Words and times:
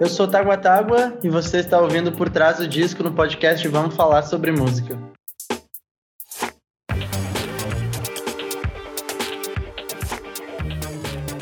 Eu 0.00 0.08
sou 0.08 0.26
Tágua 0.26 0.56
Tágua 0.56 1.18
e 1.22 1.28
você 1.28 1.58
está 1.58 1.80
ouvindo 1.80 2.10
Por 2.12 2.28
Trás 2.28 2.58
do 2.58 2.66
Disco 2.66 3.02
no 3.02 3.12
podcast 3.12 3.66
Vamos 3.68 3.94
Falar 3.94 4.22
sobre 4.22 4.50
Música. 4.50 4.98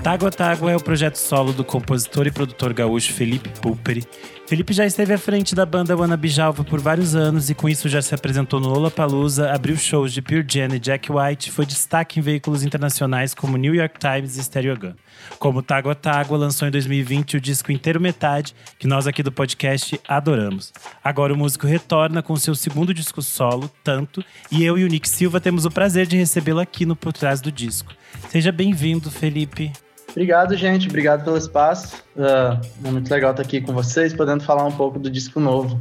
Tágua 0.02 0.30
Tágua 0.30 0.72
é 0.72 0.76
o 0.76 0.82
projeto 0.82 1.16
solo 1.16 1.52
do 1.52 1.64
compositor 1.64 2.26
e 2.26 2.30
produtor 2.32 2.74
gaúcho 2.74 3.12
Felipe 3.12 3.48
Pulperi. 3.60 4.04
Felipe 4.52 4.74
já 4.74 4.84
esteve 4.84 5.14
à 5.14 5.18
frente 5.18 5.54
da 5.54 5.64
banda 5.64 5.96
Wanna 5.96 6.14
Bijalva 6.14 6.62
por 6.62 6.78
vários 6.78 7.14
anos 7.14 7.48
e 7.48 7.54
com 7.54 7.70
isso 7.70 7.88
já 7.88 8.02
se 8.02 8.14
apresentou 8.14 8.60
no 8.60 8.68
Lollapalooza, 8.68 9.50
abriu 9.50 9.78
shows 9.78 10.12
de 10.12 10.20
Pure 10.20 10.44
Jam 10.46 10.74
e 10.74 10.78
Jack 10.78 11.10
White, 11.10 11.50
foi 11.50 11.64
destaque 11.64 12.20
em 12.20 12.22
veículos 12.22 12.62
internacionais 12.62 13.32
como 13.32 13.56
New 13.56 13.74
York 13.74 13.98
Times 13.98 14.36
e 14.36 14.44
Stereo 14.44 14.78
Gun. 14.78 14.92
Como 15.38 15.62
Tágua 15.62 15.94
Tágua 15.94 16.36
lançou 16.36 16.68
em 16.68 16.70
2020 16.70 17.38
o 17.38 17.40
disco 17.40 17.72
Inteiro 17.72 17.98
Metade, 17.98 18.54
que 18.78 18.86
nós 18.86 19.06
aqui 19.06 19.22
do 19.22 19.32
podcast 19.32 19.98
adoramos. 20.06 20.70
Agora 21.02 21.32
o 21.32 21.36
músico 21.36 21.66
retorna 21.66 22.22
com 22.22 22.36
seu 22.36 22.54
segundo 22.54 22.92
disco 22.92 23.22
solo, 23.22 23.70
Tanto, 23.82 24.22
e 24.50 24.62
eu 24.62 24.76
e 24.76 24.84
o 24.84 24.88
Nick 24.88 25.08
Silva 25.08 25.40
temos 25.40 25.64
o 25.64 25.70
prazer 25.70 26.06
de 26.06 26.18
recebê-lo 26.18 26.60
aqui 26.60 26.84
no 26.84 26.94
Por 26.94 27.14
Trás 27.14 27.40
do 27.40 27.50
Disco. 27.50 27.94
Seja 28.28 28.52
bem-vindo, 28.52 29.10
Felipe. 29.10 29.72
Obrigado, 30.12 30.54
gente. 30.56 30.88
Obrigado 30.88 31.24
pelo 31.24 31.36
espaço. 31.36 31.96
Uh, 32.14 32.60
é 32.86 32.90
muito 32.90 33.10
legal 33.10 33.30
estar 33.32 33.42
aqui 33.42 33.60
com 33.60 33.72
vocês, 33.72 34.14
podendo 34.14 34.44
falar 34.44 34.64
um 34.64 34.72
pouco 34.72 34.98
do 34.98 35.10
disco 35.10 35.40
novo. 35.40 35.80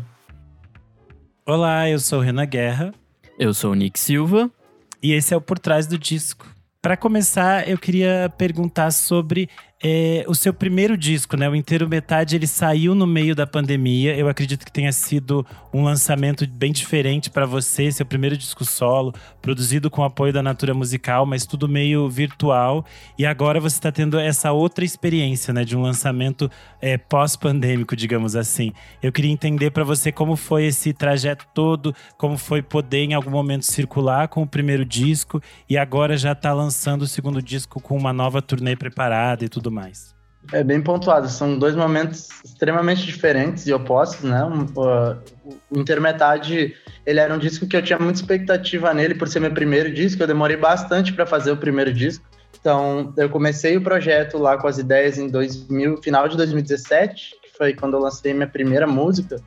Olá, 1.45 1.89
eu 1.89 1.99
sou 1.99 2.21
Renan 2.21 2.45
Guerra. 2.45 2.93
Eu 3.37 3.53
sou 3.53 3.71
o 3.71 3.75
Nick 3.75 3.99
Silva. 3.99 4.49
E 5.03 5.11
esse 5.11 5.33
é 5.33 5.37
o 5.37 5.41
Por 5.41 5.59
Trás 5.59 5.85
do 5.85 5.97
Disco. 5.97 6.47
Para 6.81 6.95
começar, 6.95 7.67
eu 7.67 7.77
queria 7.77 8.33
perguntar 8.37 8.91
sobre 8.91 9.49
é, 9.83 10.23
o 10.27 10.35
seu 10.35 10.53
primeiro 10.53 10.95
disco, 10.95 11.35
né? 11.35 11.49
O 11.49 11.55
Inteiro 11.55 11.89
Metade, 11.89 12.35
ele 12.35 12.45
saiu 12.45 12.93
no 12.93 13.07
meio 13.07 13.33
da 13.33 13.47
pandemia. 13.47 14.15
Eu 14.15 14.29
acredito 14.29 14.63
que 14.63 14.71
tenha 14.71 14.91
sido 14.91 15.45
um 15.73 15.83
lançamento 15.83 16.47
bem 16.47 16.71
diferente 16.71 17.31
para 17.31 17.47
você, 17.47 17.91
seu 17.91 18.05
primeiro 18.05 18.37
disco 18.37 18.63
solo, 18.63 19.11
produzido 19.41 19.89
com 19.89 20.03
apoio 20.03 20.31
da 20.31 20.43
Natura 20.43 20.75
Musical, 20.75 21.25
mas 21.25 21.47
tudo 21.47 21.67
meio 21.67 22.07
virtual. 22.07 22.85
E 23.17 23.25
agora 23.25 23.59
você 23.59 23.75
está 23.77 23.91
tendo 23.91 24.19
essa 24.19 24.51
outra 24.51 24.85
experiência, 24.85 25.51
né? 25.51 25.63
De 25.63 25.75
um 25.75 25.81
lançamento 25.81 26.49
é, 26.79 26.95
pós-pandêmico, 26.95 27.95
digamos 27.95 28.35
assim. 28.35 28.73
Eu 29.01 29.11
queria 29.11 29.31
entender 29.31 29.71
para 29.71 29.83
você 29.83 30.11
como 30.11 30.35
foi 30.35 30.65
esse 30.65 30.93
trajeto 30.93 31.47
todo, 31.55 31.95
como 32.19 32.37
foi 32.37 32.61
poder 32.61 33.05
em 33.05 33.13
algum 33.15 33.31
momento 33.31 33.65
circular 33.65 34.27
com 34.27 34.43
o 34.43 34.47
primeiro 34.47 34.85
disco 34.85 35.41
e 35.67 35.75
agora 35.75 36.15
já 36.17 36.33
está 36.33 36.53
lançando 36.53 37.01
o 37.01 37.07
segundo 37.07 37.41
disco 37.41 37.81
com 37.81 37.97
uma 37.97 38.13
nova 38.13 38.41
turnê 38.41 38.75
preparada 38.75 39.43
e 39.43 39.49
tudo 39.49 39.70
mais. 39.71 40.15
É 40.51 40.63
bem 40.63 40.81
pontuado, 40.81 41.29
são 41.29 41.57
dois 41.57 41.75
momentos 41.75 42.29
extremamente 42.43 43.05
diferentes 43.05 43.67
e 43.67 43.73
opostos, 43.73 44.23
né? 44.23 44.43
o 44.43 45.79
Intermetade, 45.79 46.75
ele 47.05 47.19
era 47.19 47.33
um 47.33 47.37
disco 47.37 47.67
que 47.67 47.77
eu 47.77 47.81
tinha 47.81 47.99
muita 47.99 48.19
expectativa 48.19 48.91
nele 48.93 49.13
por 49.13 49.27
ser 49.27 49.39
meu 49.39 49.51
primeiro 49.51 49.93
disco, 49.93 50.21
eu 50.21 50.27
demorei 50.27 50.57
bastante 50.57 51.13
para 51.13 51.27
fazer 51.27 51.51
o 51.51 51.57
primeiro 51.57 51.93
disco. 51.93 52.25
Então, 52.59 53.13
eu 53.17 53.29
comecei 53.29 53.77
o 53.77 53.81
projeto 53.81 54.37
lá 54.37 54.57
com 54.57 54.67
as 54.67 54.77
ideias 54.77 55.17
em 55.17 55.27
2000, 55.27 56.01
final 56.01 56.27
de 56.27 56.35
2017, 56.37 57.35
que 57.43 57.57
foi 57.57 57.73
quando 57.73 57.95
eu 57.95 57.99
lancei 57.99 58.33
minha 58.33 58.47
primeira 58.47 58.87
música, 58.87 59.37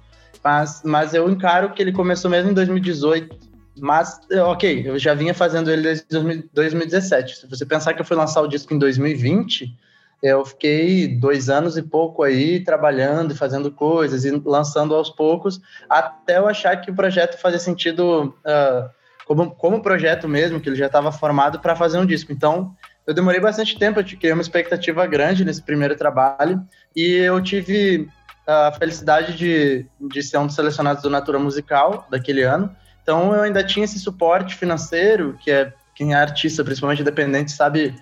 mas, 0.43 0.83
mas 0.85 1.13
eu 1.13 1.29
encaro 1.29 1.73
que 1.73 1.83
ele 1.83 1.93
começou 1.93 2.31
mesmo 2.31 2.51
em 2.51 2.55
2018, 2.55 3.37
mas, 3.79 4.21
ok, 4.47 4.85
eu 4.87 4.99
já 4.99 5.15
vinha 5.15 5.35
fazendo 5.35 5.71
ele 5.71 5.83
desde 5.83 6.07
2017. 6.53 7.39
Se 7.39 7.47
você 7.49 7.67
pensar 7.67 7.95
que 7.95 8.01
eu 8.01 8.05
fui 8.05 8.17
lançar 8.17 8.41
o 8.43 8.49
disco 8.49 8.73
em 8.73 8.79
2020, 8.79 9.77
eu 10.23 10.45
fiquei 10.45 11.09
dois 11.09 11.49
anos 11.49 11.77
e 11.77 11.83
pouco 11.83 12.23
aí 12.23 12.61
trabalhando 12.61 13.33
e 13.33 13.37
fazendo 13.37 13.71
coisas 13.71 14.25
e 14.25 14.31
lançando 14.45 14.95
aos 14.95 15.11
poucos, 15.11 15.61
até 15.89 16.39
eu 16.39 16.49
achar 16.49 16.77
que 16.81 16.91
o 16.91 16.95
projeto 16.95 17.39
fazia 17.39 17.59
sentido 17.59 18.35
uh, 18.47 18.89
como, 19.27 19.51
como 19.51 19.83
projeto 19.83 20.29
mesmo, 20.29 20.61
que 20.61 20.69
ele 20.69 20.77
já 20.77 20.87
estava 20.87 21.13
formado 21.13 21.61
para 21.61 21.77
fazer 21.77 21.99
um 21.99 22.07
disco. 22.07 22.33
Então, 22.33 22.75
eu 23.07 23.13
demorei 23.13 23.41
bastante 23.41 23.79
tempo, 23.79 24.01
eu 24.01 24.05
criei 24.05 24.33
uma 24.33 24.43
expectativa 24.43 25.07
grande 25.07 25.45
nesse 25.45 25.63
primeiro 25.63 25.95
trabalho 25.97 26.63
e 26.97 27.17
eu 27.17 27.41
tive 27.43 28.09
a 28.47 28.73
felicidade 28.73 29.37
de, 29.37 29.87
de 30.01 30.23
ser 30.23 30.39
um 30.39 30.47
dos 30.47 30.55
selecionados 30.55 31.03
do 31.03 31.11
Natura 31.11 31.39
Musical 31.39 32.07
daquele 32.11 32.43
ano. 32.43 32.75
Então, 33.03 33.35
eu 33.35 33.43
ainda 33.43 33.63
tinha 33.63 33.85
esse 33.85 33.99
suporte 33.99 34.55
financeiro, 34.55 35.37
que 35.43 35.51
é 35.51 35.73
quem 35.95 36.13
é 36.13 36.17
artista, 36.17 36.65
principalmente 36.65 37.03
independente, 37.03 37.53
sabe 37.53 37.95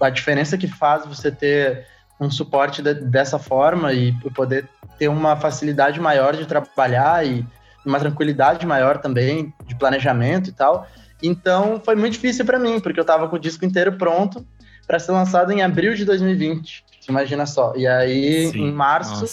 a 0.00 0.10
diferença 0.10 0.58
que 0.58 0.66
faz 0.68 1.04
você 1.06 1.30
ter 1.30 1.86
um 2.20 2.30
suporte 2.30 2.82
de, 2.82 2.94
dessa 2.94 3.38
forma 3.38 3.92
e 3.92 4.12
poder 4.30 4.68
ter 4.98 5.08
uma 5.08 5.36
facilidade 5.36 6.00
maior 6.00 6.34
de 6.34 6.46
trabalhar 6.46 7.26
e 7.26 7.44
uma 7.84 8.00
tranquilidade 8.00 8.66
maior 8.66 8.98
também 8.98 9.52
de 9.64 9.74
planejamento 9.76 10.50
e 10.50 10.52
tal. 10.52 10.86
Então 11.22 11.80
foi 11.84 11.94
muito 11.94 12.14
difícil 12.14 12.44
para 12.44 12.58
mim, 12.58 12.80
porque 12.80 12.98
eu 12.98 13.02
estava 13.02 13.28
com 13.28 13.36
o 13.36 13.38
disco 13.38 13.64
inteiro 13.64 13.92
pronto 13.92 14.46
para 14.86 14.98
ser 14.98 15.12
lançado 15.12 15.52
em 15.52 15.62
abril 15.62 15.94
de 15.94 16.04
2020. 16.04 16.84
Imagina 17.08 17.46
só. 17.46 17.72
E 17.76 17.86
aí, 17.86 18.50
Sim. 18.50 18.66
em 18.66 18.72
março, 18.72 19.26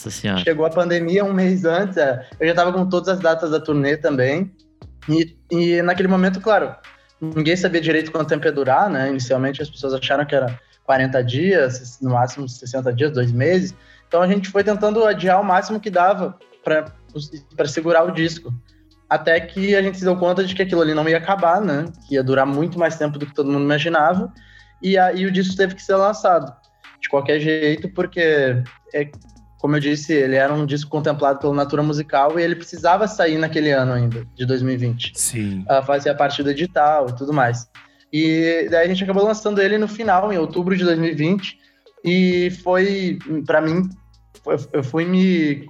chegou 0.43 0.65
a 0.65 0.69
pandemia 0.69 1.25
um 1.25 1.33
mês 1.33 1.65
antes. 1.65 1.97
É, 1.97 2.25
eu 2.39 2.45
já 2.45 2.51
estava 2.51 2.71
com 2.71 2.87
todas 2.87 3.09
as 3.09 3.19
datas 3.19 3.51
da 3.51 3.59
turnê 3.59 3.97
também. 3.97 4.51
E, 5.09 5.35
e 5.51 5.81
naquele 5.81 6.07
momento, 6.07 6.39
claro, 6.39 6.75
ninguém 7.35 7.55
sabia 7.55 7.79
direito 7.79 8.11
quanto 8.11 8.27
tempo 8.27 8.45
ia 8.45 8.51
durar, 8.51 8.89
né? 8.89 9.09
Inicialmente 9.09 9.61
as 9.61 9.69
pessoas 9.69 9.93
acharam 9.93 10.25
que 10.25 10.35
era 10.35 10.59
40 10.83 11.23
dias, 11.23 11.99
no 12.01 12.11
máximo 12.11 12.47
60 12.47 12.93
dias, 12.93 13.11
dois 13.11 13.31
meses. 13.31 13.73
Então 14.07 14.21
a 14.21 14.27
gente 14.27 14.49
foi 14.49 14.63
tentando 14.63 15.03
adiar 15.05 15.39
o 15.39 15.43
máximo 15.43 15.79
que 15.79 15.89
dava 15.89 16.37
para 16.63 17.65
segurar 17.67 18.03
o 18.03 18.11
disco. 18.11 18.53
Até 19.09 19.39
que 19.39 19.75
a 19.75 19.81
gente 19.81 19.97
se 19.97 20.03
deu 20.03 20.17
conta 20.17 20.43
de 20.43 20.55
que 20.55 20.61
aquilo 20.61 20.81
ali 20.81 20.93
não 20.93 21.07
ia 21.07 21.17
acabar, 21.17 21.61
né? 21.61 21.85
Que 22.07 22.15
ia 22.15 22.23
durar 22.23 22.45
muito 22.45 22.77
mais 22.77 22.97
tempo 22.97 23.17
do 23.17 23.25
que 23.25 23.33
todo 23.33 23.51
mundo 23.51 23.63
imaginava. 23.63 24.33
E 24.81 24.97
aí 24.97 25.25
o 25.25 25.31
disco 25.31 25.55
teve 25.55 25.75
que 25.75 25.81
ser 25.81 25.95
lançado. 25.95 26.53
De 27.01 27.09
qualquer 27.09 27.39
jeito, 27.39 27.89
porque 27.89 28.63
é, 28.93 29.11
como 29.63 29.77
eu 29.77 29.79
disse, 29.79 30.11
ele 30.11 30.35
era 30.35 30.53
um 30.53 30.65
disco 30.65 30.91
contemplado 30.91 31.39
pela 31.39 31.53
Natura 31.53 31.81
Musical 31.81 32.37
e 32.37 32.43
ele 32.43 32.53
precisava 32.53 33.07
sair 33.07 33.37
naquele 33.37 33.71
ano 33.71 33.93
ainda, 33.93 34.27
de 34.35 34.45
2020. 34.45 35.13
Sim. 35.15 35.61
Uh, 35.61 35.81
fazia 35.85 36.13
parte 36.13 36.43
do 36.43 36.49
edital 36.49 37.07
e 37.09 37.15
tudo 37.15 37.31
mais. 37.31 37.69
E 38.11 38.67
daí 38.69 38.83
a 38.83 38.87
gente 38.89 39.05
acabou 39.05 39.23
lançando 39.23 39.61
ele 39.61 39.77
no 39.77 39.87
final, 39.87 40.33
em 40.33 40.37
outubro 40.37 40.75
de 40.75 40.83
2020. 40.83 41.57
E 42.03 42.51
foi, 42.61 43.17
para 43.45 43.61
mim, 43.61 43.89
eu 44.73 44.83
fui 44.83 45.05
me. 45.05 45.69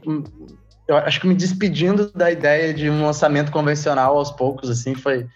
Eu 0.88 0.98
acho 0.98 1.22
que 1.22 1.28
me 1.28 1.36
despedindo 1.36 2.12
da 2.14 2.32
ideia 2.32 2.74
de 2.74 2.90
um 2.90 3.06
lançamento 3.06 3.52
convencional 3.52 4.18
aos 4.18 4.32
poucos, 4.32 4.72
assim, 4.72 4.96
foi, 4.96 5.28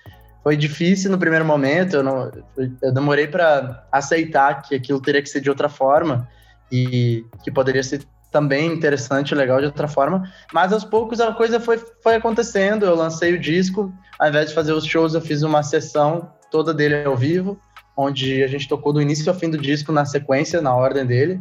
foi 0.41 0.57
difícil 0.57 1.11
no 1.11 1.19
primeiro 1.19 1.45
momento. 1.45 1.97
Eu, 1.97 2.03
não, 2.03 2.31
eu 2.57 2.91
demorei 2.91 3.27
para 3.27 3.85
aceitar 3.91 4.63
que 4.63 4.73
aquilo 4.73 4.99
teria 4.99 5.21
que 5.21 5.29
ser 5.29 5.41
de 5.41 5.49
outra 5.51 5.69
forma 5.69 6.27
e 6.71 7.23
que 7.43 7.51
poderia 7.51 7.83
ser 7.83 8.01
também 8.37 8.71
interessante, 8.71 9.33
legal 9.33 9.59
de 9.59 9.65
outra 9.65 9.87
forma. 9.87 10.31
Mas 10.53 10.71
aos 10.71 10.83
poucos 10.83 11.19
a 11.19 11.33
coisa 11.33 11.59
foi, 11.59 11.81
foi 12.03 12.13
acontecendo. 12.13 12.85
Eu 12.85 12.95
lancei 12.95 13.33
o 13.33 13.39
disco, 13.39 13.91
ao 14.19 14.29
invés 14.29 14.49
de 14.49 14.53
fazer 14.53 14.73
os 14.73 14.85
shows, 14.85 15.15
eu 15.15 15.21
fiz 15.21 15.41
uma 15.41 15.63
sessão 15.63 16.31
toda 16.51 16.71
dele 16.71 17.03
ao 17.03 17.17
vivo, 17.17 17.59
onde 17.97 18.43
a 18.43 18.47
gente 18.47 18.69
tocou 18.69 18.93
do 18.93 19.01
início 19.01 19.27
ao 19.31 19.37
fim 19.37 19.49
do 19.49 19.57
disco 19.57 19.91
na 19.91 20.05
sequência, 20.05 20.61
na 20.61 20.75
ordem 20.75 21.03
dele. 21.03 21.39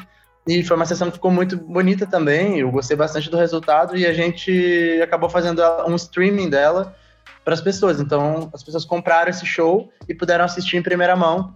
E 0.49 0.65
foi 0.65 0.75
uma 0.75 0.87
sessão 0.87 1.09
que 1.09 1.17
ficou 1.17 1.31
muito 1.31 1.59
bonita 1.59 2.07
também. 2.07 2.61
Eu 2.61 2.71
gostei 2.71 2.97
bastante 2.97 3.29
do 3.29 3.37
resultado 3.37 3.95
e 3.95 4.07
a 4.07 4.15
gente 4.15 4.99
acabou 5.03 5.29
fazendo 5.29 5.61
um 5.87 5.97
streaming 5.97 6.49
dela 6.49 6.97
para 7.45 7.53
as 7.53 7.61
pessoas. 7.61 8.01
Então, 8.01 8.49
as 8.55 8.63
pessoas 8.63 8.87
compraram 8.87 9.29
esse 9.29 9.45
show 9.45 9.91
e 10.09 10.15
puderam 10.15 10.47
assistir 10.47 10.79
em 10.79 10.83
primeira 10.83 11.15
mão 11.15 11.55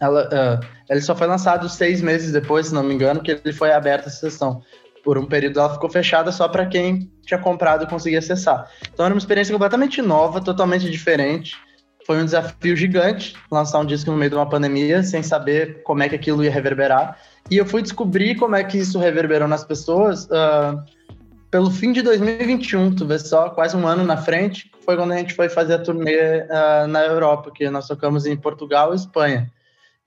ela, 0.00 0.26
uh, 0.26 0.66
ele 0.88 1.00
só 1.00 1.14
foi 1.14 1.26
lançado 1.26 1.68
seis 1.68 2.00
meses 2.00 2.32
depois, 2.32 2.66
se 2.66 2.74
não 2.74 2.82
me 2.82 2.94
engano, 2.94 3.22
que 3.22 3.30
ele 3.30 3.52
foi 3.52 3.72
aberto 3.72 4.06
essa 4.06 4.30
sessão. 4.30 4.62
Por 5.02 5.18
um 5.18 5.26
período 5.26 5.60
ela 5.60 5.72
ficou 5.72 5.88
fechada 5.88 6.32
só 6.32 6.48
para 6.48 6.66
quem 6.66 7.10
tinha 7.22 7.38
comprado 7.38 7.84
e 7.84 7.86
conseguia 7.86 8.18
acessar. 8.18 8.68
Então 8.92 9.06
era 9.06 9.14
uma 9.14 9.18
experiência 9.18 9.52
completamente 9.52 10.02
nova, 10.02 10.40
totalmente 10.40 10.90
diferente. 10.90 11.56
Foi 12.06 12.20
um 12.20 12.24
desafio 12.24 12.76
gigante 12.76 13.34
lançar 13.50 13.80
um 13.80 13.84
disco 13.84 14.10
no 14.10 14.16
meio 14.16 14.30
de 14.30 14.36
uma 14.36 14.48
pandemia, 14.48 15.02
sem 15.02 15.22
saber 15.22 15.82
como 15.82 16.02
é 16.02 16.08
que 16.08 16.14
aquilo 16.14 16.44
ia 16.44 16.50
reverberar. 16.50 17.18
E 17.50 17.56
eu 17.56 17.66
fui 17.66 17.82
descobrir 17.82 18.36
como 18.36 18.54
é 18.54 18.62
que 18.62 18.78
isso 18.78 18.98
reverberou 18.98 19.48
nas 19.48 19.64
pessoas 19.64 20.26
uh, 20.26 20.82
pelo 21.50 21.70
fim 21.70 21.92
de 21.92 22.02
2021, 22.02 22.94
tu 22.94 23.06
vê 23.06 23.18
só, 23.18 23.50
quase 23.50 23.76
um 23.76 23.86
ano 23.86 24.04
na 24.04 24.16
frente, 24.16 24.70
foi 24.84 24.96
quando 24.96 25.12
a 25.12 25.16
gente 25.16 25.34
foi 25.34 25.48
fazer 25.48 25.74
a 25.74 25.78
turnê 25.78 26.42
uh, 26.42 26.86
na 26.88 27.04
Europa, 27.04 27.50
que 27.54 27.68
nós 27.70 27.86
tocamos 27.86 28.26
em 28.26 28.36
Portugal 28.36 28.92
e 28.92 28.96
Espanha. 28.96 29.50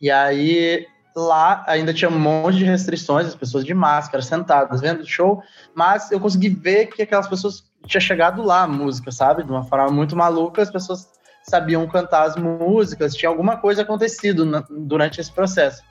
E 0.01 0.09
aí 0.09 0.87
lá 1.15 1.63
ainda 1.67 1.93
tinha 1.93 2.09
um 2.09 2.19
monte 2.19 2.59
de 2.59 2.65
restrições, 2.65 3.27
as 3.27 3.35
pessoas 3.35 3.65
de 3.65 3.73
máscara, 3.73 4.21
sentadas, 4.23 4.81
vendo 4.81 5.01
o 5.01 5.07
show, 5.07 5.41
mas 5.75 6.11
eu 6.11 6.19
consegui 6.19 6.49
ver 6.49 6.87
que 6.87 7.01
aquelas 7.01 7.27
pessoas 7.27 7.63
tinha 7.85 7.99
chegado 7.99 8.41
lá 8.41 8.63
a 8.63 8.67
música, 8.67 9.11
sabe? 9.11 9.43
De 9.43 9.51
uma 9.51 9.63
forma 9.63 9.89
muito 9.91 10.15
maluca, 10.15 10.61
as 10.61 10.71
pessoas 10.71 11.09
sabiam 11.43 11.87
cantar 11.87 12.23
as 12.23 12.35
músicas, 12.35 13.15
tinha 13.15 13.29
alguma 13.29 13.57
coisa 13.57 13.81
acontecido 13.81 14.45
na, 14.45 14.63
durante 14.69 15.19
esse 15.19 15.31
processo. 15.31 15.83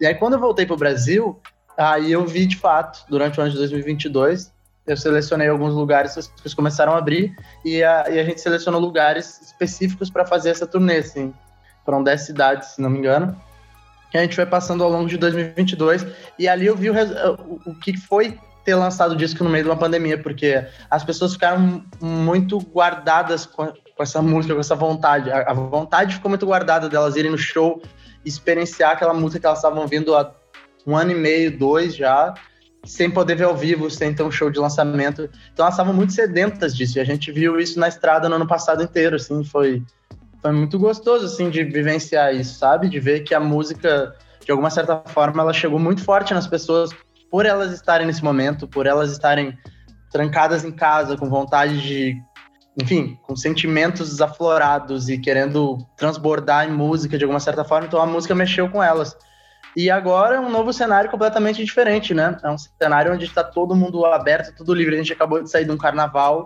E 0.00 0.06
aí 0.06 0.14
quando 0.14 0.34
eu 0.34 0.40
voltei 0.40 0.64
para 0.64 0.74
o 0.74 0.78
Brasil, 0.78 1.40
Aí 1.76 2.12
eu 2.12 2.26
vi 2.26 2.46
de 2.46 2.56
fato, 2.56 3.04
durante 3.08 3.38
o 3.38 3.42
ano 3.42 3.50
de 3.50 3.58
2022, 3.58 4.52
eu 4.86 4.96
selecionei 4.96 5.48
alguns 5.48 5.74
lugares, 5.74 6.16
as 6.18 6.28
pessoas 6.28 6.54
começaram 6.54 6.92
a 6.92 6.98
abrir 6.98 7.34
e 7.64 7.82
a, 7.82 8.10
e 8.10 8.18
a 8.18 8.24
gente 8.24 8.40
selecionou 8.40 8.80
lugares 8.80 9.40
específicos 9.40 10.10
para 10.10 10.26
fazer 10.26 10.50
essa 10.50 10.66
turnê, 10.66 10.98
assim. 10.98 11.32
Foram 11.84 12.02
10 12.02 12.20
cidades, 12.20 12.68
se 12.68 12.80
não 12.80 12.90
me 12.90 12.98
engano, 12.98 13.36
que 14.12 14.18
a 14.18 14.20
gente 14.20 14.36
foi 14.36 14.44
passando 14.44 14.84
ao 14.84 14.90
longo 14.90 15.08
de 15.08 15.16
2022 15.16 16.06
e 16.38 16.46
ali 16.46 16.66
eu 16.66 16.76
vi 16.76 16.90
o, 16.90 16.94
o, 17.64 17.74
que 17.74 17.96
foi 17.96 18.38
ter 18.62 18.74
lançado 18.74 19.12
o 19.12 19.16
disco 19.16 19.42
no 19.42 19.48
meio 19.48 19.64
de 19.64 19.70
uma 19.70 19.76
pandemia, 19.76 20.18
porque 20.18 20.62
as 20.90 21.02
pessoas 21.02 21.32
ficaram 21.32 21.82
muito 21.98 22.58
guardadas 22.60 23.46
com, 23.46 23.66
com 23.66 24.02
essa 24.02 24.20
música, 24.20 24.52
com 24.52 24.60
essa 24.60 24.76
vontade. 24.76 25.32
A, 25.32 25.50
a, 25.50 25.54
vontade 25.54 26.14
ficou 26.14 26.28
muito 26.28 26.44
guardada 26.44 26.90
delas 26.90 27.16
irem 27.16 27.30
no 27.30 27.38
show, 27.38 27.82
experienciar 28.22 28.92
aquela 28.92 29.14
música 29.14 29.40
que 29.40 29.46
elas 29.46 29.58
estavam 29.58 29.86
vindo 29.86 30.14
há 30.14 30.30
um 30.86 30.94
ano 30.94 31.12
e 31.12 31.14
meio, 31.14 31.58
dois 31.58 31.96
já, 31.96 32.34
sem 32.84 33.10
poder 33.10 33.36
ver 33.36 33.44
ao 33.44 33.56
vivo, 33.56 33.90
sem 33.90 34.12
ter 34.12 34.22
um 34.22 34.30
show 34.30 34.50
de 34.50 34.58
lançamento. 34.58 35.28
Então 35.54 35.64
elas 35.64 35.74
estavam 35.74 35.94
muito 35.94 36.12
sedentas 36.12 36.76
disso, 36.76 36.98
e 36.98 37.00
a 37.00 37.04
gente 37.04 37.32
viu 37.32 37.58
isso 37.58 37.80
na 37.80 37.88
estrada 37.88 38.28
no 38.28 38.34
ano 38.34 38.46
passado 38.46 38.82
inteiro, 38.82 39.16
assim, 39.16 39.42
foi, 39.42 39.82
foi 40.42 40.50
muito 40.52 40.78
gostoso, 40.78 41.26
assim, 41.26 41.48
de 41.48 41.62
vivenciar 41.62 42.34
isso, 42.34 42.58
sabe? 42.58 42.88
De 42.88 42.98
ver 42.98 43.20
que 43.20 43.32
a 43.32 43.40
música, 43.40 44.14
de 44.44 44.50
alguma 44.50 44.70
certa 44.70 45.00
forma, 45.06 45.40
ela 45.40 45.52
chegou 45.52 45.78
muito 45.78 46.04
forte 46.04 46.34
nas 46.34 46.48
pessoas 46.48 46.90
por 47.30 47.46
elas 47.46 47.72
estarem 47.72 48.06
nesse 48.06 48.22
momento, 48.22 48.66
por 48.66 48.86
elas 48.86 49.12
estarem 49.12 49.56
trancadas 50.10 50.64
em 50.64 50.72
casa, 50.72 51.16
com 51.16 51.30
vontade 51.30 51.80
de, 51.80 52.16
enfim, 52.80 53.16
com 53.22 53.36
sentimentos 53.36 54.20
aflorados 54.20 55.08
e 55.08 55.16
querendo 55.16 55.78
transbordar 55.96 56.68
em 56.68 56.72
música 56.72 57.16
de 57.16 57.24
alguma 57.24 57.40
certa 57.40 57.64
forma, 57.64 57.86
então 57.86 58.02
a 58.02 58.06
música 58.06 58.34
mexeu 58.34 58.68
com 58.68 58.82
elas. 58.82 59.16
E 59.74 59.90
agora 59.90 60.36
é 60.36 60.40
um 60.40 60.50
novo 60.50 60.72
cenário 60.72 61.10
completamente 61.10 61.64
diferente, 61.64 62.12
né? 62.12 62.36
É 62.44 62.50
um 62.50 62.58
cenário 62.58 63.14
onde 63.14 63.24
está 63.24 63.42
todo 63.42 63.74
mundo 63.74 64.04
aberto, 64.04 64.54
tudo 64.54 64.74
livre. 64.74 64.96
A 64.96 64.98
gente 64.98 65.14
acabou 65.14 65.42
de 65.42 65.50
sair 65.50 65.64
de 65.64 65.70
um 65.70 65.78
carnaval, 65.78 66.44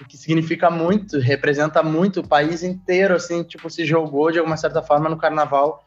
o 0.00 0.04
que 0.04 0.16
significa 0.16 0.70
muito, 0.70 1.18
representa 1.18 1.82
muito. 1.82 2.20
O 2.20 2.28
país 2.28 2.62
inteiro, 2.62 3.14
assim, 3.14 3.42
tipo, 3.42 3.68
se 3.70 3.84
jogou 3.84 4.30
de 4.30 4.38
alguma 4.38 4.56
certa 4.56 4.82
forma 4.82 5.08
no 5.08 5.16
carnaval, 5.16 5.84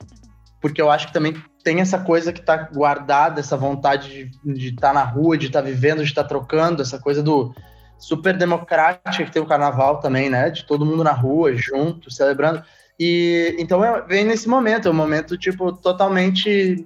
porque 0.61 0.81
eu 0.81 0.89
acho 0.89 1.07
que 1.07 1.13
também 1.13 1.35
tem 1.63 1.79
essa 1.79 1.99
coisa 1.99 2.33
que 2.33 2.39
está 2.39 2.57
guardada, 2.57 3.39
essa 3.39 3.55
vontade 3.55 4.31
de 4.43 4.69
estar 4.69 4.89
tá 4.89 4.93
na 4.93 5.03
rua, 5.03 5.37
de 5.37 5.47
estar 5.47 5.61
tá 5.61 5.67
vivendo, 5.67 6.03
de 6.03 6.09
estar 6.09 6.23
tá 6.23 6.29
trocando, 6.29 6.81
essa 6.81 6.99
coisa 6.99 7.21
do 7.21 7.53
super 7.97 8.35
democrática 8.35 9.25
que 9.25 9.31
tem 9.31 9.41
o 9.41 9.47
carnaval 9.47 9.99
também, 9.99 10.29
né? 10.29 10.49
De 10.49 10.65
todo 10.65 10.85
mundo 10.85 11.03
na 11.03 11.11
rua, 11.11 11.55
junto, 11.55 12.09
celebrando. 12.11 12.63
E 12.99 13.55
então 13.59 13.83
é, 13.83 14.01
vem 14.01 14.25
nesse 14.25 14.47
momento, 14.47 14.87
é 14.87 14.91
um 14.91 14.95
momento 14.95 15.37
tipo 15.37 15.71
totalmente 15.71 16.85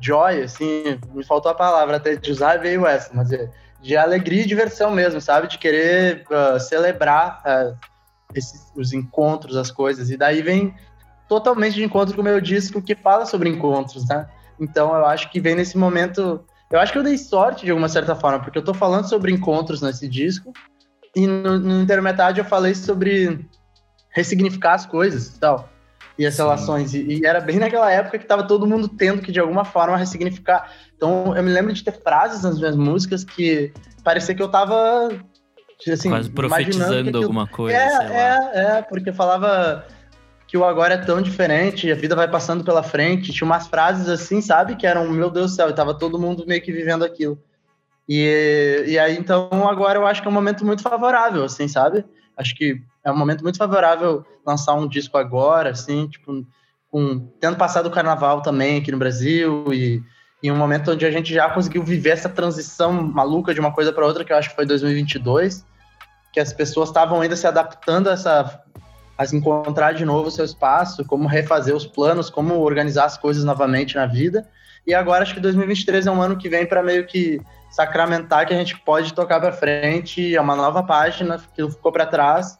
joy, 0.00 0.42
assim, 0.42 0.98
me 1.12 1.24
faltou 1.24 1.50
a 1.50 1.54
palavra 1.54 1.96
até 1.96 2.16
de 2.16 2.30
usar 2.30 2.58
veio 2.58 2.86
essa, 2.86 3.10
mas 3.12 3.30
é 3.32 3.50
de 3.84 3.98
alegria 3.98 4.42
e 4.42 4.46
diversão 4.46 4.90
mesmo, 4.90 5.20
sabe? 5.20 5.46
De 5.46 5.58
querer 5.58 6.24
uh, 6.30 6.58
celebrar 6.58 7.42
uh, 7.44 7.76
esses, 8.34 8.72
os 8.74 8.94
encontros, 8.94 9.58
as 9.58 9.70
coisas. 9.70 10.08
E 10.08 10.16
daí 10.16 10.40
vem 10.40 10.74
totalmente 11.28 11.74
de 11.74 11.84
encontro 11.84 12.14
com 12.14 12.22
o 12.22 12.24
meu 12.24 12.40
disco 12.40 12.80
que 12.80 12.94
fala 12.94 13.26
sobre 13.26 13.50
encontros, 13.50 14.08
né? 14.08 14.26
Então 14.58 14.96
eu 14.96 15.04
acho 15.04 15.30
que 15.30 15.38
vem 15.38 15.54
nesse 15.54 15.76
momento. 15.76 16.42
Eu 16.70 16.80
acho 16.80 16.92
que 16.92 16.98
eu 16.98 17.02
dei 17.02 17.18
sorte 17.18 17.66
de 17.66 17.70
alguma 17.70 17.90
certa 17.90 18.16
forma, 18.16 18.40
porque 18.40 18.56
eu 18.56 18.64
tô 18.64 18.72
falando 18.72 19.06
sobre 19.06 19.30
encontros 19.30 19.82
nesse 19.82 20.08
disco. 20.08 20.50
E 21.14 21.26
no, 21.26 21.58
no 21.58 21.82
intermetade 21.82 22.38
eu 22.38 22.44
falei 22.46 22.74
sobre 22.74 23.46
ressignificar 24.08 24.72
as 24.72 24.86
coisas 24.86 25.26
e 25.26 25.38
tal. 25.38 25.68
E 26.18 26.26
as 26.26 26.34
Sim. 26.34 26.42
relações. 26.42 26.94
E, 26.94 27.02
e, 27.02 27.26
era 27.26 27.40
bem 27.40 27.58
naquela 27.58 27.90
época 27.90 28.18
que 28.18 28.26
tava 28.26 28.46
todo 28.46 28.66
mundo 28.66 28.88
tendo 28.88 29.20
que, 29.20 29.32
de 29.32 29.40
alguma 29.40 29.64
forma, 29.64 29.96
ressignificar. 29.96 30.70
Então, 30.96 31.36
eu 31.36 31.42
me 31.42 31.50
lembro 31.50 31.72
de 31.72 31.82
ter 31.82 31.92
frases 31.92 32.42
nas 32.42 32.58
minhas 32.58 32.76
músicas 32.76 33.24
que 33.24 33.72
parecia 34.02 34.34
que 34.34 34.42
eu 34.42 34.48
tava. 34.48 35.08
Assim, 35.92 36.08
Quase 36.08 36.30
profetizando 36.30 37.08
aquilo... 37.08 37.22
alguma 37.22 37.46
coisa. 37.46 37.76
É, 37.76 37.82
é, 37.84 38.78
é, 38.78 38.82
porque 38.82 39.12
falava 39.12 39.84
que 40.46 40.56
o 40.56 40.64
agora 40.64 40.94
é 40.94 40.98
tão 40.98 41.20
diferente, 41.20 41.90
a 41.90 41.96
vida 41.96 42.14
vai 42.14 42.28
passando 42.28 42.62
pela 42.62 42.82
frente. 42.82 43.32
Tinha 43.32 43.44
umas 43.44 43.66
frases 43.66 44.08
assim, 44.08 44.40
sabe? 44.40 44.76
Que 44.76 44.86
eram, 44.86 45.10
meu 45.10 45.28
Deus 45.30 45.50
do 45.50 45.56
céu, 45.56 45.68
e 45.68 45.74
tava 45.74 45.98
todo 45.98 46.18
mundo 46.18 46.46
meio 46.46 46.62
que 46.62 46.72
vivendo 46.72 47.04
aquilo. 47.04 47.36
E, 48.08 48.84
e 48.86 48.98
aí, 48.98 49.16
então, 49.18 49.48
agora 49.68 49.98
eu 49.98 50.06
acho 50.06 50.22
que 50.22 50.28
é 50.28 50.30
um 50.30 50.34
momento 50.34 50.64
muito 50.64 50.82
favorável, 50.82 51.42
assim, 51.42 51.66
sabe? 51.66 52.04
Acho 52.36 52.54
que 52.54 52.80
é 53.04 53.12
um 53.12 53.16
momento 53.16 53.42
muito 53.42 53.58
favorável 53.58 54.24
lançar 54.44 54.74
um 54.74 54.88
disco 54.88 55.18
agora, 55.18 55.70
assim, 55.70 56.08
tipo, 56.08 56.44
com, 56.90 57.28
tendo 57.38 57.56
passado 57.56 57.86
o 57.86 57.90
carnaval 57.90 58.40
também 58.40 58.78
aqui 58.78 58.90
no 58.90 58.98
Brasil 58.98 59.66
e 59.72 60.02
em 60.42 60.50
um 60.50 60.56
momento 60.56 60.90
onde 60.92 61.04
a 61.04 61.10
gente 61.10 61.32
já 61.32 61.48
conseguiu 61.50 61.82
viver 61.82 62.10
essa 62.10 62.28
transição 62.28 62.92
maluca 62.92 63.52
de 63.52 63.60
uma 63.60 63.72
coisa 63.72 63.92
para 63.92 64.06
outra, 64.06 64.24
que 64.24 64.32
eu 64.32 64.36
acho 64.36 64.50
que 64.50 64.56
foi 64.56 64.66
2022, 64.66 65.64
que 66.32 66.40
as 66.40 66.52
pessoas 66.52 66.88
estavam 66.88 67.20
ainda 67.20 67.36
se 67.36 67.46
adaptando 67.46 68.08
a 68.08 68.12
essa 68.12 68.60
a 69.16 69.24
encontrar 69.32 69.92
de 69.92 70.04
novo 70.04 70.26
o 70.26 70.30
seu 70.30 70.44
espaço, 70.44 71.04
como 71.04 71.28
refazer 71.28 71.74
os 71.74 71.86
planos, 71.86 72.28
como 72.28 72.58
organizar 72.58 73.04
as 73.04 73.16
coisas 73.16 73.44
novamente 73.44 73.94
na 73.94 74.06
vida. 74.06 74.48
E 74.84 74.92
agora 74.92 75.22
acho 75.22 75.34
que 75.34 75.40
2023 75.40 76.08
é 76.08 76.10
um 76.10 76.20
ano 76.20 76.36
que 76.36 76.48
vem 76.48 76.66
para 76.66 76.82
meio 76.82 77.06
que 77.06 77.40
sacramentar 77.70 78.44
que 78.44 78.52
a 78.52 78.56
gente 78.56 78.76
pode 78.80 79.14
tocar 79.14 79.40
para 79.40 79.52
frente, 79.52 80.34
é 80.34 80.40
uma 80.40 80.56
nova 80.56 80.82
página, 80.82 81.36
aquilo 81.36 81.70
ficou 81.70 81.92
para 81.92 82.06
trás 82.06 82.58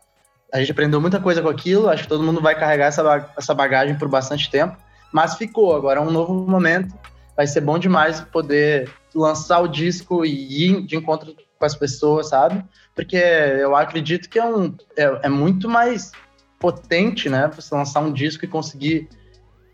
a 0.55 0.61
gente 0.61 0.71
aprendeu 0.71 1.01
muita 1.01 1.19
coisa 1.19 1.43
com 1.43 1.49
aquilo, 1.49 1.89
acho 1.89 2.05
que 2.05 2.09
todo 2.09 2.23
mundo 2.23 2.41
vai 2.41 2.55
carregar 2.55 2.87
essa, 2.87 3.29
essa 3.37 3.53
bagagem 3.53 3.97
por 3.97 4.07
bastante 4.07 4.49
tempo, 4.49 4.77
mas 5.13 5.35
ficou, 5.35 5.75
agora 5.75 5.99
é 5.99 6.03
um 6.03 6.13
novo 6.13 6.33
momento, 6.33 6.95
vai 7.37 7.45
ser 7.45 7.61
bom 7.61 7.77
demais 7.77 8.21
poder 8.21 8.89
lançar 9.13 9.59
o 9.59 9.67
disco 9.67 10.25
e 10.25 10.71
ir 10.71 10.83
de 10.83 10.95
encontro 10.95 11.35
com 11.59 11.67
as 11.67 11.75
pessoas, 11.75 12.29
sabe? 12.29 12.65
Porque 12.95 13.17
eu 13.17 13.75
acredito 13.75 14.29
que 14.29 14.39
é, 14.39 14.47
um, 14.47 14.73
é, 14.97 15.23
é 15.25 15.29
muito 15.29 15.69
mais 15.69 16.13
potente, 16.61 17.29
né, 17.29 17.51
você 17.53 17.75
lançar 17.75 18.01
um 18.01 18.13
disco 18.13 18.45
e 18.45 18.49
conseguir 18.49 19.09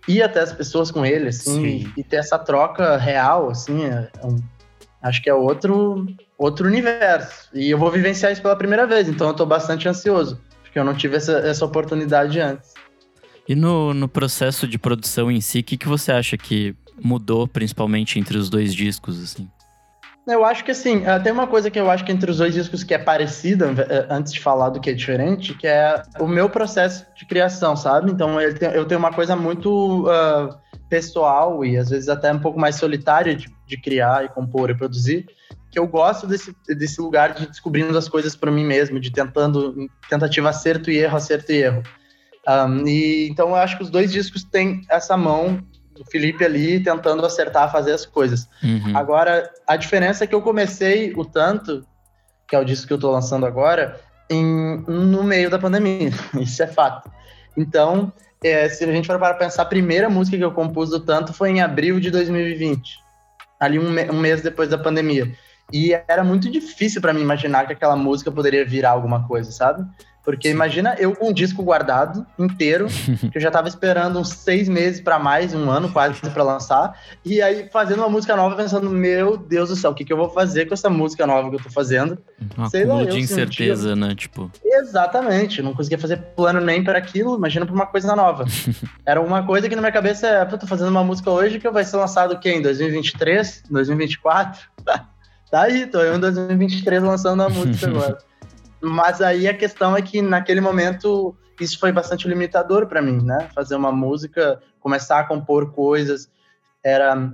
ir 0.08 0.22
até 0.22 0.40
as 0.40 0.52
pessoas 0.54 0.90
com 0.90 1.04
ele, 1.04 1.28
assim, 1.28 1.62
e, 1.94 2.00
e, 2.00 2.02
ter 2.02 2.16
essa 2.16 2.38
troca 2.38 2.96
real, 2.96 3.50
assim, 3.50 3.84
é, 3.84 4.08
é 4.18 4.26
um, 4.26 4.38
acho 5.02 5.22
que 5.22 5.28
é 5.28 5.34
outro, 5.34 6.06
outro 6.38 6.66
universo. 6.66 7.50
E 7.52 7.70
eu 7.70 7.76
vou 7.76 7.90
vivenciar 7.90 8.32
isso 8.32 8.40
pela 8.40 8.56
primeira 8.56 8.86
vez, 8.86 9.10
então 9.10 9.28
eu 9.28 9.34
tô 9.34 9.44
bastante 9.44 9.86
ansioso 9.86 10.40
porque 10.70 10.78
eu 10.78 10.84
não 10.84 10.94
tive 10.94 11.16
essa, 11.16 11.32
essa 11.38 11.64
oportunidade 11.64 12.38
antes. 12.38 12.72
E 13.48 13.56
no, 13.56 13.92
no 13.92 14.08
processo 14.08 14.68
de 14.68 14.78
produção 14.78 15.28
em 15.28 15.40
si, 15.40 15.58
o 15.58 15.64
que, 15.64 15.76
que 15.76 15.88
você 15.88 16.12
acha 16.12 16.38
que 16.38 16.76
mudou 17.02 17.48
principalmente 17.48 18.20
entre 18.20 18.38
os 18.38 18.48
dois 18.48 18.72
discos, 18.72 19.20
assim? 19.20 19.48
Eu 20.28 20.44
acho 20.44 20.64
que 20.64 20.70
assim, 20.70 21.04
eh, 21.04 21.18
tem 21.18 21.32
uma 21.32 21.48
coisa 21.48 21.70
que 21.70 21.80
eu 21.80 21.90
acho 21.90 22.04
que 22.04 22.12
entre 22.12 22.30
os 22.30 22.38
dois 22.38 22.54
discos 22.54 22.84
que 22.84 22.94
é 22.94 22.98
parecida, 22.98 23.74
eh, 23.88 24.06
antes 24.08 24.32
de 24.32 24.38
falar 24.38 24.68
do 24.68 24.78
que 24.78 24.90
é 24.90 24.92
diferente, 24.92 25.54
que 25.54 25.66
é 25.66 26.00
o 26.20 26.28
meu 26.28 26.48
processo 26.48 27.04
de 27.16 27.26
criação, 27.26 27.74
sabe? 27.74 28.12
Então 28.12 28.40
eu 28.40 28.84
tenho 28.84 29.00
uma 29.00 29.12
coisa 29.12 29.34
muito 29.34 30.06
uh, 30.06 30.56
pessoal 30.88 31.64
e 31.64 31.76
às 31.76 31.90
vezes 31.90 32.08
até 32.08 32.32
um 32.32 32.38
pouco 32.38 32.60
mais 32.60 32.76
solitária 32.76 33.34
de, 33.34 33.48
de 33.66 33.76
criar 33.76 34.24
e 34.24 34.28
compor 34.28 34.70
e 34.70 34.74
produzir, 34.76 35.26
que 35.70 35.78
eu 35.78 35.86
gosto 35.86 36.26
desse, 36.26 36.54
desse 36.68 37.00
lugar 37.00 37.32
de 37.32 37.46
descobrindo 37.46 37.96
as 37.96 38.08
coisas 38.08 38.34
para 38.34 38.50
mim 38.50 38.64
mesmo, 38.64 38.98
de 38.98 39.10
tentando 39.10 39.88
tentativa 40.08 40.48
acerto 40.48 40.90
e 40.90 40.98
erro, 40.98 41.16
acerto 41.16 41.52
e 41.52 41.62
erro. 41.62 41.82
Um, 42.48 42.86
e 42.86 43.28
então 43.28 43.50
eu 43.50 43.56
acho 43.56 43.76
que 43.76 43.82
os 43.82 43.90
dois 43.90 44.10
discos 44.10 44.42
têm 44.42 44.82
essa 44.88 45.16
mão 45.16 45.62
do 45.94 46.04
Felipe 46.04 46.44
ali 46.44 46.82
tentando 46.82 47.24
acertar, 47.24 47.70
fazer 47.70 47.92
as 47.92 48.06
coisas. 48.06 48.48
Uhum. 48.62 48.96
Agora, 48.96 49.48
a 49.66 49.76
diferença 49.76 50.24
é 50.24 50.26
que 50.26 50.34
eu 50.34 50.42
comecei 50.42 51.12
o 51.14 51.24
tanto, 51.24 51.86
que 52.48 52.56
é 52.56 52.58
o 52.58 52.64
disco 52.64 52.86
que 52.86 52.92
eu 52.92 52.96
estou 52.96 53.12
lançando 53.12 53.46
agora, 53.46 54.00
em, 54.28 54.82
no 54.88 55.22
meio 55.22 55.50
da 55.50 55.58
pandemia. 55.58 56.10
Isso 56.40 56.62
é 56.62 56.66
fato. 56.66 57.10
Então, 57.56 58.12
é, 58.42 58.68
se 58.68 58.82
a 58.82 58.92
gente 58.92 59.06
for 59.06 59.18
para 59.18 59.34
pensar, 59.34 59.62
a 59.62 59.66
primeira 59.66 60.08
música 60.08 60.36
que 60.36 60.44
eu 60.44 60.52
compus 60.52 60.90
do 60.90 61.00
tanto 61.00 61.32
foi 61.32 61.50
em 61.50 61.60
abril 61.60 62.00
de 62.00 62.10
2020, 62.10 62.98
ali 63.60 63.78
um, 63.78 63.90
um 64.12 64.18
mês 64.18 64.40
depois 64.40 64.70
da 64.70 64.78
pandemia. 64.78 65.30
E 65.72 65.92
era 66.08 66.24
muito 66.24 66.50
difícil 66.50 67.00
para 67.00 67.12
mim 67.12 67.20
imaginar 67.20 67.66
que 67.66 67.72
aquela 67.72 67.96
música 67.96 68.30
poderia 68.30 68.64
virar 68.64 68.90
alguma 68.90 69.26
coisa, 69.26 69.50
sabe? 69.50 69.84
Porque 70.22 70.50
imagina 70.50 70.94
eu 70.98 71.14
com 71.16 71.30
um 71.30 71.32
disco 71.32 71.62
guardado 71.62 72.26
inteiro, 72.38 72.86
que 73.32 73.36
eu 73.36 73.40
já 73.40 73.50
tava 73.50 73.68
esperando 73.68 74.18
uns 74.18 74.28
seis 74.28 74.68
meses 74.68 75.00
para 75.00 75.18
mais, 75.18 75.54
um 75.54 75.70
ano 75.70 75.90
quase 75.90 76.20
para 76.20 76.42
lançar, 76.44 76.94
e 77.24 77.40
aí 77.40 77.68
fazendo 77.72 78.00
uma 78.00 78.08
música 78.08 78.36
nova, 78.36 78.54
pensando, 78.54 78.90
meu 78.90 79.36
Deus 79.36 79.70
do 79.70 79.76
céu, 79.76 79.90
o 79.90 79.94
que, 79.94 80.04
que 80.04 80.12
eu 80.12 80.16
vou 80.16 80.28
fazer 80.28 80.66
com 80.66 80.74
essa 80.74 80.90
música 80.90 81.26
nova 81.26 81.48
que 81.48 81.56
eu 81.56 81.62
tô 81.62 81.70
fazendo? 81.70 82.18
Um 82.58 82.68
Sei 82.68 82.84
lá, 82.84 83.02
de 83.04 83.18
incerteza, 83.18 83.96
né? 83.96 84.14
Tipo. 84.14 84.50
Exatamente, 84.62 85.62
não 85.62 85.74
conseguia 85.74 85.98
fazer 85.98 86.18
plano 86.36 86.60
nem 86.60 86.84
para 86.84 86.98
aquilo, 86.98 87.36
imagina 87.36 87.64
pra 87.64 87.74
uma 87.74 87.86
coisa 87.86 88.14
nova. 88.14 88.44
Era 89.06 89.20
uma 89.20 89.44
coisa 89.44 89.68
que 89.68 89.74
na 89.74 89.80
minha 89.80 89.92
cabeça 89.92 90.26
é, 90.26 90.44
tô 90.44 90.66
fazendo 90.66 90.90
uma 90.90 91.02
música 91.02 91.30
hoje 91.30 91.58
que 91.58 91.70
vai 91.70 91.84
ser 91.84 91.96
lançado 91.96 92.34
o 92.34 92.38
quê? 92.38 92.50
Em 92.50 92.62
2023? 92.62 93.64
2024? 93.70 94.60
Tá 95.50 95.62
aí, 95.62 95.86
tô 95.86 96.00
eu 96.00 96.14
em 96.14 96.20
2023 96.20 97.02
lançando 97.02 97.42
a 97.42 97.48
música 97.48 97.88
agora. 97.88 98.18
Mas 98.80 99.20
aí 99.20 99.48
a 99.48 99.54
questão 99.54 99.96
é 99.96 100.00
que 100.00 100.22
naquele 100.22 100.60
momento 100.60 101.36
isso 101.60 101.78
foi 101.78 101.92
bastante 101.92 102.26
limitador 102.26 102.86
para 102.86 103.02
mim, 103.02 103.22
né? 103.22 103.48
Fazer 103.54 103.74
uma 103.74 103.92
música, 103.92 104.60
começar 104.78 105.20
a 105.20 105.24
compor 105.24 105.72
coisas, 105.72 106.30
era 106.82 107.32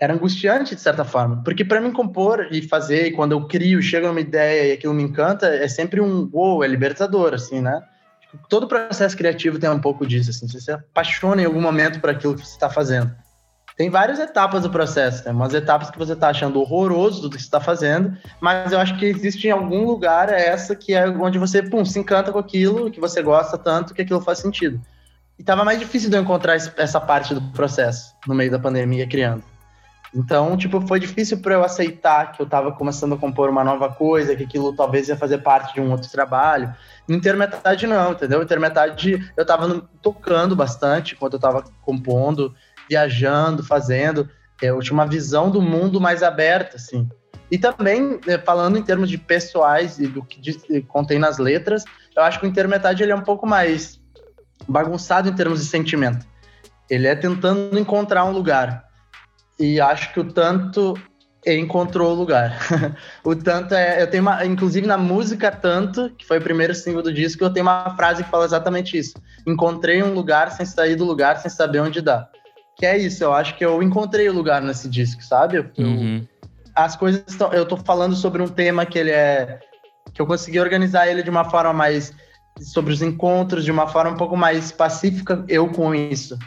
era 0.00 0.14
angustiante 0.14 0.74
de 0.74 0.80
certa 0.80 1.04
forma, 1.04 1.42
porque 1.44 1.62
para 1.62 1.78
mim 1.78 1.92
compor 1.92 2.48
e 2.50 2.62
fazer, 2.62 3.08
e 3.08 3.12
quando 3.12 3.32
eu 3.32 3.46
crio, 3.46 3.82
chega 3.82 4.08
numa 4.08 4.20
ideia 4.20 4.68
e 4.68 4.72
aquilo 4.72 4.94
me 4.94 5.02
encanta, 5.02 5.46
é 5.46 5.68
sempre 5.68 6.00
um 6.00 6.26
wow, 6.32 6.64
é 6.64 6.66
libertador, 6.66 7.34
assim, 7.34 7.60
né? 7.60 7.82
Todo 8.48 8.66
processo 8.66 9.14
criativo 9.14 9.58
tem 9.58 9.68
um 9.68 9.78
pouco 9.78 10.06
disso, 10.06 10.30
assim, 10.30 10.48
você 10.48 10.58
se 10.58 10.72
apaixona 10.72 11.42
em 11.42 11.44
algum 11.44 11.60
momento 11.60 12.00
por 12.00 12.08
aquilo 12.08 12.34
que 12.34 12.46
você 12.46 12.52
está 12.54 12.70
fazendo. 12.70 13.14
Tem 13.80 13.88
várias 13.88 14.18
etapas 14.18 14.64
do 14.64 14.68
processo, 14.68 15.24
tem 15.24 15.32
umas 15.32 15.54
etapas 15.54 15.90
que 15.90 15.96
você 15.96 16.12
está 16.12 16.28
achando 16.28 16.60
horroroso 16.60 17.22
do 17.22 17.30
que 17.30 17.36
você 17.36 17.46
está 17.46 17.58
fazendo, 17.58 18.14
mas 18.38 18.72
eu 18.72 18.78
acho 18.78 18.98
que 18.98 19.06
existe 19.06 19.48
em 19.48 19.52
algum 19.52 19.86
lugar 19.86 20.28
essa 20.28 20.76
que 20.76 20.92
é 20.92 21.08
onde 21.08 21.38
você, 21.38 21.62
pum, 21.62 21.82
se 21.82 21.98
encanta 21.98 22.30
com 22.30 22.38
aquilo, 22.38 22.90
que 22.90 23.00
você 23.00 23.22
gosta 23.22 23.56
tanto, 23.56 23.94
que 23.94 24.02
aquilo 24.02 24.20
faz 24.20 24.36
sentido. 24.36 24.78
E 25.38 25.42
tava 25.42 25.64
mais 25.64 25.78
difícil 25.78 26.10
de 26.10 26.16
eu 26.18 26.20
encontrar 26.20 26.56
essa 26.56 27.00
parte 27.00 27.32
do 27.32 27.40
processo 27.52 28.14
no 28.26 28.34
meio 28.34 28.50
da 28.50 28.58
pandemia 28.58 29.08
criando. 29.08 29.42
Então, 30.14 30.56
tipo, 30.56 30.80
foi 30.86 30.98
difícil 30.98 31.38
para 31.38 31.54
eu 31.54 31.64
aceitar 31.64 32.32
que 32.32 32.42
eu 32.42 32.44
estava 32.44 32.72
começando 32.72 33.14
a 33.14 33.18
compor 33.18 33.48
uma 33.48 33.62
nova 33.62 33.88
coisa, 33.88 34.34
que 34.34 34.42
aquilo 34.42 34.74
talvez 34.74 35.08
ia 35.08 35.16
fazer 35.16 35.38
parte 35.38 35.72
de 35.72 35.80
um 35.80 35.90
outro 35.92 36.10
trabalho. 36.10 36.74
No 37.08 37.14
Intermetade 37.14 37.86
não, 37.86 38.12
entendeu? 38.12 38.42
Intermetade 38.42 39.32
eu 39.36 39.42
estava 39.42 39.88
tocando 40.02 40.56
bastante 40.56 41.14
enquanto 41.14 41.34
eu 41.34 41.38
estava 41.38 41.64
compondo, 41.82 42.54
viajando, 42.90 43.62
fazendo. 43.62 44.28
Eu 44.60 44.80
tinha 44.80 44.92
uma 44.92 45.06
visão 45.06 45.48
do 45.48 45.62
mundo 45.62 46.00
mais 46.00 46.24
aberta, 46.24 46.76
assim. 46.76 47.08
E 47.50 47.56
também, 47.56 48.20
eh, 48.26 48.38
falando 48.38 48.76
em 48.76 48.82
termos 48.82 49.08
de 49.08 49.16
pessoais 49.16 49.98
e 49.98 50.08
do 50.08 50.24
que 50.24 50.82
contém 50.82 51.18
nas 51.18 51.38
letras, 51.38 51.84
eu 52.16 52.22
acho 52.22 52.40
que 52.40 52.46
o 52.46 52.48
Intermetade 52.48 53.02
ele 53.02 53.12
é 53.12 53.16
um 53.16 53.22
pouco 53.22 53.46
mais 53.46 54.00
bagunçado 54.68 55.28
em 55.28 55.32
termos 55.32 55.60
de 55.60 55.66
sentimento. 55.66 56.26
Ele 56.88 57.06
é 57.06 57.14
tentando 57.14 57.78
encontrar 57.78 58.24
um 58.24 58.32
lugar 58.32 58.84
e 59.58 59.80
acho 59.80 60.12
que 60.12 60.20
o 60.20 60.24
tanto 60.32 60.94
encontrou 61.46 62.12
o 62.12 62.14
lugar. 62.14 62.58
o 63.24 63.34
tanto 63.34 63.74
é. 63.74 64.02
Eu 64.02 64.10
tenho 64.10 64.22
uma. 64.22 64.44
Inclusive 64.44 64.86
na 64.86 64.98
música 64.98 65.50
Tanto, 65.50 66.10
que 66.10 66.26
foi 66.26 66.38
o 66.38 66.42
primeiro 66.42 66.74
single 66.74 67.02
do 67.02 67.12
disco, 67.12 67.44
eu 67.44 67.52
tenho 67.52 67.64
uma 67.64 67.96
frase 67.96 68.22
que 68.22 68.30
fala 68.30 68.44
exatamente 68.44 68.98
isso. 68.98 69.14
Encontrei 69.46 70.02
um 70.02 70.12
lugar 70.12 70.50
sem 70.50 70.66
sair 70.66 70.96
do 70.96 71.04
lugar, 71.04 71.38
sem 71.38 71.50
saber 71.50 71.80
onde 71.80 72.00
dá. 72.00 72.28
Que 72.80 72.86
é 72.86 72.96
isso, 72.96 73.22
eu 73.22 73.34
acho 73.34 73.58
que 73.58 73.64
eu 73.64 73.82
encontrei 73.82 74.26
o 74.30 74.32
lugar 74.32 74.62
nesse 74.62 74.88
disco, 74.88 75.22
sabe? 75.22 75.58
Eu, 75.58 75.70
uhum. 75.76 76.26
As 76.74 76.96
coisas 76.96 77.22
estão. 77.28 77.52
Eu 77.52 77.66
tô 77.66 77.76
falando 77.76 78.16
sobre 78.16 78.40
um 78.40 78.48
tema 78.48 78.86
que 78.86 78.98
ele 78.98 79.10
é. 79.10 79.60
que 80.14 80.22
eu 80.22 80.26
consegui 80.26 80.58
organizar 80.58 81.06
ele 81.06 81.22
de 81.22 81.28
uma 81.28 81.44
forma 81.44 81.74
mais. 81.74 82.14
sobre 82.58 82.90
os 82.90 83.02
encontros, 83.02 83.66
de 83.66 83.70
uma 83.70 83.86
forma 83.86 84.12
um 84.12 84.16
pouco 84.16 84.34
mais 84.34 84.72
pacífica, 84.72 85.44
eu 85.46 85.68
com 85.68 85.94
isso. 85.94 86.38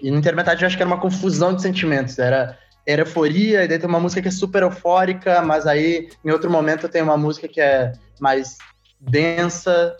E 0.00 0.12
no 0.12 0.18
Intermetade 0.18 0.62
eu 0.62 0.68
acho 0.68 0.76
que 0.76 0.82
era 0.84 0.88
uma 0.88 1.00
confusão 1.00 1.56
de 1.56 1.60
sentimentos. 1.60 2.20
Era, 2.20 2.56
era 2.86 3.02
euforia, 3.02 3.64
e 3.64 3.66
daí 3.66 3.76
tem 3.76 3.88
uma 3.88 3.98
música 3.98 4.22
que 4.22 4.28
é 4.28 4.30
super 4.30 4.62
eufórica, 4.62 5.42
mas 5.42 5.66
aí 5.66 6.08
em 6.24 6.30
outro 6.30 6.48
momento 6.48 6.88
tem 6.88 7.02
uma 7.02 7.16
música 7.16 7.48
que 7.48 7.60
é 7.60 7.90
mais 8.20 8.58
densa, 9.00 9.96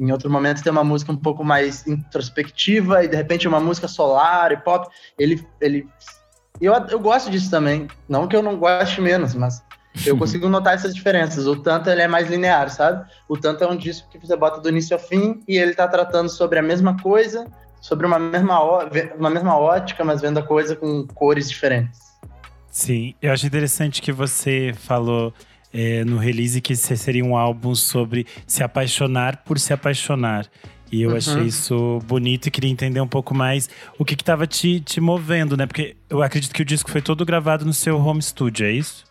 em 0.00 0.10
outro 0.10 0.30
momento 0.30 0.62
tem 0.62 0.72
uma 0.72 0.82
música 0.82 1.12
um 1.12 1.16
pouco 1.16 1.44
mais 1.44 1.86
introspectiva, 1.86 3.04
e 3.04 3.08
de 3.08 3.16
repente 3.16 3.46
uma 3.46 3.60
música 3.60 3.86
solar 3.86 4.50
e 4.50 4.56
pop. 4.56 4.88
Ele. 5.18 5.46
ele 5.60 5.86
eu, 6.58 6.72
eu 6.72 6.98
gosto 6.98 7.30
disso 7.30 7.50
também. 7.50 7.86
Não 8.08 8.26
que 8.26 8.34
eu 8.34 8.42
não 8.42 8.58
goste 8.58 9.00
menos, 9.00 9.34
mas 9.34 9.62
eu 10.06 10.16
consigo 10.18 10.48
notar 10.48 10.74
essas 10.74 10.94
diferenças. 10.94 11.46
O 11.46 11.54
Tanto 11.54 11.90
ele 11.90 12.00
é 12.00 12.08
mais 12.08 12.30
linear, 12.30 12.70
sabe? 12.70 13.06
O 13.28 13.36
Tanto 13.36 13.62
é 13.62 13.66
um 13.66 13.76
disco 13.76 14.08
que 14.08 14.18
você 14.18 14.34
bota 14.34 14.58
do 14.58 14.70
início 14.70 14.96
ao 14.96 15.02
fim 15.02 15.42
e 15.46 15.58
ele 15.58 15.74
tá 15.74 15.86
tratando 15.86 16.30
sobre 16.30 16.58
a 16.58 16.62
mesma 16.62 16.96
coisa, 16.98 17.46
sobre 17.82 18.06
uma 18.06 18.18
mesma, 18.18 18.58
uma 19.18 19.28
mesma 19.28 19.58
ótica, 19.58 20.02
mas 20.02 20.22
vendo 20.22 20.38
a 20.38 20.42
coisa 20.42 20.74
com 20.74 21.06
cores 21.08 21.50
diferentes. 21.50 22.00
Sim, 22.70 23.14
eu 23.20 23.32
acho 23.32 23.46
interessante 23.46 24.00
que 24.00 24.12
você 24.12 24.72
falou 24.74 25.34
é, 25.72 26.04
no 26.04 26.16
release 26.16 26.60
que 26.60 26.72
esse 26.72 26.96
seria 26.96 27.24
um 27.24 27.36
álbum 27.36 27.74
sobre 27.74 28.26
se 28.46 28.62
apaixonar 28.62 29.44
por 29.44 29.58
se 29.58 29.72
apaixonar. 29.72 30.46
E 30.92 31.02
eu 31.02 31.10
uhum. 31.10 31.16
achei 31.16 31.42
isso 31.42 32.00
bonito 32.04 32.46
e 32.46 32.50
queria 32.50 32.70
entender 32.70 33.00
um 33.00 33.06
pouco 33.06 33.32
mais 33.32 33.70
o 33.96 34.04
que 34.04 34.14
estava 34.14 34.46
te, 34.46 34.80
te 34.80 35.00
movendo, 35.00 35.56
né? 35.56 35.66
Porque 35.66 35.96
eu 36.08 36.20
acredito 36.22 36.52
que 36.52 36.62
o 36.62 36.64
disco 36.64 36.90
foi 36.90 37.00
todo 37.00 37.24
gravado 37.24 37.64
no 37.64 37.72
seu 37.72 37.96
home 37.96 38.20
studio, 38.20 38.66
é 38.66 38.72
isso? 38.72 39.04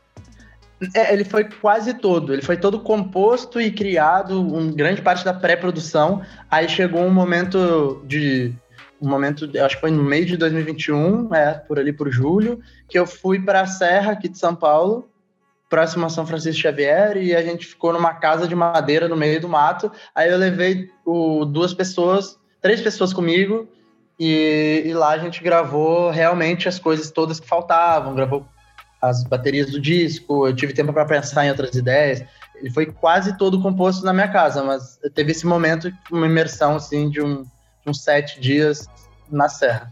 É, 0.94 1.14
ele 1.14 1.24
foi 1.24 1.46
quase 1.46 1.94
todo. 1.94 2.34
Ele 2.34 2.42
foi 2.42 2.58
todo 2.58 2.80
composto 2.80 3.60
e 3.60 3.72
criado, 3.72 4.42
um 4.42 4.72
grande 4.72 5.02
parte 5.02 5.24
da 5.24 5.34
pré-produção. 5.34 6.22
Aí 6.50 6.68
chegou 6.68 7.02
um 7.02 7.12
momento 7.12 8.02
de. 8.06 8.54
Um 9.02 9.08
momento, 9.08 9.50
acho 9.64 9.76
que 9.76 9.82
foi 9.82 9.92
no 9.92 10.04
meio 10.04 10.26
de 10.26 10.36
2021, 10.36 11.34
é, 11.34 11.54
por 11.54 11.80
ali 11.80 11.94
por 11.94 12.12
julho, 12.12 12.60
que 12.90 13.00
eu 13.00 13.08
fui 13.08 13.40
para 13.40 13.62
a 13.62 13.66
Serra 13.66 14.12
aqui 14.12 14.28
de 14.28 14.38
São 14.38 14.54
Paulo, 14.54 15.10
próximo 15.70 16.06
a 16.06 16.10
São 16.10 16.26
Francisco 16.26 16.62
Xavier, 16.62 17.16
e 17.18 17.36
a 17.36 17.44
gente 17.44 17.68
ficou 17.68 17.94
numa 17.94 18.14
casa 18.16 18.48
de 18.48 18.56
madeira 18.56 19.08
no 19.08 19.16
meio 19.16 19.40
do 19.40 19.48
mato. 19.48 19.92
Aí 20.16 20.30
eu 20.30 20.38
levei 20.38 20.90
o, 21.06 21.46
duas 21.46 21.74
pessoas, 21.74 22.38
três 22.60 22.82
pessoas 22.82 23.14
comigo, 23.14 23.68
e, 24.20 24.84
e 24.86 24.94
lá 24.94 25.12
a 25.12 25.18
gente 25.18 25.42
gravou 25.44 26.10
realmente 26.10 26.68
as 26.68 26.80
coisas 26.80 27.12
todas 27.12 27.40
que 27.40 27.48
faltavam, 27.48 28.16
gravou 28.16 28.46
as 29.02 29.24
baterias 29.24 29.72
do 29.72 29.80
disco, 29.80 30.46
eu 30.46 30.54
tive 30.54 30.74
tempo 30.74 30.92
para 30.92 31.06
pensar 31.06 31.46
em 31.46 31.50
outras 31.50 31.76
ideias. 31.76 32.24
Ele 32.56 32.70
foi 32.70 32.88
quase 32.88 33.38
todo 33.38 33.62
composto 33.62 34.04
na 34.04 34.12
minha 34.12 34.28
casa, 34.28 34.62
mas 34.62 35.00
teve 35.14 35.32
esse 35.32 35.46
momento, 35.46 35.90
uma 36.12 36.26
imersão 36.26 36.76
assim 36.76 37.10
de, 37.10 37.22
um, 37.22 37.44
de 37.44 37.88
uns 37.88 38.04
sete 38.04 38.42
dias 38.42 38.90
na 39.32 39.48
Serra. 39.48 39.90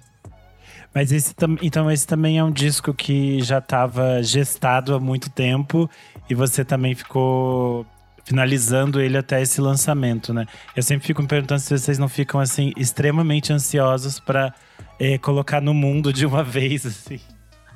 Mas 0.98 1.12
esse 1.12 1.36
então 1.62 1.92
esse 1.92 2.08
também 2.08 2.40
é 2.40 2.44
um 2.44 2.50
disco 2.50 2.92
que 2.92 3.40
já 3.44 3.60
estava 3.60 4.24
gestado 4.24 4.96
há 4.96 5.00
muito 5.00 5.30
tempo 5.30 5.88
e 6.28 6.34
você 6.34 6.66
também 6.66 6.96
ficou 6.96 7.86
finalizando 8.24 9.00
ele 9.00 9.16
até 9.16 9.40
esse 9.40 9.62
lançamento, 9.62 10.34
né? 10.34 10.48
Eu 10.76 10.82
sempre 10.82 11.06
fico 11.06 11.22
me 11.22 11.28
perguntando 11.28 11.60
se 11.60 11.78
vocês 11.78 12.00
não 12.00 12.10
ficam 12.10 12.40
assim 12.40 12.74
extremamente 12.76 13.54
ansiosos 13.54 14.20
para 14.20 14.52
é, 15.00 15.14
eh, 15.14 15.18
colocar 15.20 15.62
no 15.62 15.72
mundo 15.72 16.12
de 16.12 16.26
uma 16.26 16.42
vez 16.44 16.84
assim. 16.84 17.20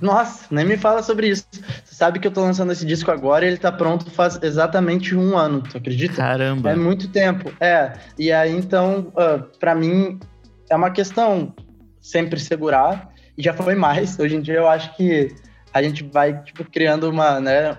Nossa, 0.02 0.48
nem 0.50 0.66
me 0.66 0.76
fala 0.76 1.04
sobre 1.04 1.28
isso. 1.28 1.46
Você 1.52 1.94
sabe 1.94 2.20
que 2.20 2.28
eu 2.28 2.32
tô 2.32 2.42
lançando 2.42 2.72
esse 2.72 2.88
disco 2.88 3.12
agora 3.12 3.46
e 3.46 3.50
ele 3.50 3.58
tá 3.58 3.72
pronto 3.72 4.10
faz 4.10 4.40
exatamente 4.42 5.16
um 5.16 5.38
ano, 5.38 5.62
tu 5.62 5.78
acredita? 5.78 6.16
Caramba. 6.16 6.72
É 6.72 6.76
muito 6.76 7.08
tempo. 7.08 7.54
É. 7.60 7.94
E 8.18 8.32
aí, 8.32 8.52
então, 8.52 9.14
uh, 9.14 9.44
para 9.60 9.76
mim, 9.76 10.20
é 10.68 10.76
uma 10.76 10.90
questão 10.90 11.54
sempre 12.02 12.40
segurar. 12.40 13.11
E 13.42 13.44
já 13.44 13.54
foi 13.54 13.74
mais. 13.74 14.20
Hoje 14.20 14.36
em 14.36 14.42
dia 14.42 14.54
eu 14.54 14.68
acho 14.68 14.96
que 14.96 15.36
a 15.74 15.82
gente 15.82 16.04
vai, 16.04 16.44
tipo, 16.44 16.64
criando 16.64 17.10
uma, 17.10 17.40
né? 17.40 17.76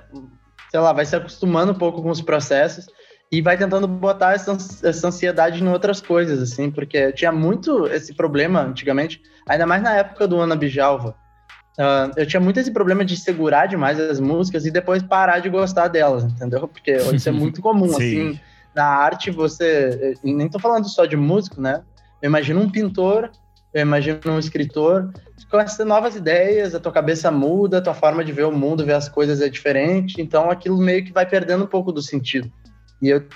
Sei 0.68 0.80
lá, 0.80 0.92
vai 0.92 1.06
se 1.06 1.14
acostumando 1.14 1.70
um 1.70 1.76
pouco 1.76 2.02
com 2.02 2.10
os 2.10 2.20
processos 2.20 2.86
e 3.30 3.40
vai 3.40 3.56
tentando 3.56 3.86
botar 3.86 4.32
essa, 4.32 5.06
ansiedade 5.06 5.62
em 5.62 5.68
outras 5.68 6.00
coisas, 6.00 6.42
assim, 6.42 6.68
porque 6.68 7.12
tinha 7.12 7.30
muito 7.30 7.86
esse 7.86 8.12
problema 8.12 8.62
antigamente, 8.62 9.22
ainda 9.48 9.64
mais 9.64 9.80
na 9.80 9.94
época 9.94 10.26
do 10.26 10.40
Ana 10.40 10.56
Bijalva 10.56 11.14
Uh, 11.72 12.12
eu 12.18 12.26
tinha 12.26 12.38
muito 12.38 12.60
esse 12.60 12.70
problema 12.70 13.02
de 13.02 13.16
segurar 13.16 13.64
demais 13.64 13.98
as 13.98 14.20
músicas 14.20 14.66
e 14.66 14.70
depois 14.70 15.02
parar 15.02 15.38
de 15.38 15.48
gostar 15.48 15.88
delas, 15.88 16.22
entendeu? 16.22 16.68
Porque 16.68 16.92
isso 17.14 17.30
é 17.30 17.32
muito 17.32 17.62
comum, 17.64 17.86
assim. 17.86 18.38
Na 18.74 18.84
arte, 18.84 19.30
você. 19.30 20.14
Nem 20.22 20.50
tô 20.50 20.58
falando 20.58 20.86
só 20.86 21.06
de 21.06 21.16
músico, 21.16 21.62
né? 21.62 21.82
Eu 22.20 22.28
imagino 22.28 22.60
um 22.60 22.68
pintor, 22.68 23.30
eu 23.74 23.82
imagino 23.82 24.20
um 24.26 24.38
escritor, 24.38 25.12
a 25.52 25.64
ter 25.64 25.84
novas 25.84 26.16
ideias, 26.16 26.74
a 26.74 26.80
tua 26.80 26.92
cabeça 26.92 27.30
muda, 27.30 27.78
a 27.78 27.82
tua 27.82 27.94
forma 27.94 28.24
de 28.24 28.32
ver 28.32 28.44
o 28.44 28.52
mundo, 28.52 28.84
ver 28.84 28.94
as 28.94 29.08
coisas 29.08 29.40
é 29.40 29.48
diferente, 29.48 30.20
então 30.20 30.50
aquilo 30.50 30.78
meio 30.78 31.04
que 31.04 31.12
vai 31.12 31.26
perdendo 31.26 31.64
um 31.64 31.66
pouco 31.68 31.92
do 31.92 32.02
sentido. 32.02 32.50
E 33.00 33.08
eu 33.08 33.26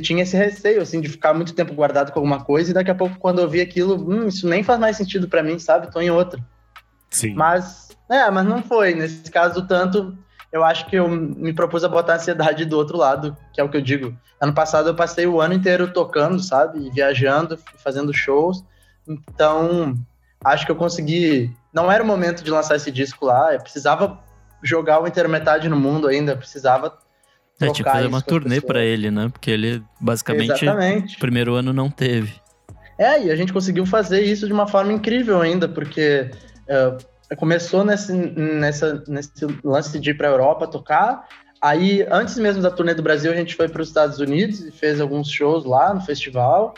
tinha 0.00 0.22
esse 0.22 0.36
receio, 0.36 0.80
assim, 0.80 1.00
de 1.00 1.08
ficar 1.08 1.34
muito 1.34 1.54
tempo 1.54 1.74
guardado 1.74 2.12
com 2.12 2.20
alguma 2.20 2.44
coisa 2.44 2.70
e 2.70 2.74
daqui 2.74 2.90
a 2.90 2.94
pouco, 2.94 3.18
quando 3.18 3.40
eu 3.40 3.48
vi 3.48 3.60
aquilo, 3.60 3.96
hum, 3.96 4.28
isso 4.28 4.48
nem 4.48 4.62
faz 4.62 4.78
mais 4.78 4.96
sentido 4.96 5.28
para 5.28 5.42
mim, 5.42 5.58
sabe? 5.58 5.90
Tô 5.90 6.00
em 6.00 6.10
outra. 6.10 6.40
Sim. 7.10 7.34
Mas, 7.34 7.88
é, 8.08 8.30
mas 8.30 8.46
não 8.46 8.62
foi. 8.62 8.94
Nesse 8.94 9.30
caso, 9.30 9.66
tanto, 9.66 10.16
eu 10.52 10.64
acho 10.64 10.86
que 10.86 10.96
eu 10.96 11.08
me 11.08 11.52
propus 11.52 11.82
a 11.82 11.88
botar 11.88 12.14
a 12.14 12.16
ansiedade 12.16 12.64
do 12.64 12.76
outro 12.76 12.96
lado, 12.96 13.36
que 13.52 13.60
é 13.60 13.64
o 13.64 13.68
que 13.68 13.76
eu 13.76 13.82
digo. 13.82 14.16
Ano 14.40 14.54
passado 14.54 14.88
eu 14.88 14.94
passei 14.94 15.26
o 15.26 15.40
ano 15.40 15.54
inteiro 15.54 15.92
tocando, 15.92 16.40
sabe? 16.40 16.90
Viajando, 16.90 17.58
fazendo 17.78 18.12
shows. 18.14 18.64
Então, 19.08 19.96
acho 20.44 20.64
que 20.66 20.72
eu 20.72 20.76
consegui. 20.76 21.54
Não 21.72 21.90
era 21.90 22.02
o 22.02 22.06
momento 22.06 22.42
de 22.42 22.50
lançar 22.50 22.76
esse 22.76 22.90
disco 22.90 23.26
lá, 23.26 23.54
eu 23.54 23.60
precisava 23.60 24.20
jogar 24.62 25.02
o 25.02 25.06
Intermetade 25.06 25.68
no 25.68 25.76
mundo 25.76 26.06
ainda, 26.06 26.36
precisava. 26.36 26.98
É, 27.60 27.70
tipo, 27.70 27.88
fazer 27.88 28.06
uma 28.06 28.22
turnê 28.22 28.60
para 28.60 28.82
ele, 28.82 29.10
né? 29.10 29.28
Porque 29.28 29.50
ele 29.50 29.82
basicamente 30.00 30.64
Exatamente. 30.64 31.18
primeiro 31.18 31.54
ano 31.54 31.72
não 31.72 31.88
teve. 31.88 32.34
É, 32.98 33.24
e 33.24 33.30
a 33.30 33.36
gente 33.36 33.52
conseguiu 33.52 33.86
fazer 33.86 34.22
isso 34.22 34.46
de 34.46 34.52
uma 34.52 34.66
forma 34.66 34.92
incrível 34.92 35.40
ainda, 35.40 35.68
porque 35.68 36.30
Uh, 36.68 37.36
começou 37.36 37.84
nesse, 37.84 38.12
nessa, 38.12 39.02
nesse 39.08 39.46
lance 39.64 39.98
de 39.98 40.10
ir 40.10 40.14
para 40.14 40.28
a 40.28 40.30
Europa 40.30 40.66
tocar. 40.66 41.26
Aí, 41.60 42.06
antes 42.10 42.36
mesmo 42.36 42.62
da 42.62 42.70
turnê 42.70 42.94
do 42.94 43.02
Brasil, 43.02 43.32
a 43.32 43.34
gente 43.34 43.54
foi 43.54 43.68
para 43.68 43.80
os 43.80 43.88
Estados 43.88 44.18
Unidos 44.18 44.60
e 44.60 44.70
fez 44.70 45.00
alguns 45.00 45.30
shows 45.30 45.64
lá 45.64 45.94
no 45.94 46.00
festival, 46.00 46.74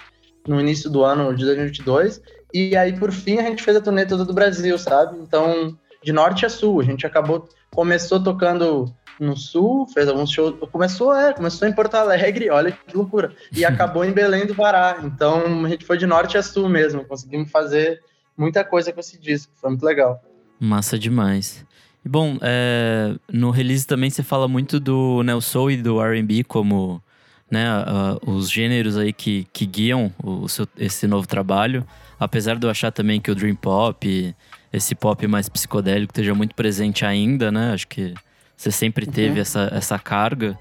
no 0.46 0.60
início 0.60 0.90
do 0.90 1.04
ano 1.04 1.34
de 1.34 1.44
2022. 1.44 2.22
E 2.52 2.76
aí, 2.76 2.92
por 2.92 3.10
fim, 3.10 3.38
a 3.38 3.42
gente 3.42 3.62
fez 3.62 3.76
a 3.76 3.80
turnê 3.80 4.06
toda 4.06 4.24
do 4.24 4.32
Brasil, 4.32 4.78
sabe? 4.78 5.18
Então, 5.20 5.76
de 6.02 6.12
norte 6.12 6.46
a 6.46 6.48
sul. 6.48 6.80
A 6.80 6.84
gente 6.84 7.06
acabou, 7.06 7.48
começou 7.74 8.22
tocando 8.22 8.94
no 9.18 9.36
sul, 9.36 9.86
fez 9.88 10.08
alguns 10.08 10.30
shows. 10.30 10.54
Começou, 10.70 11.14
é, 11.14 11.32
começou 11.32 11.66
em 11.66 11.72
Porto 11.72 11.94
Alegre, 11.94 12.50
olha 12.50 12.72
que 12.72 12.96
loucura. 12.96 13.34
E 13.52 13.64
acabou 13.66 14.04
em 14.04 14.12
Belém 14.12 14.46
do 14.46 14.54
Pará. 14.54 15.00
Então 15.02 15.64
a 15.64 15.68
gente 15.68 15.84
foi 15.84 15.96
de 15.96 16.06
norte 16.06 16.36
a 16.38 16.42
sul 16.42 16.68
mesmo. 16.68 17.04
Conseguimos 17.04 17.50
fazer 17.50 18.00
muita 18.36 18.64
coisa 18.64 18.92
com 18.92 19.00
esse 19.00 19.18
disco. 19.18 19.52
Foi 19.56 19.70
muito 19.70 19.84
legal. 19.84 20.22
Massa 20.60 20.98
demais. 20.98 21.64
E 22.04 22.08
bom, 22.08 22.38
é, 22.42 23.14
no 23.32 23.50
release 23.50 23.86
também 23.86 24.10
você 24.10 24.22
fala 24.22 24.46
muito 24.46 24.78
do 24.78 25.22
Neo 25.22 25.40
Soul 25.40 25.70
e 25.70 25.76
do 25.76 26.00
RB 26.00 26.44
como 26.44 27.02
né, 27.50 27.66
uh, 27.80 28.30
os 28.30 28.50
gêneros 28.50 28.96
aí 28.96 29.12
que, 29.12 29.46
que 29.52 29.66
guiam 29.66 30.12
o 30.22 30.48
seu, 30.48 30.66
esse 30.76 31.06
novo 31.06 31.26
trabalho. 31.26 31.86
Apesar 32.18 32.56
de 32.56 32.66
eu 32.66 32.70
achar 32.70 32.90
também 32.90 33.20
que 33.20 33.30
o 33.30 33.34
Dream 33.34 33.54
Pop, 33.54 34.34
esse 34.72 34.94
pop 34.94 35.26
mais 35.26 35.48
psicodélico, 35.48 36.12
esteja 36.12 36.34
muito 36.34 36.54
presente 36.54 37.04
ainda, 37.04 37.52
né? 37.52 37.72
Acho 37.72 37.86
que 37.88 38.14
você 38.56 38.70
sempre 38.70 39.06
teve 39.06 39.34
uhum. 39.34 39.42
essa, 39.42 39.68
essa 39.72 39.98
carga. 39.98 40.58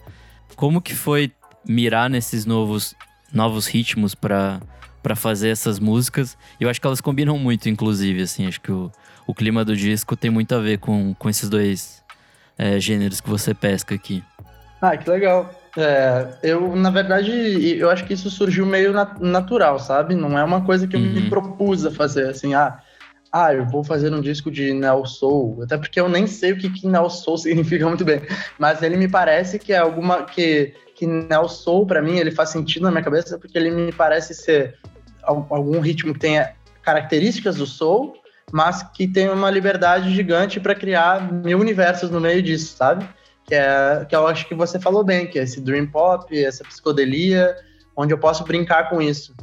Como 0.56 0.82
que 0.82 0.94
foi 0.94 1.32
mirar 1.68 2.10
nesses 2.10 2.46
novos, 2.46 2.96
novos 3.32 3.68
ritmos 3.68 4.14
para 4.16 4.60
para 5.02 5.18
fazer 5.18 5.50
essas 5.50 5.80
músicas? 5.80 6.38
Eu 6.58 6.70
acho 6.70 6.80
que 6.80 6.88
elas 6.88 7.02
combinam 7.02 7.38
muito, 7.38 7.68
inclusive, 7.68 8.22
assim. 8.22 8.48
Acho 8.48 8.62
que 8.62 8.72
o, 8.72 8.90
o 9.28 9.36
clima 9.36 9.66
do 9.66 9.76
disco 9.76 10.16
tem 10.16 10.32
muito 10.32 10.56
a 10.56 10.60
ver 10.60 10.80
com, 10.80 11.14
com 11.16 11.30
esses 11.30 11.50
dois 11.50 12.02
é, 12.58 12.80
gêneros 12.80 13.20
que 13.20 13.30
você 13.30 13.54
pesca 13.54 13.94
aqui. 13.94 14.24
Ah, 14.82 14.96
que 14.96 15.10
legal. 15.10 15.54
É, 15.76 16.28
eu, 16.44 16.76
na 16.76 16.90
verdade, 16.90 17.78
eu 17.78 17.90
acho 17.90 18.06
que 18.06 18.14
isso 18.14 18.30
surgiu 18.30 18.66
meio 18.66 18.94
natural, 19.20 19.80
sabe? 19.80 20.14
Não 20.14 20.38
é 20.38 20.44
uma 20.44 20.64
coisa 20.64 20.88
que 20.88 20.96
eu 20.96 21.00
uhum. 21.00 21.12
me 21.12 21.30
propus 21.30 21.86
a 21.86 21.92
fazer, 21.92 22.30
assim, 22.30 22.54
ah, 22.54 22.80
ah, 23.32 23.52
eu 23.52 23.66
vou 23.66 23.84
fazer 23.84 24.14
um 24.14 24.22
disco 24.22 24.52
de 24.52 24.72
Neo 24.74 25.08
Soul, 25.08 25.64
até 25.64 25.76
porque 25.76 26.00
eu 26.00 26.08
nem 26.08 26.28
sei 26.28 26.52
o 26.52 26.58
que, 26.58 26.70
que 26.70 26.88
Neo 26.88 27.10
Soul 27.10 27.38
significa 27.40 27.88
muito 27.88 28.06
bem, 28.06 28.22
mas 28.60 28.84
ele 28.84 28.96
me 28.96 29.08
parece 29.08 29.58
que 29.58 29.74
é 29.74 29.78
alguma, 29.78 30.24
que, 30.24 30.76
que 30.96 31.08
Neo 31.08 31.50
Soul, 31.50 31.88
pra 31.88 32.02
mim, 32.02 32.18
ele 32.18 32.30
faz 32.30 32.50
sentido 32.50 32.84
na 32.84 32.92
minha 32.92 33.04
cabeça, 33.04 33.40
porque 33.40 33.58
ele 33.58 33.72
me 33.72 33.92
parece 33.92 34.36
ser 34.36 34.78
algum 35.24 35.80
ritmo 35.80 36.14
que 36.14 36.20
tenha 36.20 36.54
características 36.84 37.56
do 37.56 37.66
Soul, 37.66 38.14
mas 38.52 38.84
que 38.84 39.08
tem 39.08 39.30
uma 39.30 39.50
liberdade 39.50 40.14
gigante 40.14 40.60
para 40.60 40.76
criar 40.76 41.32
mil 41.32 41.60
universos 41.60 42.12
no 42.12 42.22
meio 42.22 42.44
disso, 42.44 42.76
sabe? 42.78 43.08
Que 43.46 43.56
é 43.56 44.06
que 44.08 44.16
eu 44.16 44.28
acho 44.28 44.48
que 44.48 44.56
você 44.56 44.80
falou 44.80 45.04
bem, 45.04 45.28
que 45.28 45.40
é 45.40 45.44
esse 45.44 45.62
dream 45.62 45.88
pop, 45.88 46.44
essa 46.44 46.64
psicodelia, 46.64 47.56
onde 47.96 48.14
eu 48.14 48.18
posso 48.18 48.44
brincar 48.44 48.90
com 48.90 49.02
isso. 49.02 49.36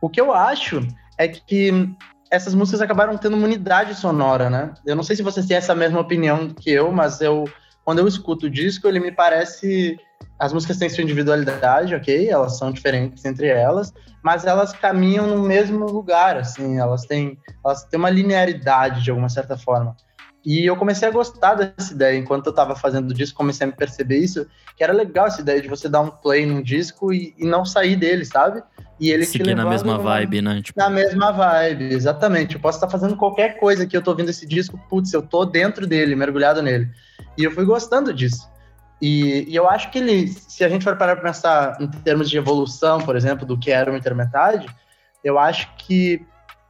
O 0.00 0.08
que 0.08 0.20
eu 0.20 0.32
acho 0.32 0.86
é 1.18 1.28
que 1.28 1.88
essas 2.30 2.54
músicas 2.54 2.80
acabaram 2.80 3.16
tendo 3.16 3.36
uma 3.36 3.46
unidade 3.46 3.94
sonora, 3.94 4.50
né? 4.50 4.74
Eu 4.84 4.96
não 4.96 5.02
sei 5.02 5.16
se 5.16 5.22
vocês 5.22 5.46
têm 5.46 5.56
essa 5.56 5.74
mesma 5.74 6.00
opinião 6.00 6.48
que 6.48 6.70
eu, 6.70 6.90
mas 6.92 7.20
eu 7.20 7.44
quando 7.84 7.98
eu 7.98 8.08
escuto 8.08 8.46
o 8.46 8.50
disco, 8.50 8.88
ele 8.88 8.98
me 8.98 9.12
parece 9.12 9.98
as 10.38 10.52
músicas 10.52 10.78
têm 10.78 10.88
sua 10.88 11.04
individualidade, 11.04 11.94
ok? 11.94 12.28
Elas 12.28 12.58
são 12.58 12.72
diferentes 12.72 13.24
entre 13.24 13.46
elas, 13.46 13.92
mas 14.22 14.44
elas 14.44 14.72
caminham 14.72 15.26
no 15.26 15.42
mesmo 15.42 15.86
lugar, 15.86 16.36
assim, 16.36 16.78
elas 16.78 17.04
têm, 17.04 17.38
elas 17.64 17.84
têm 17.84 17.98
uma 17.98 18.10
linearidade 18.10 19.02
de 19.02 19.10
alguma 19.10 19.28
certa 19.28 19.56
forma. 19.56 19.96
E 20.44 20.66
eu 20.66 20.76
comecei 20.76 21.08
a 21.08 21.10
gostar 21.10 21.54
dessa 21.54 21.94
ideia. 21.94 22.18
Enquanto 22.18 22.46
eu 22.46 22.50
estava 22.50 22.76
fazendo 22.76 23.10
o 23.10 23.14
disco, 23.14 23.36
comecei 23.36 23.66
a 23.66 23.70
me 23.70 23.76
perceber 23.76 24.18
isso, 24.18 24.46
que 24.76 24.84
era 24.84 24.92
legal 24.92 25.26
essa 25.26 25.40
ideia 25.40 25.60
de 25.60 25.68
você 25.68 25.88
dar 25.88 26.02
um 26.02 26.10
play 26.10 26.44
num 26.44 26.62
disco 26.62 27.12
e, 27.12 27.34
e 27.38 27.46
não 27.46 27.64
sair 27.64 27.96
dele, 27.96 28.24
sabe? 28.26 28.62
E 29.00 29.10
ele 29.10 29.24
Seguir 29.24 29.44
te 29.44 29.54
na 29.54 29.64
mesma 29.64 29.98
vibe, 29.98 30.42
né? 30.42 30.60
Tipo... 30.62 30.78
Na 30.78 30.90
mesma 30.90 31.32
vibe, 31.32 31.84
exatamente. 31.94 32.56
Eu 32.56 32.60
posso 32.60 32.76
estar 32.76 32.90
fazendo 32.90 33.16
qualquer 33.16 33.58
coisa 33.58 33.86
que 33.86 33.96
eu 33.96 34.02
tô 34.02 34.10
ouvindo 34.10 34.28
esse 34.28 34.46
disco, 34.46 34.78
putz, 34.90 35.12
eu 35.12 35.22
tô 35.22 35.46
dentro 35.46 35.86
dele, 35.86 36.14
mergulhado 36.14 36.60
nele. 36.62 36.90
E 37.38 37.44
eu 37.44 37.50
fui 37.50 37.64
gostando 37.64 38.12
disso. 38.12 38.48
E, 39.00 39.50
e 39.50 39.56
eu 39.56 39.68
acho 39.68 39.90
que 39.90 39.98
ele, 39.98 40.28
se 40.28 40.62
a 40.62 40.68
gente 40.68 40.84
for 40.84 40.96
parar 40.96 41.16
para 41.16 41.24
pensar 41.24 41.76
em 41.80 41.88
termos 41.88 42.28
de 42.28 42.36
evolução, 42.36 43.00
por 43.00 43.16
exemplo, 43.16 43.46
do 43.46 43.58
que 43.58 43.70
era 43.70 43.90
o 43.90 43.96
Intermetade, 43.96 44.66
eu 45.22 45.38
acho 45.38 45.74
que 45.76 46.24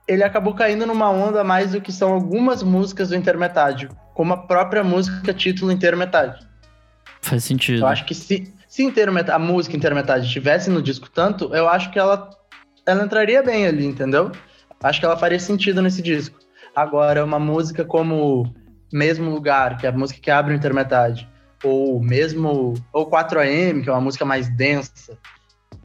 ele 0.06 0.22
acabou 0.22 0.54
caindo 0.54 0.86
numa 0.86 1.10
onda 1.10 1.42
mais 1.42 1.72
do 1.72 1.80
que 1.80 1.92
são 1.92 2.12
algumas 2.12 2.62
músicas 2.62 3.08
do 3.08 3.16
Intermetade, 3.16 3.88
como 4.14 4.32
a 4.32 4.36
própria 4.36 4.84
música 4.84 5.32
título 5.32 5.72
Intermetade. 5.72 6.46
Faz 7.22 7.44
sentido. 7.44 7.80
Eu 7.80 7.86
acho 7.86 8.04
que 8.04 8.14
se, 8.14 8.52
se 8.68 8.92
a 9.32 9.38
música 9.38 9.76
Intermetade 9.76 10.26
estivesse 10.26 10.68
no 10.70 10.82
disco 10.82 11.08
tanto, 11.08 11.54
eu 11.54 11.68
acho 11.68 11.90
que 11.90 11.98
ela, 11.98 12.28
ela 12.86 13.04
entraria 13.04 13.42
bem 13.42 13.66
ali, 13.66 13.86
entendeu? 13.86 14.30
Acho 14.82 15.00
que 15.00 15.06
ela 15.06 15.16
faria 15.16 15.40
sentido 15.40 15.80
nesse 15.80 16.02
disco. 16.02 16.38
Agora, 16.76 17.24
uma 17.24 17.38
música 17.38 17.84
como 17.84 18.52
Mesmo 18.92 19.30
Lugar, 19.30 19.78
que 19.78 19.86
é 19.86 19.88
a 19.88 19.92
música 19.92 20.20
que 20.20 20.30
abre 20.30 20.52
o 20.52 20.56
Intermetade, 20.56 21.26
ou 21.62 21.98
mesmo 22.02 22.74
ou 22.92 23.10
4AM, 23.10 23.82
que 23.82 23.88
é 23.88 23.92
uma 23.92 24.00
música 24.00 24.26
mais 24.26 24.48
densa, 24.48 25.16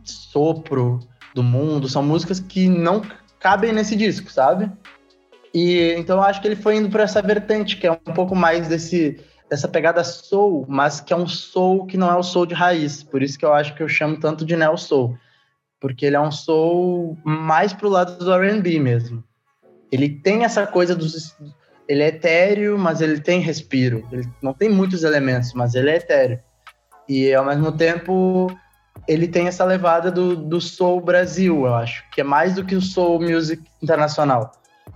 Sopro 0.03 0.99
do 1.34 1.41
Mundo, 1.41 1.88
são 1.88 2.03
músicas 2.03 2.39
que 2.39 2.67
não 2.67 3.01
cabem 3.39 3.71
nesse 3.71 3.95
disco, 3.95 4.32
sabe? 4.32 4.71
E 5.54 5.93
então 5.97 6.17
eu 6.17 6.23
acho 6.23 6.41
que 6.41 6.47
ele 6.47 6.56
foi 6.56 6.75
indo 6.75 6.89
para 6.89 7.04
essa 7.04 7.21
vertente, 7.21 7.78
que 7.78 7.88
é 7.88 7.91
um 7.91 8.13
pouco 8.13 8.36
mais 8.36 8.67
desse 8.67 9.19
dessa 9.49 9.67
pegada 9.67 10.04
soul, 10.04 10.63
mas 10.69 11.02
que 11.02 11.12
é 11.12 11.15
um 11.15 11.28
soul 11.28 11.88
que 11.88 11.97
não 11.97 12.12
é 12.12 12.15
o 12.15 12.21
soul 12.21 12.45
de 12.45 12.54
raiz. 12.54 13.02
Por 13.02 13.23
isso 13.23 13.38
que 13.38 13.43
eu 13.43 13.52
acho 13.52 13.73
que 13.73 13.82
eu 13.82 13.89
chamo 13.89 14.19
tanto 14.19 14.45
de 14.45 14.56
neo 14.56 14.78
soul, 14.78 15.17
porque 15.80 16.06
ele 16.06 16.15
é 16.15 16.21
um 16.21 16.32
soul 16.32 17.17
mais 17.23 17.73
pro 17.73 17.89
lado 17.89 18.23
do 18.23 18.32
R&B 18.32 18.80
mesmo. 18.80 19.23
Ele 19.91 20.08
tem 20.08 20.43
essa 20.43 20.67
coisa 20.67 20.95
dos 20.95 21.36
ele 21.89 22.04
é 22.04 22.10
etéreo, 22.10 22.78
mas 22.78 23.02
ele 23.02 23.19
tem 23.19 23.41
respiro. 23.41 24.08
Ele 24.12 24.30
não 24.43 24.54
tem 24.54 24.69
muitos 24.69 25.04
elementos, 25.04 25.54
mas 25.56 25.73
ele 25.73 25.89
é 25.89 25.95
etéreo. 25.95 26.39
E 27.08 27.34
ao 27.34 27.43
mesmo 27.43 27.71
tempo 27.71 28.47
ele 29.07 29.27
tem 29.27 29.47
essa 29.47 29.63
levada 29.63 30.12
do, 30.12 30.35
do 30.35 30.59
soul 30.62 31.01
Brasil, 31.01 31.65
eu 31.65 31.73
acho, 31.73 32.03
que 32.12 32.21
é 32.21 32.23
mais 32.23 32.55
do 32.55 32.63
que 32.63 32.75
o 32.75 32.81
soul 32.81 33.21
music 33.21 33.63
internacional. 33.81 34.51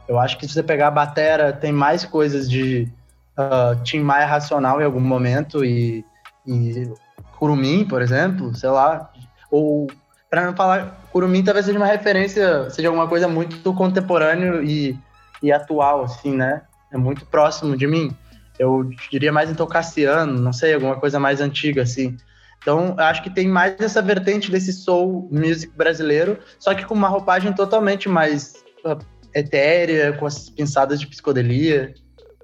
Eu 0.07 0.19
acho 0.19 0.37
que 0.37 0.47
se 0.47 0.53
você 0.53 0.63
pegar 0.63 0.87
a 0.87 0.91
batera, 0.91 1.53
tem 1.53 1.71
mais 1.71 2.03
coisas 2.03 2.49
de 2.49 2.91
uh, 3.37 3.81
Tim 3.83 3.99
Maia 3.99 4.25
Racional 4.25 4.81
em 4.81 4.85
algum 4.85 4.99
momento 4.99 5.63
e, 5.63 6.05
e 6.45 6.91
Curumim, 7.37 7.85
por 7.85 8.01
exemplo, 8.01 8.53
sei 8.55 8.69
lá. 8.69 9.09
Ou, 9.49 9.87
para 10.29 10.45
não 10.45 10.55
falar, 10.55 10.99
Curumim 11.11 11.43
talvez 11.43 11.65
seja 11.65 11.77
uma 11.77 11.87
referência, 11.87 12.69
seja 12.69 12.87
alguma 12.87 13.07
coisa 13.07 13.27
muito 13.27 13.73
contemporâneo 13.73 14.63
e, 14.63 14.97
e 15.41 15.51
atual, 15.51 16.03
assim, 16.03 16.35
né? 16.35 16.63
É 16.91 16.97
muito 16.97 17.25
próximo 17.25 17.77
de 17.77 17.87
mim. 17.87 18.15
Eu 18.59 18.89
diria 19.09 19.31
mais 19.31 19.49
então 19.49 19.65
Cassiano, 19.65 20.39
não 20.39 20.53
sei, 20.53 20.73
alguma 20.73 20.95
coisa 20.95 21.19
mais 21.19 21.41
antiga, 21.41 21.81
assim. 21.81 22.17
Então, 22.63 22.95
acho 22.97 23.21
que 23.21 23.29
tem 23.29 23.47
mais 23.47 23.75
essa 23.79 24.01
vertente 24.01 24.49
desse 24.49 24.71
soul 24.71 25.29
music 25.29 25.71
brasileiro, 25.75 26.39
só 26.57 26.73
que 26.73 26.85
com 26.85 26.93
uma 26.93 27.09
roupagem 27.09 27.51
totalmente 27.53 28.07
mais 28.07 28.63
uh, 28.85 28.97
etérea, 29.35 30.13
com 30.13 30.25
as 30.25 30.49
pinçadas 30.49 30.99
de 30.99 31.05
psicodelia. 31.05 31.93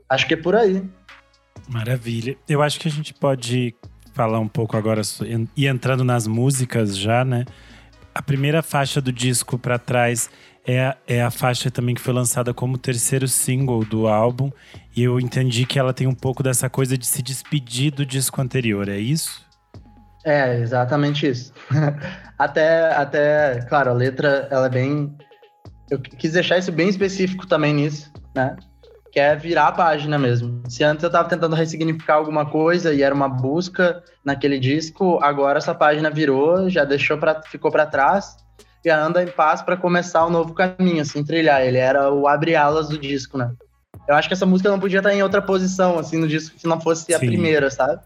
Acho 0.09 0.27
que 0.27 0.33
é 0.33 0.37
por 0.37 0.55
aí. 0.55 0.83
Maravilha. 1.69 2.35
Eu 2.47 2.61
acho 2.61 2.79
que 2.79 2.89
a 2.89 2.91
gente 2.91 3.13
pode 3.13 3.73
falar 4.13 4.39
um 4.39 4.47
pouco 4.47 4.75
agora 4.75 5.01
e 5.55 5.65
entrando 5.65 6.03
nas 6.03 6.27
músicas 6.27 6.97
já, 6.97 7.23
né? 7.23 7.45
A 8.13 8.21
primeira 8.21 8.61
faixa 8.61 8.99
do 8.99 9.13
disco 9.13 9.57
para 9.57 9.79
trás 9.79 10.29
é 10.65 10.81
a, 10.81 10.97
é 11.07 11.21
a 11.21 11.31
faixa 11.31 11.71
também 11.71 11.95
que 11.95 12.01
foi 12.01 12.13
lançada 12.13 12.53
como 12.53 12.77
terceiro 12.77 13.27
single 13.27 13.85
do 13.85 14.07
álbum. 14.07 14.51
E 14.93 15.03
eu 15.03 15.17
entendi 15.19 15.65
que 15.65 15.79
ela 15.79 15.93
tem 15.93 16.07
um 16.07 16.13
pouco 16.13 16.43
dessa 16.43 16.69
coisa 16.69 16.97
de 16.97 17.05
se 17.05 17.21
despedir 17.21 17.91
do 17.91 18.05
disco 18.05 18.41
anterior, 18.41 18.89
é 18.89 18.99
isso? 18.99 19.48
É, 20.25 20.59
exatamente 20.59 21.27
isso. 21.27 21.53
até, 22.37 22.93
até, 22.93 23.61
claro, 23.67 23.91
a 23.91 23.93
letra, 23.93 24.47
ela 24.51 24.67
é 24.67 24.69
bem. 24.69 25.15
Eu 25.89 25.99
quis 25.99 26.33
deixar 26.33 26.57
isso 26.57 26.71
bem 26.71 26.89
específico 26.89 27.47
também 27.47 27.73
nisso, 27.73 28.11
né? 28.35 28.55
Que 29.11 29.19
é 29.19 29.35
virar 29.35 29.67
a 29.67 29.71
página 29.71 30.19
mesmo. 30.19 30.61
Se 30.69 30.83
antes 30.83 31.03
eu 31.03 31.09
tava 31.09 31.27
tentando 31.27 31.55
ressignificar 31.55 32.15
alguma 32.15 32.45
coisa 32.45 32.93
e 32.93 33.01
era 33.01 33.15
uma 33.15 33.27
busca 33.27 34.03
naquele 34.23 34.59
disco, 34.59 35.19
agora 35.23 35.57
essa 35.57 35.73
página 35.73 36.11
virou, 36.11 36.69
já 36.69 36.83
deixou 36.83 37.17
para 37.17 37.41
ficou 37.41 37.71
para 37.71 37.87
trás 37.87 38.37
e 38.85 38.89
anda 38.89 39.23
em 39.23 39.27
paz 39.27 39.61
para 39.61 39.75
começar 39.75 40.25
um 40.27 40.29
novo 40.29 40.53
caminho, 40.53 41.01
assim, 41.01 41.23
trilhar. 41.23 41.61
Ele 41.61 41.77
era 41.77 42.13
o 42.13 42.27
abre 42.27 42.55
alas 42.55 42.89
do 42.89 42.99
disco, 42.99 43.37
né? 43.37 43.51
Eu 44.07 44.15
acho 44.15 44.27
que 44.27 44.33
essa 44.33 44.45
música 44.45 44.69
não 44.69 44.79
podia 44.79 44.99
estar 44.99 45.13
em 45.13 45.23
outra 45.23 45.41
posição, 45.41 45.99
assim, 45.99 46.17
no 46.17 46.27
disco, 46.27 46.59
se 46.59 46.67
não 46.67 46.79
fosse 46.79 47.05
Sim. 47.05 47.13
a 47.13 47.19
primeira, 47.19 47.69
sabe? 47.69 47.99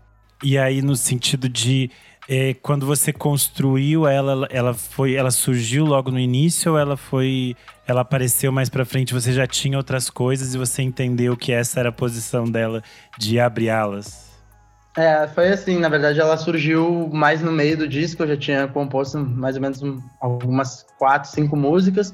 E 0.43 0.57
aí, 0.57 0.81
no 0.81 0.95
sentido 0.95 1.47
de 1.47 1.89
é, 2.27 2.53
quando 2.53 2.85
você 2.85 3.11
construiu 3.11 4.07
ela, 4.07 4.47
ela 4.49 4.73
foi, 4.73 5.15
ela 5.15 5.31
surgiu 5.31 5.85
logo 5.85 6.11
no 6.11 6.19
início 6.19 6.73
ou 6.73 6.77
ela 6.77 6.97
foi, 6.97 7.55
ela 7.87 8.01
apareceu 8.01 8.51
mais 8.51 8.69
para 8.69 8.85
frente? 8.85 9.13
Você 9.13 9.31
já 9.31 9.47
tinha 9.47 9.77
outras 9.77 10.09
coisas 10.09 10.53
e 10.53 10.57
você 10.57 10.81
entendeu 10.81 11.35
que 11.35 11.51
essa 11.51 11.79
era 11.79 11.89
a 11.89 11.93
posição 11.93 12.45
dela 12.45 12.83
de 13.17 13.39
abrir 13.39 13.69
alas? 13.69 14.31
É, 14.95 15.27
foi 15.29 15.49
assim, 15.49 15.79
na 15.79 15.89
verdade 15.89 16.19
ela 16.19 16.37
surgiu 16.37 17.09
mais 17.11 17.41
no 17.41 17.51
meio 17.51 17.77
do 17.77 17.87
disco, 17.87 18.21
eu 18.21 18.27
já 18.27 18.37
tinha 18.37 18.67
composto 18.67 19.17
mais 19.17 19.55
ou 19.55 19.61
menos 19.61 19.81
algumas 20.21 20.85
quatro, 20.99 21.29
cinco 21.31 21.55
músicas, 21.55 22.13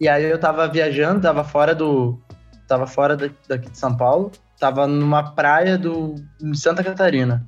e 0.00 0.08
aí 0.08 0.24
eu 0.24 0.38
tava 0.38 0.66
viajando, 0.66 1.20
tava 1.20 1.44
fora 1.44 1.72
do, 1.72 2.20
tava 2.66 2.86
fora 2.86 3.16
daqui 3.16 3.70
de 3.70 3.78
São 3.78 3.96
Paulo, 3.96 4.32
tava 4.58 4.88
numa 4.88 5.34
praia 5.34 5.78
do 5.78 6.16
em 6.42 6.52
Santa 6.52 6.82
Catarina, 6.82 7.46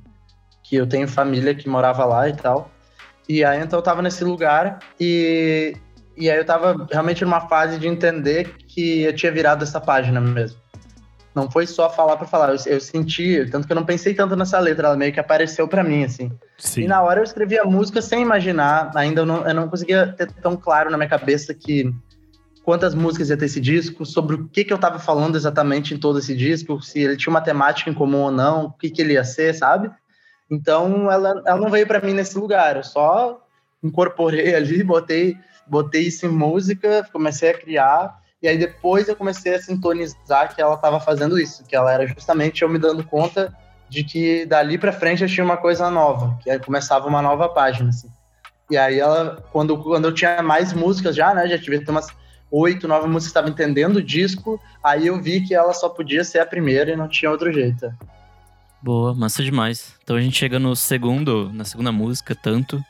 que 0.69 0.75
eu 0.75 0.85
tenho 0.85 1.07
família 1.07 1.55
que 1.55 1.67
morava 1.67 2.05
lá 2.05 2.29
e 2.29 2.33
tal. 2.33 2.69
E 3.27 3.43
aí 3.43 3.59
então 3.59 3.79
eu 3.79 3.83
tava 3.83 4.01
nesse 4.01 4.23
lugar 4.23 4.79
e 4.99 5.73
e 6.15 6.29
aí 6.29 6.37
eu 6.37 6.45
tava 6.45 6.85
realmente 6.91 7.23
numa 7.23 7.41
fase 7.47 7.79
de 7.79 7.87
entender 7.87 8.55
que 8.67 9.03
eu 9.03 9.15
tinha 9.15 9.31
virado 9.31 9.63
essa 9.63 9.79
página 9.79 10.21
mesmo. 10.21 10.59
Não 11.33 11.49
foi 11.49 11.65
só 11.65 11.89
falar 11.89 12.17
para 12.17 12.27
falar, 12.27 12.49
eu, 12.49 12.57
eu, 12.65 12.81
senti, 12.81 13.47
tanto 13.49 13.65
que 13.65 13.71
eu 13.71 13.75
não 13.75 13.85
pensei 13.85 14.13
tanto 14.13 14.35
nessa 14.35 14.59
letra, 14.59 14.87
ela 14.87 14.97
meio 14.97 15.13
que 15.13 15.19
apareceu 15.19 15.67
para 15.67 15.83
mim, 15.83 16.03
assim. 16.03 16.29
Sim. 16.57 16.81
E 16.81 16.87
na 16.87 17.01
hora 17.01 17.21
eu 17.21 17.23
escrevi 17.23 17.57
a 17.57 17.63
música 17.63 18.01
sem 18.01 18.21
imaginar, 18.21 18.91
ainda 18.95 19.21
eu 19.21 19.25
não, 19.25 19.47
eu 19.47 19.53
não 19.53 19.69
conseguia 19.69 20.07
ter 20.07 20.29
tão 20.33 20.57
claro 20.57 20.89
na 20.89 20.97
minha 20.97 21.09
cabeça 21.09 21.53
que 21.53 21.93
quantas 22.65 22.93
músicas 22.93 23.29
ia 23.29 23.37
ter 23.37 23.45
esse 23.45 23.61
disco, 23.61 24.05
sobre 24.05 24.35
o 24.35 24.47
que, 24.49 24.65
que 24.65 24.73
eu 24.73 24.77
tava 24.77 24.99
falando 24.99 25.37
exatamente 25.37 25.93
em 25.93 25.97
todo 25.97 26.19
esse 26.19 26.35
disco, 26.35 26.81
se 26.81 26.99
ele 26.99 27.15
tinha 27.15 27.31
uma 27.31 27.41
temática 27.41 27.89
em 27.89 27.93
comum 27.93 28.23
ou 28.23 28.31
não, 28.31 28.65
o 28.65 28.71
que, 28.71 28.89
que 28.89 29.01
ele 29.01 29.13
ia 29.13 29.23
ser, 29.23 29.53
sabe? 29.55 29.89
Então 30.49 31.11
ela, 31.11 31.41
ela 31.45 31.57
não 31.59 31.69
veio 31.69 31.85
para 31.85 32.01
mim 32.01 32.13
nesse 32.13 32.37
lugar, 32.37 32.77
eu 32.77 32.83
só 32.83 33.41
incorporei 33.83 34.53
ali, 34.55 34.83
botei, 34.83 35.37
botei 35.67 36.03
isso 36.03 36.25
em 36.25 36.29
música, 36.29 37.07
comecei 37.11 37.51
a 37.51 37.57
criar 37.57 38.19
e 38.41 38.47
aí 38.47 38.57
depois 38.57 39.07
eu 39.07 39.15
comecei 39.15 39.53
a 39.55 39.61
sintonizar 39.61 40.55
que 40.55 40.61
ela 40.61 40.75
estava 40.75 40.99
fazendo 40.99 41.37
isso, 41.37 41.65
que 41.65 41.75
ela 41.75 41.91
era 41.91 42.07
justamente 42.07 42.61
eu 42.61 42.69
me 42.69 42.79
dando 42.79 43.03
conta 43.03 43.53
de 43.89 44.03
que 44.03 44.45
dali 44.45 44.77
para 44.77 44.93
frente 44.93 45.23
eu 45.23 45.29
tinha 45.29 45.43
uma 45.43 45.57
coisa 45.57 45.89
nova, 45.89 46.37
que 46.41 46.49
aí 46.49 46.59
começava 46.59 47.07
uma 47.07 47.21
nova 47.21 47.49
página, 47.49 47.89
assim. 47.89 48.09
E 48.69 48.77
aí 48.77 48.99
ela, 48.99 49.43
quando, 49.51 49.77
quando 49.81 50.05
eu 50.05 50.13
tinha 50.13 50.41
mais 50.43 50.71
músicas 50.71 51.15
já, 51.15 51.33
né, 51.33 51.47
já 51.47 51.57
tive 51.57 51.83
umas 51.89 52.07
oito, 52.51 52.87
nove 52.87 53.07
músicas 53.07 53.29
estava 53.29 53.49
entendendo 53.49 53.97
o 53.97 54.03
disco, 54.03 54.59
aí 54.83 55.07
eu 55.07 55.21
vi 55.21 55.41
que 55.41 55.53
ela 55.53 55.73
só 55.73 55.89
podia 55.89 56.23
ser 56.23 56.39
a 56.39 56.45
primeira 56.45 56.91
e 56.91 56.95
não 56.95 57.07
tinha 57.07 57.31
outro 57.31 57.51
jeito. 57.51 57.91
Boa, 58.81 59.13
massa 59.13 59.43
demais. 59.43 59.93
Então 60.03 60.15
a 60.15 60.21
gente 60.21 60.37
chega 60.37 60.57
no 60.57 60.75
segundo, 60.75 61.51
na 61.53 61.65
segunda 61.65 61.91
música, 61.91 62.33
Tanto, 62.33 62.83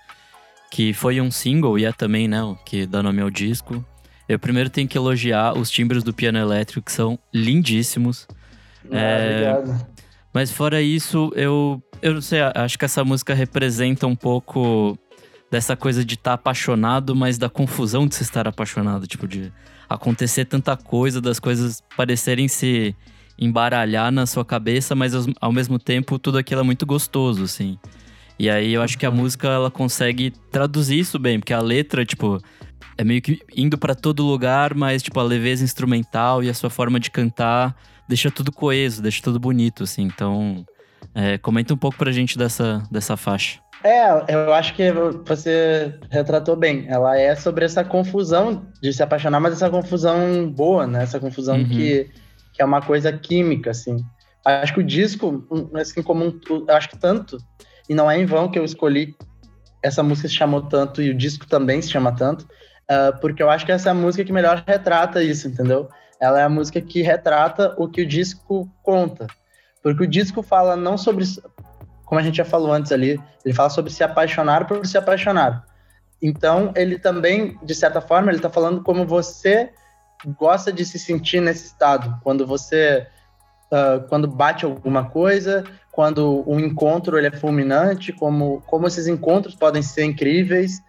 que 0.71 0.93
foi 0.93 1.19
um 1.19 1.31
single 1.31 1.79
e 1.79 1.85
é 1.85 1.91
também, 1.91 2.27
né, 2.27 2.43
o 2.43 2.55
que 2.55 2.85
dá 2.85 3.01
nome 3.01 3.21
ao 3.21 3.29
disco. 3.29 3.83
Eu 4.27 4.37
primeiro 4.37 4.69
tenho 4.69 4.87
que 4.87 4.97
elogiar 4.97 5.57
os 5.57 5.71
timbres 5.71 6.03
do 6.03 6.13
piano 6.13 6.37
elétrico, 6.37 6.85
que 6.85 6.91
são 6.91 7.17
lindíssimos. 7.33 8.27
Ah, 8.91 8.97
é... 8.97 9.51
Obrigado. 9.51 9.87
Mas 10.31 10.51
fora 10.51 10.79
isso, 10.79 11.31
eu, 11.35 11.81
eu 12.01 12.13
não 12.13 12.21
sei, 12.21 12.39
acho 12.53 12.77
que 12.77 12.85
essa 12.85 13.03
música 13.03 13.33
representa 13.33 14.05
um 14.05 14.15
pouco 14.15 14.95
dessa 15.49 15.75
coisa 15.75 16.05
de 16.05 16.13
estar 16.13 16.31
tá 16.31 16.35
apaixonado, 16.35 17.15
mas 17.15 17.39
da 17.39 17.49
confusão 17.49 18.07
de 18.07 18.13
se 18.13 18.21
estar 18.21 18.47
apaixonado. 18.47 19.07
Tipo, 19.07 19.27
de 19.27 19.51
acontecer 19.89 20.45
tanta 20.45 20.77
coisa, 20.77 21.19
das 21.19 21.39
coisas 21.39 21.81
parecerem 21.97 22.47
se 22.47 22.95
embaralhar 23.39 24.11
na 24.11 24.25
sua 24.25 24.43
cabeça, 24.43 24.93
mas 24.95 25.13
ao 25.39 25.51
mesmo 25.51 25.79
tempo 25.79 26.19
tudo 26.19 26.37
aquilo 26.37 26.61
é 26.61 26.63
muito 26.63 26.85
gostoso, 26.85 27.43
assim. 27.43 27.77
E 28.37 28.49
aí 28.49 28.73
eu 28.73 28.81
acho 28.81 28.97
que 28.97 29.05
a 29.05 29.11
música 29.11 29.47
ela 29.47 29.71
consegue 29.71 30.31
traduzir 30.51 30.99
isso 30.99 31.17
bem, 31.17 31.39
porque 31.39 31.53
a 31.53 31.61
letra, 31.61 32.05
tipo, 32.05 32.41
é 32.97 33.03
meio 33.03 33.21
que 33.21 33.39
indo 33.55 33.77
para 33.77 33.95
todo 33.95 34.25
lugar, 34.25 34.73
mas 34.73 35.01
tipo 35.01 35.19
a 35.19 35.23
leveza 35.23 35.63
instrumental 35.63 36.43
e 36.43 36.49
a 36.49 36.53
sua 36.53 36.69
forma 36.69 36.99
de 36.99 37.09
cantar 37.09 37.75
deixa 38.09 38.31
tudo 38.31 38.51
coeso, 38.51 39.03
deixa 39.03 39.21
tudo 39.21 39.39
bonito, 39.39 39.83
assim. 39.83 40.01
Então, 40.01 40.65
é, 41.13 41.37
comenta 41.37 41.73
um 41.73 41.77
pouco 41.77 41.97
pra 41.97 42.11
gente 42.11 42.37
dessa, 42.37 42.81
dessa 42.91 43.15
faixa. 43.15 43.59
É, 43.83 44.33
eu 44.33 44.53
acho 44.53 44.73
que 44.73 44.91
você 45.25 45.93
retratou 46.09 46.55
bem. 46.55 46.85
Ela 46.89 47.17
é 47.17 47.35
sobre 47.35 47.63
essa 47.63 47.83
confusão 47.83 48.65
de 48.81 48.91
se 48.91 49.01
apaixonar, 49.01 49.39
mas 49.39 49.53
essa 49.53 49.69
confusão 49.69 50.49
boa, 50.49 50.85
né? 50.85 51.03
Essa 51.03 51.19
confusão 51.19 51.57
uhum. 51.57 51.69
que, 51.69 52.09
que 52.59 52.63
é 52.63 52.65
uma 52.65 52.81
coisa 52.81 53.13
química, 53.13 53.71
assim. 53.71 54.05
Acho 54.43 54.73
que 54.73 54.81
o 54.81 54.83
disco, 54.83 55.47
assim 55.75 56.03
como 56.03 56.37
eu 56.49 56.75
acho 56.75 56.89
que 56.89 56.97
tanto, 56.97 57.37
e 57.87 57.95
não 57.95 58.11
é 58.11 58.19
em 58.19 58.25
vão 58.25 58.51
que 58.51 58.59
eu 58.59 58.65
escolhi 58.65 59.15
essa 59.81 60.03
música 60.03 60.27
se 60.27 60.33
chamou 60.33 60.63
tanto 60.63 61.01
e 61.01 61.09
o 61.09 61.17
disco 61.17 61.47
também 61.47 61.81
se 61.81 61.89
chama 61.89 62.13
tanto, 62.13 62.41
uh, 62.43 63.17
porque 63.21 63.41
eu 63.41 63.49
acho 63.49 63.65
que 63.65 63.71
essa 63.71 63.87
é 63.87 63.91
a 63.93 63.95
música 63.95 64.25
que 64.25 64.33
melhor 64.33 64.61
retrata 64.67 65.23
isso, 65.23 65.47
entendeu? 65.47 65.87
Ela 66.19 66.41
é 66.41 66.43
a 66.43 66.49
música 66.49 66.81
que 66.81 67.01
retrata 67.01 67.73
o 67.77 67.87
que 67.87 68.01
o 68.01 68.05
disco 68.05 68.69
conta. 68.83 69.27
Porque 69.81 70.03
o 70.03 70.07
disco 70.07 70.43
fala 70.43 70.75
não 70.75 70.97
sobre, 70.97 71.23
como 72.03 72.19
a 72.19 72.23
gente 72.23 72.35
já 72.35 72.45
falou 72.45 72.73
antes 72.73 72.91
ali, 72.91 73.17
ele 73.45 73.53
fala 73.53 73.69
sobre 73.69 73.89
se 73.89 74.03
apaixonar 74.03 74.67
por 74.67 74.85
se 74.85 74.97
apaixonar. 74.97 75.63
Então, 76.21 76.73
ele 76.75 76.99
também, 76.99 77.57
de 77.63 77.73
certa 77.73 78.01
forma, 78.01 78.29
ele 78.29 78.39
está 78.39 78.49
falando 78.49 78.83
como 78.83 79.07
você 79.07 79.71
gosta 80.25 80.71
de 80.71 80.85
se 80.85 80.99
sentir 80.99 81.41
nesse 81.41 81.67
estado. 81.67 82.19
Quando 82.23 82.45
você, 82.45 83.07
uh, 83.71 84.07
quando 84.07 84.27
bate 84.27 84.65
alguma 84.65 85.09
coisa, 85.09 85.63
quando 85.91 86.43
um 86.47 86.59
encontro 86.59 87.17
ele 87.17 87.27
é 87.27 87.31
fulminante, 87.31 88.13
como, 88.13 88.61
como 88.61 88.87
esses 88.87 89.07
encontros 89.07 89.55
podem 89.55 89.81
ser 89.81 90.03
incríveis, 90.03 90.81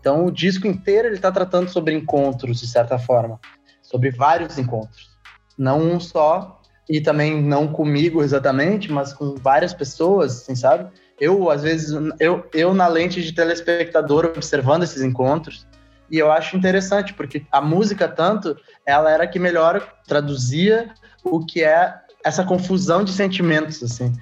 então, 0.00 0.26
o 0.26 0.30
disco 0.30 0.66
inteiro 0.66 1.08
ele 1.08 1.16
está 1.16 1.30
tratando 1.30 1.68
sobre 1.68 1.94
encontros, 1.94 2.60
de 2.60 2.66
certa 2.66 2.98
forma, 2.98 3.38
sobre 3.82 4.10
vários 4.10 4.58
encontros, 4.58 5.10
não 5.58 5.80
um 5.80 6.00
só 6.00 6.60
e 6.88 7.00
também 7.00 7.42
não 7.42 7.68
comigo 7.68 8.22
exatamente, 8.22 8.90
mas 8.90 9.12
com 9.12 9.34
várias 9.34 9.74
pessoas, 9.74 10.42
assim, 10.42 10.54
sabe? 10.54 10.90
Eu 11.20 11.50
às 11.50 11.62
vezes 11.62 11.90
eu, 12.18 12.48
eu 12.54 12.72
na 12.72 12.86
lente 12.86 13.22
de 13.22 13.32
telespectador 13.32 14.26
observando 14.26 14.84
esses 14.84 15.02
encontros 15.02 15.66
e 16.10 16.18
eu 16.18 16.30
acho 16.30 16.56
interessante 16.56 17.12
porque 17.14 17.44
a 17.50 17.60
música 17.60 18.08
tanto 18.08 18.56
ela 18.86 19.10
era 19.10 19.26
que 19.26 19.38
melhor 19.38 19.86
traduzia 20.06 20.90
o 21.22 21.44
que 21.44 21.62
é 21.62 21.94
essa 22.24 22.44
confusão 22.44 23.04
de 23.04 23.12
sentimentos 23.12 23.82
assim 23.82 24.12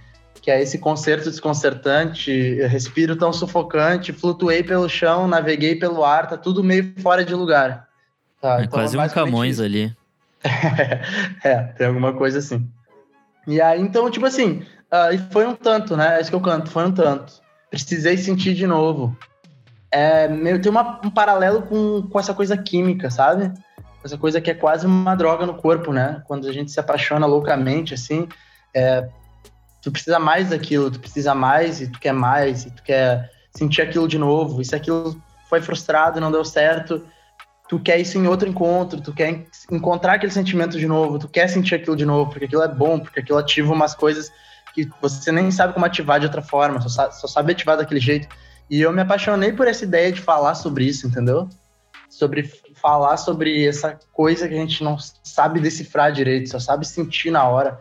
que 0.47 0.51
é 0.53 0.63
esse 0.63 0.79
concerto 0.79 1.29
desconcertante, 1.29 2.55
respiro 2.69 3.17
tão 3.17 3.33
sufocante, 3.33 4.13
flutuei 4.13 4.63
pelo 4.63 4.89
chão, 4.89 5.27
naveguei 5.27 5.75
pelo 5.75 6.05
ar, 6.05 6.29
tá 6.29 6.37
tudo 6.37 6.63
meio 6.63 6.95
fora 7.01 7.25
de 7.25 7.35
lugar. 7.35 7.89
Tá, 8.41 8.61
é 8.61 8.65
então, 8.65 8.79
quase 8.79 8.97
um 8.97 9.09
Camões 9.09 9.59
ali. 9.59 9.93
é, 11.43 11.63
tem 11.77 11.89
alguma 11.89 12.13
coisa 12.13 12.39
assim. 12.39 12.65
E 13.45 13.61
aí, 13.61 13.81
então, 13.81 14.09
tipo 14.09 14.25
assim, 14.25 14.63
uh, 14.93 15.33
foi 15.33 15.45
um 15.49 15.55
tanto, 15.57 15.97
né? 15.97 16.17
É 16.17 16.21
isso 16.21 16.31
que 16.31 16.37
eu 16.37 16.41
canto, 16.41 16.71
foi 16.71 16.87
um 16.87 16.93
tanto. 16.93 17.33
Precisei 17.69 18.17
sentir 18.17 18.55
de 18.55 18.69
novo. 18.69 19.17
É, 19.91 20.29
meio, 20.29 20.61
tem 20.61 20.71
uma, 20.71 21.01
um 21.05 21.11
paralelo 21.11 21.63
com, 21.63 22.03
com 22.03 22.19
essa 22.21 22.35
coisa 22.35 22.57
química, 22.57 23.11
sabe? 23.11 23.53
Essa 24.05 24.19
coisa 24.19 24.41
que 24.41 24.51
é 24.51 24.55
quase 24.55 24.87
uma 24.87 25.15
droga 25.15 25.47
no 25.47 25.55
corpo, 25.55 25.93
né? 25.93 26.23
Quando 26.27 26.49
a 26.49 26.53
gente 26.53 26.71
se 26.71 26.79
apaixona 26.79 27.27
loucamente, 27.27 27.95
assim, 27.95 28.29
é, 28.75 29.09
tu 29.83 29.91
precisa 29.91 30.19
mais 30.19 30.51
daquilo, 30.51 30.91
tu 30.91 31.01
precisa 31.01 31.35
mais 31.35 31.81
e 31.81 31.89
tu 31.89 31.99
quer 31.99 32.13
mais 32.13 32.67
e 32.67 32.71
tu 32.71 32.83
quer 32.83 33.31
sentir 33.57 33.83
aquilo 33.83 34.07
de 34.07 34.19
novo. 34.19 34.61
E 34.61 34.65
se 34.65 34.75
aquilo 34.75 35.21
foi 35.49 35.61
frustrado 35.61 36.21
não 36.21 36.31
deu 36.31 36.45
certo, 36.45 37.05
tu 37.69 37.79
quer 37.81 37.99
isso 37.99 38.19
em 38.19 38.27
outro 38.27 38.49
encontro, 38.49 39.01
tu 39.01 39.13
quer 39.13 39.47
encontrar 39.71 40.15
aquele 40.15 40.33
sentimento 40.33 40.79
de 40.79 40.87
novo, 40.87 41.19
tu 41.19 41.29
quer 41.29 41.49
sentir 41.49 41.75
aquilo 41.75 41.97
de 41.97 42.05
novo, 42.05 42.31
porque 42.31 42.45
aquilo 42.45 42.63
é 42.63 42.69
bom, 42.69 42.99
porque 42.99 43.21
aquilo 43.21 43.39
ativa 43.39 43.73
umas 43.73 43.95
coisas 43.95 44.31
que 44.75 44.89
você 45.01 45.33
nem 45.33 45.51
sabe 45.51 45.73
como 45.73 45.87
ativar 45.87 46.21
de 46.21 46.27
outra 46.27 46.43
forma, 46.43 46.81
só 46.81 47.11
só 47.11 47.27
sabe 47.27 47.53
ativar 47.53 47.77
daquele 47.77 48.01
jeito. 48.01 48.29
E 48.69 48.81
eu 48.81 48.93
me 48.93 49.01
apaixonei 49.01 49.53
por 49.53 49.67
essa 49.67 49.85
ideia 49.85 50.13
de 50.13 50.21
falar 50.21 50.55
sobre 50.55 50.85
isso, 50.85 51.07
entendeu? 51.07 51.49
Sobre 52.09 52.51
falar 52.81 53.17
sobre 53.17 53.67
essa 53.67 53.99
coisa 54.13 54.49
que 54.49 54.55
a 54.55 54.59
gente 54.59 54.83
não 54.83 54.97
sabe 55.23 55.61
decifrar 55.61 56.13
direito, 56.13 56.51
só 56.51 56.59
sabe 56.59 56.87
sentir 56.87 57.31
na 57.31 57.45
hora 57.45 57.81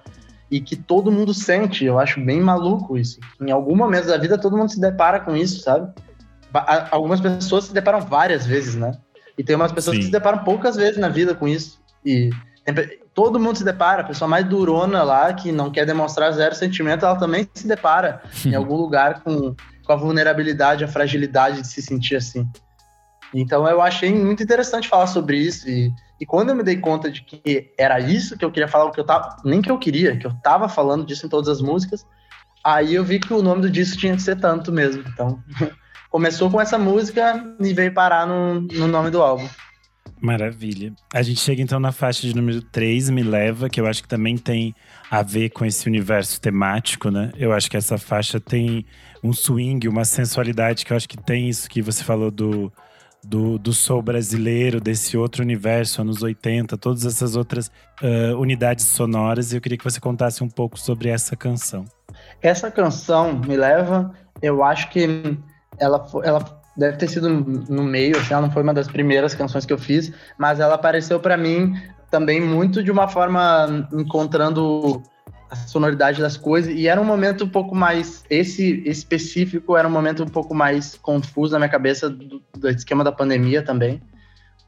e 0.49 0.59
que 0.61 0.75
todo 0.75 1.11
mundo 1.11 1.33
sente. 1.33 1.85
Eu 1.85 1.99
acho 1.99 2.19
bem 2.21 2.39
maluco 2.39 2.97
isso. 2.97 3.19
Em 3.41 3.51
algum 3.51 3.75
momento 3.75 4.07
da 4.07 4.17
vida 4.17 4.37
todo 4.37 4.57
mundo 4.57 4.71
se 4.71 4.79
depara 4.79 5.19
com 5.19 5.35
isso, 5.35 5.61
sabe? 5.61 5.91
Algumas 6.91 7.19
pessoas 7.19 7.65
se 7.65 7.73
deparam 7.73 8.01
várias 8.01 8.45
vezes, 8.45 8.75
né? 8.75 8.97
E 9.37 9.43
tem 9.43 9.55
umas 9.55 9.71
pessoas 9.71 9.95
Sim. 9.95 9.99
que 9.99 10.05
se 10.05 10.11
deparam 10.11 10.43
poucas 10.43 10.75
vezes 10.75 10.97
na 10.97 11.09
vida 11.09 11.35
com 11.35 11.47
isso. 11.47 11.79
E 12.05 12.29
todo 13.13 13.39
mundo 13.39 13.57
se 13.57 13.63
depara, 13.63 14.01
a 14.01 14.05
pessoa 14.05 14.27
mais 14.27 14.45
durona 14.45 15.03
lá, 15.03 15.33
que 15.33 15.51
não 15.51 15.71
quer 15.71 15.85
demonstrar 15.85 16.31
zero 16.31 16.55
sentimento, 16.55 17.05
ela 17.05 17.15
também 17.15 17.47
se 17.53 17.67
depara 17.67 18.21
em 18.45 18.55
algum 18.55 18.75
lugar 18.75 19.21
com, 19.21 19.55
com 19.85 19.93
a 19.93 19.95
vulnerabilidade, 19.95 20.83
a 20.83 20.87
fragilidade 20.87 21.61
de 21.61 21.67
se 21.67 21.81
sentir 21.81 22.15
assim. 22.15 22.49
Então 23.33 23.67
eu 23.67 23.81
achei 23.81 24.13
muito 24.13 24.43
interessante 24.43 24.87
falar 24.87 25.07
sobre 25.07 25.37
isso 25.37 25.69
e 25.69 25.93
e 26.19 26.25
quando 26.25 26.49
eu 26.49 26.55
me 26.55 26.63
dei 26.63 26.77
conta 26.77 27.11
de 27.11 27.21
que 27.21 27.73
era 27.77 27.99
isso 27.99 28.37
que 28.37 28.45
eu 28.45 28.51
queria 28.51 28.67
falar, 28.67 28.85
o 28.85 28.91
que 28.91 28.99
eu 28.99 29.05
tava, 29.05 29.35
nem 29.43 29.61
que 29.61 29.69
eu 29.69 29.77
queria, 29.77 30.15
que 30.15 30.25
eu 30.25 30.33
tava 30.41 30.69
falando 30.69 31.05
disso 31.05 31.25
em 31.25 31.29
todas 31.29 31.49
as 31.49 31.61
músicas, 31.61 32.05
aí 32.63 32.95
eu 32.95 33.03
vi 33.03 33.19
que 33.19 33.33
o 33.33 33.41
nome 33.41 33.61
do 33.61 33.69
disco 33.69 33.97
tinha 33.97 34.15
que 34.15 34.21
ser 34.21 34.39
tanto 34.39 34.71
mesmo. 34.71 35.03
Então, 35.07 35.39
começou 36.09 36.49
com 36.49 36.61
essa 36.61 36.77
música 36.77 37.43
e 37.59 37.73
veio 37.73 37.93
parar 37.93 38.25
no, 38.25 38.61
no 38.61 38.87
nome 38.87 39.09
do 39.09 39.21
álbum. 39.21 39.47
Maravilha. 40.25 40.93
A 41.13 41.21
gente 41.21 41.39
chega 41.39 41.61
então 41.61 41.79
na 41.79 41.91
faixa 41.91 42.21
de 42.21 42.35
número 42.35 42.61
3, 42.61 43.09
Me 43.11 43.23
Leva, 43.23 43.69
que 43.69 43.79
eu 43.79 43.85
acho 43.85 44.01
que 44.01 44.07
também 44.09 44.37
tem 44.37 44.73
a 45.09 45.21
ver 45.21 45.49
com 45.51 45.63
esse 45.63 45.87
universo 45.87 46.41
temático, 46.41 47.11
né? 47.11 47.31
Eu 47.37 47.53
acho 47.53 47.69
que 47.69 47.77
essa 47.77 47.97
faixa 47.97 48.39
tem 48.39 48.85
um 49.23 49.31
swing, 49.31 49.87
uma 49.87 50.03
sensualidade 50.03 50.85
que 50.85 50.91
eu 50.91 50.97
acho 50.97 51.07
que 51.07 51.17
tem 51.17 51.47
isso 51.47 51.69
que 51.69 51.81
você 51.81 52.03
falou 52.03 52.31
do 52.31 52.71
do, 53.27 53.57
do 53.57 54.01
brasileiro, 54.03 54.79
desse 54.79 55.17
outro 55.17 55.41
universo, 55.41 56.01
anos 56.01 56.21
80, 56.21 56.77
todas 56.77 57.05
essas 57.05 57.35
outras 57.35 57.71
uh, 58.01 58.37
unidades 58.39 58.85
sonoras. 58.85 59.51
E 59.51 59.57
eu 59.57 59.61
queria 59.61 59.77
que 59.77 59.83
você 59.83 59.99
contasse 59.99 60.43
um 60.43 60.49
pouco 60.49 60.79
sobre 60.79 61.09
essa 61.09 61.35
canção. 61.35 61.85
Essa 62.41 62.69
canção 62.69 63.33
me 63.39 63.57
leva, 63.57 64.13
eu 64.41 64.63
acho 64.63 64.89
que 64.89 65.39
ela, 65.79 66.05
ela 66.23 66.61
deve 66.75 66.97
ter 66.97 67.07
sido 67.07 67.29
no 67.29 67.83
meio, 67.83 68.17
assim, 68.17 68.33
ela 68.33 68.41
não 68.41 68.51
foi 68.51 68.63
uma 68.63 68.73
das 68.73 68.87
primeiras 68.87 69.33
canções 69.33 69.65
que 69.65 69.73
eu 69.73 69.77
fiz, 69.77 70.11
mas 70.37 70.59
ela 70.59 70.75
apareceu 70.75 71.19
para 71.19 71.37
mim 71.37 71.75
também 72.11 72.41
muito 72.41 72.83
de 72.83 72.91
uma 72.91 73.07
forma 73.07 73.87
encontrando 73.93 75.01
a 75.49 75.55
sonoridade 75.55 76.21
das 76.21 76.37
coisas 76.37 76.73
e 76.73 76.87
era 76.87 76.99
um 76.99 77.05
momento 77.05 77.45
um 77.45 77.49
pouco 77.49 77.75
mais 77.75 78.23
esse 78.29 78.81
específico 78.85 79.77
era 79.77 79.87
um 79.87 79.91
momento 79.91 80.23
um 80.23 80.27
pouco 80.27 80.53
mais 80.53 80.95
confuso 80.95 81.53
na 81.53 81.59
minha 81.59 81.69
cabeça 81.69 82.09
do, 82.09 82.41
do 82.57 82.69
esquema 82.69 83.03
da 83.03 83.11
pandemia 83.11 83.61
também. 83.61 84.01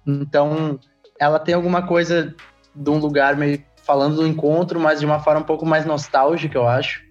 Então 0.06 0.80
ela 1.20 1.40
tem 1.40 1.56
alguma 1.56 1.88
coisa 1.88 2.36
de 2.76 2.90
um 2.90 2.98
lugar 2.98 3.36
meio 3.36 3.64
falando 3.84 4.18
do 4.18 4.28
encontro 4.28 4.80
mas 4.80 5.00
de 5.00 5.06
uma 5.06 5.20
forma 5.20 5.42
um 5.42 5.46
pouco 5.46 5.66
mais 5.66 5.86
nostálgica 5.86 6.58
eu 6.58 6.68
acho 6.68 7.07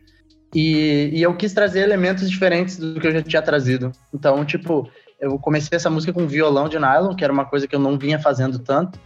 e, 0.57 1.11
e 1.13 1.23
eu 1.23 1.37
quis 1.37 1.53
trazer 1.53 1.81
elementos 1.81 2.29
diferentes 2.31 2.77
do 2.79 3.01
que 3.01 3.07
eu 3.07 3.13
já 3.13 3.23
tinha 3.23 3.43
trazido 3.43 3.93
então 4.13 4.45
tipo 4.45 4.89
eu 5.21 5.39
comecei 5.39 5.77
essa 5.77 5.91
música 5.91 6.13
com 6.13 6.27
violão 6.27 6.69
de 6.69 6.79
nylon 6.79 7.15
que 7.15 7.25
era 7.25 7.33
uma 7.33 7.45
coisa 7.45 7.67
que 7.67 7.75
eu 7.75 7.81
não 7.81 7.99
vinha 7.99 8.19
fazendo 8.19 8.59
tanto 8.59 8.99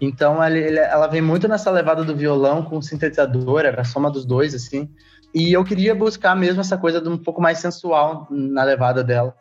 então 0.00 0.42
ela 0.42 1.06
vem 1.06 1.22
muito 1.22 1.48
nessa 1.48 1.70
levada 1.70 2.04
do 2.04 2.16
violão 2.16 2.62
com 2.62 2.80
sintetizador, 2.82 3.60
era 3.60 3.80
a 3.80 3.84
soma 3.84 4.10
dos 4.10 4.24
dois, 4.24 4.54
assim. 4.54 4.88
E 5.34 5.52
eu 5.52 5.64
queria 5.64 5.94
buscar 5.94 6.36
mesmo 6.36 6.60
essa 6.60 6.76
coisa 6.76 7.00
de 7.00 7.08
um 7.08 7.18
pouco 7.18 7.40
mais 7.40 7.58
sensual 7.58 8.26
na 8.30 8.62
levada 8.62 9.02
dela. 9.02 9.34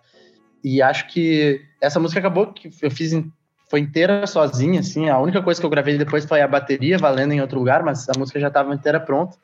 E 0.63 0.82
acho 0.82 1.08
que 1.08 1.62
essa 1.82 2.00
música 2.00 2.20
acabou 2.20 2.54
que 2.54 2.72
eu 2.82 2.92
fiz 2.92 3.12
foi 3.70 3.80
inteira 3.80 4.26
sozinha, 4.28 4.80
assim. 4.80 5.10
A 5.10 5.20
única 5.20 5.42
coisa 5.42 5.60
que 5.60 5.66
eu 5.66 5.70
gravei 5.70 5.98
depois 5.98 6.26
foi 6.26 6.42
a 6.42 6.48
bateria 6.48 6.98
valendo 6.98 7.34
em 7.34 7.42
outro 7.42 7.60
lugar, 7.60 7.84
mas 7.84 8.08
a 8.10 8.18
música 8.18 8.39
já 8.39 8.48
estava 8.48 8.74
inteira 8.74 9.00
pronta. 9.00 9.38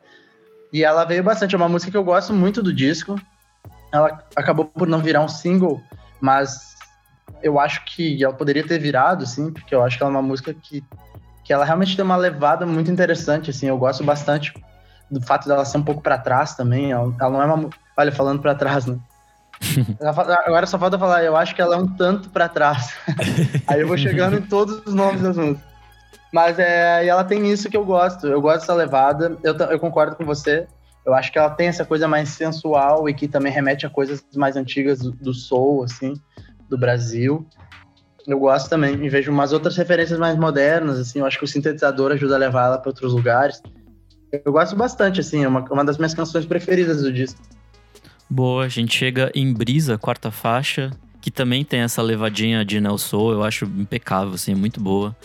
E 0.72 0.84
ela 0.84 1.06
veio 1.06 1.24
bastante. 1.24 1.56
É 1.56 1.58
uma 1.58 1.70
música 1.70 1.92
que 1.92 1.98
eu 1.98 2.04
gosto 2.04 2.34
muito 2.34 2.62
do 2.62 2.74
disco. 2.74 3.20
Ela 3.92 4.24
acabou 4.36 4.66
por 4.66 4.88
não 4.88 5.00
virar 5.00 5.22
um 5.22 5.28
single, 5.28 5.82
mas 6.22 6.76
eu 7.42 7.60
acho 7.60 7.84
que 7.86 8.24
ela 8.24 8.34
poderia 8.34 8.66
ter 8.66 8.80
virado, 8.80 9.26
sim, 9.26 9.52
porque 9.52 9.74
eu 9.74 9.84
acho 9.84 9.98
que 9.98 10.04
ela 10.04 10.12
é 10.12 10.16
uma 10.16 10.22
música 10.22 10.54
que 10.54 10.84
que 11.50 11.54
ela 11.54 11.66
realmente 11.66 11.96
tem 11.96 12.06
uma 12.06 12.16
levada 12.16 12.64
muito 12.64 12.92
interessante, 12.92 13.50
assim, 13.50 13.66
eu 13.66 13.76
gosto 13.76 14.04
bastante 14.04 14.54
do 15.10 15.20
fato 15.20 15.48
dela 15.48 15.66
ser 15.66 15.80
um 15.80 15.84
pouco 15.84 16.00
para 16.00 16.16
trás 16.16 16.54
também, 16.54 16.92
ela, 16.92 17.12
ela, 17.20 17.30
não 17.32 17.42
é 17.42 17.46
uma, 17.46 17.70
olha, 17.98 18.12
falando 18.12 18.40
para 18.40 18.54
trás, 18.54 18.86
né? 18.86 19.00
Agora 20.46 20.68
só 20.68 20.78
falta 20.78 21.00
falar, 21.00 21.24
eu 21.24 21.36
acho 21.36 21.56
que 21.56 21.62
ela 21.62 21.76
é 21.76 21.80
um 21.80 21.88
tanto 21.88 22.30
para 22.30 22.48
trás. 22.48 22.94
Aí 23.66 23.82
eu 23.82 23.88
vou 23.88 23.98
chegando 23.98 24.38
em 24.38 24.44
todos 24.44 24.86
os 24.86 24.94
nomes 24.94 25.22
das 25.22 25.36
músicas. 25.36 25.69
Mas 26.32 26.60
é, 26.60 27.06
ela 27.06 27.24
tem 27.24 27.52
isso 27.52 27.70
que 27.70 27.78
eu 27.78 27.84
gosto. 27.84 28.28
Eu 28.28 28.42
gosto 28.42 28.62
dessa 28.62 28.74
levada. 28.74 29.38
Eu, 29.44 29.56
eu 29.56 29.80
concordo 29.80 30.16
com 30.16 30.26
você. 30.26 30.68
Eu 31.06 31.14
acho 31.14 31.32
que 31.32 31.40
ela 31.40 31.50
tem 31.50 31.68
essa 31.68 31.84
coisa 31.84 32.08
mais 32.08 32.30
sensual 32.30 33.10
e 33.10 33.14
que 33.14 33.28
também 33.28 33.52
remete 33.52 33.86
a 33.86 33.90
coisas 33.90 34.24
mais 34.36 34.56
antigas 34.56 35.00
do, 35.00 35.12
do 35.12 35.34
soul, 35.34 35.84
assim, 35.84 36.14
do 36.70 36.78
Brasil. 36.78 37.48
Eu 38.28 38.40
gosto 38.40 38.70
também. 38.70 38.94
E 39.04 39.10
vejo 39.10 39.32
umas 39.32 39.52
outras 39.52 39.76
referências 39.76 40.20
mais 40.20 40.38
modernas, 40.38 41.00
assim. 41.00 41.20
Eu 41.20 41.26
acho 41.26 41.40
que 41.40 41.46
o 41.46 41.48
sintetizador 41.48 42.12
ajuda 42.12 42.36
a 42.36 42.38
levar 42.38 42.66
ela 42.66 42.78
para 42.78 42.90
outros 42.90 43.14
lugares. 43.14 43.62
Eu 44.32 44.52
gosto 44.52 44.76
bastante, 44.76 45.20
assim. 45.20 45.44
É 45.44 45.48
uma, 45.48 45.62
uma 45.72 45.84
das 45.84 45.98
minhas 45.98 46.14
canções 46.14 46.46
preferidas 46.46 47.02
do 47.02 47.12
disco. 47.12 47.42
Boa, 48.30 48.66
a 48.66 48.70
gente 48.70 48.96
chega 48.96 49.32
em 49.34 49.52
Brisa, 49.52 49.98
quarta 49.98 50.30
faixa, 50.30 50.92
que 51.20 51.32
também 51.32 51.66
tem 51.66 51.80
essa 51.80 52.04
levadinha 52.04 52.64
de 52.64 52.80
Nelson. 52.80 53.32
Eu 53.32 53.44
acho 53.44 53.66
impecável, 53.66 54.36
assim, 54.36 54.54
muito 54.54 54.80
boa. 54.80 55.16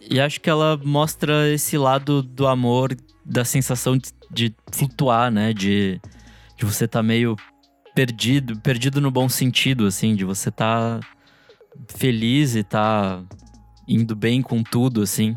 E 0.00 0.20
acho 0.20 0.40
que 0.40 0.48
ela 0.48 0.78
mostra 0.82 1.48
esse 1.48 1.76
lado 1.76 2.22
do 2.22 2.46
amor, 2.46 2.96
da 3.24 3.44
sensação 3.44 3.98
de, 3.98 4.12
de 4.30 4.54
flutuar, 4.72 5.30
né? 5.30 5.52
De, 5.52 6.00
de 6.56 6.64
você 6.64 6.88
tá 6.88 7.02
meio 7.02 7.36
perdido, 7.94 8.58
perdido 8.60 9.00
no 9.00 9.10
bom 9.10 9.28
sentido, 9.28 9.86
assim, 9.86 10.14
de 10.14 10.24
você. 10.24 10.50
Tá 10.50 11.00
feliz 11.88 12.54
e 12.54 12.62
tá 12.62 13.22
indo 13.86 14.16
bem 14.16 14.40
com 14.40 14.62
tudo, 14.62 15.02
assim. 15.02 15.34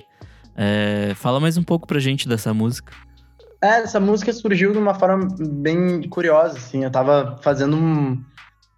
É, 0.55 1.13
fala 1.15 1.39
mais 1.39 1.57
um 1.57 1.63
pouco 1.63 1.87
pra 1.87 1.99
gente 1.99 2.27
dessa 2.27 2.53
música. 2.53 2.93
É, 3.61 3.81
essa 3.81 3.99
música 3.99 4.31
surgiu 4.31 4.71
de 4.71 4.77
uma 4.77 4.93
forma 4.93 5.27
bem 5.39 6.07
curiosa, 6.09 6.57
assim. 6.57 6.83
Eu 6.83 6.91
tava 6.91 7.39
fazendo 7.41 7.77
um, 7.77 8.23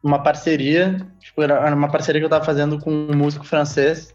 uma 0.02 0.22
parceria, 0.22 0.98
tipo, 1.20 1.42
era 1.42 1.76
uma 1.76 1.90
parceria 1.90 2.22
que 2.22 2.26
eu 2.26 2.30
tava 2.30 2.46
fazendo 2.46 2.80
com 2.80 2.92
um 2.92 3.16
músico 3.16 3.46
francês. 3.46 4.14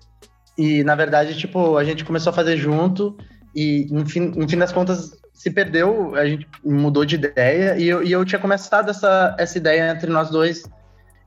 E, 0.60 0.84
na 0.84 0.94
verdade, 0.94 1.38
tipo, 1.38 1.78
a 1.78 1.84
gente 1.84 2.04
começou 2.04 2.30
a 2.30 2.34
fazer 2.34 2.58
junto 2.58 3.16
e, 3.56 3.86
no 3.90 4.04
fim, 4.04 4.20
no 4.20 4.46
fim 4.46 4.58
das 4.58 4.70
contas, 4.70 5.18
se 5.32 5.50
perdeu, 5.50 6.14
a 6.14 6.26
gente 6.26 6.46
mudou 6.62 7.02
de 7.02 7.14
ideia 7.14 7.78
e 7.78 7.88
eu, 7.88 8.02
e 8.02 8.12
eu 8.12 8.22
tinha 8.26 8.38
começado 8.38 8.90
essa, 8.90 9.34
essa 9.38 9.56
ideia 9.56 9.90
entre 9.90 10.10
nós 10.10 10.28
dois 10.28 10.68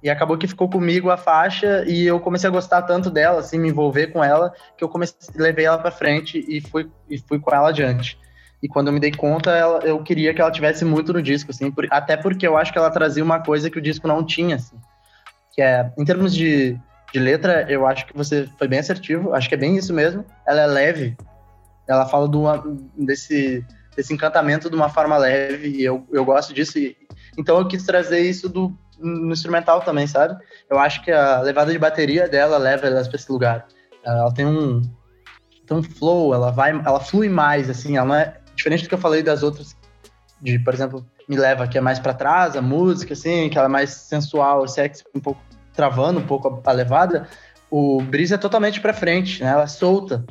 e 0.03 0.09
acabou 0.11 0.37
que 0.37 0.45
ficou 0.45 0.69
comigo 0.69 1.09
a 1.09 1.17
faixa 1.17 1.83
e 1.87 2.05
eu 2.05 2.19
comecei 2.19 2.47
a 2.47 2.51
gostar 2.51 2.83
tanto 2.83 3.09
dela, 3.09 3.39
assim, 3.39 3.57
me 3.57 3.69
envolver 3.69 4.07
com 4.13 4.23
ela, 4.23 4.53
que 4.77 4.83
eu 4.83 4.87
comecei, 4.87 5.17
levei 5.35 5.65
ela 5.65 5.79
para 5.79 5.89
frente 5.89 6.45
e 6.47 6.61
fui, 6.61 6.87
e 7.09 7.17
fui 7.17 7.39
com 7.39 7.55
ela 7.55 7.69
adiante. 7.69 8.19
E 8.61 8.67
quando 8.67 8.89
eu 8.89 8.93
me 8.93 8.99
dei 8.99 9.11
conta, 9.11 9.49
ela, 9.49 9.79
eu 9.79 10.03
queria 10.03 10.31
que 10.31 10.41
ela 10.41 10.51
tivesse 10.51 10.85
muito 10.85 11.11
no 11.11 11.23
disco, 11.23 11.49
assim, 11.49 11.71
por, 11.71 11.87
até 11.89 12.15
porque 12.15 12.45
eu 12.45 12.55
acho 12.55 12.71
que 12.71 12.77
ela 12.77 12.91
trazia 12.91 13.23
uma 13.23 13.39
coisa 13.39 13.67
que 13.67 13.79
o 13.79 13.81
disco 13.81 14.07
não 14.07 14.23
tinha, 14.23 14.57
assim. 14.57 14.77
Que 15.51 15.61
é, 15.63 15.91
em 15.97 16.05
termos 16.05 16.35
de, 16.35 16.79
de 17.13 17.19
letra, 17.19 17.63
eu 17.69 17.85
acho 17.85 18.07
que 18.07 18.17
você 18.17 18.49
foi 18.57 18.67
bem 18.67 18.79
assertivo, 18.79 19.35
acho 19.35 19.47
que 19.47 19.53
é 19.53 19.57
bem 19.57 19.77
isso 19.77 19.93
mesmo. 19.93 20.25
Ela 20.47 20.61
é 20.61 20.65
leve, 20.65 21.15
ela 21.87 22.07
fala 22.07 22.27
do, 22.27 22.43
desse, 22.97 23.63
desse 23.95 24.11
encantamento 24.11 24.67
de 24.67 24.75
uma 24.75 24.89
forma 24.89 25.15
leve, 25.15 25.67
e 25.67 25.83
eu, 25.83 26.03
eu 26.11 26.25
gosto 26.25 26.55
disso. 26.55 26.79
E, 26.79 26.97
então 27.37 27.59
eu 27.59 27.67
quis 27.67 27.85
trazer 27.85 28.19
isso 28.21 28.49
do, 28.49 28.75
no 28.97 29.31
instrumental 29.31 29.81
também, 29.81 30.07
sabe? 30.07 30.43
Eu 30.67 30.79
acho 30.79 31.03
que 31.03 31.11
a 31.11 31.39
levada 31.41 31.71
de 31.71 31.77
bateria 31.77 32.27
dela 32.27 32.57
leva 32.57 32.87
elas 32.87 33.07
para 33.07 33.17
esse 33.17 33.31
lugar. 33.31 33.67
Ela 34.03 34.33
tem 34.33 34.47
um, 34.47 34.81
tem 35.67 35.77
um 35.77 35.83
flow, 35.83 36.33
ela 36.33 36.49
vai, 36.49 36.71
ela 36.71 36.99
flui 36.99 37.29
mais, 37.29 37.69
assim, 37.69 37.95
ela 37.95 38.21
é 38.21 38.37
diferente 38.55 38.83
do 38.83 38.89
que 38.89 38.95
eu 38.95 38.99
falei 38.99 39.21
das 39.21 39.43
outras, 39.43 39.77
de, 40.41 40.57
por 40.57 40.73
exemplo, 40.73 41.05
Me 41.29 41.37
Leva, 41.37 41.67
que 41.67 41.77
é 41.77 41.81
mais 41.81 41.99
para 41.99 42.15
trás, 42.15 42.55
a 42.55 42.61
música, 42.61 43.13
assim, 43.13 43.49
que 43.49 43.57
ela 43.57 43.67
é 43.67 43.71
mais 43.71 43.91
sensual, 43.91 44.67
sexy, 44.67 45.03
um 45.13 45.19
pouco 45.19 45.39
travando 45.73 46.19
um 46.19 46.25
pouco 46.25 46.61
a, 46.65 46.69
a 46.69 46.73
levada. 46.73 47.27
O 47.69 48.01
Brisa 48.01 48.35
é 48.35 48.37
totalmente 48.37 48.79
para 48.79 48.93
frente, 48.93 49.43
né? 49.43 49.49
Ela 49.49 49.63
é 49.63 49.67
solta. 49.67 50.23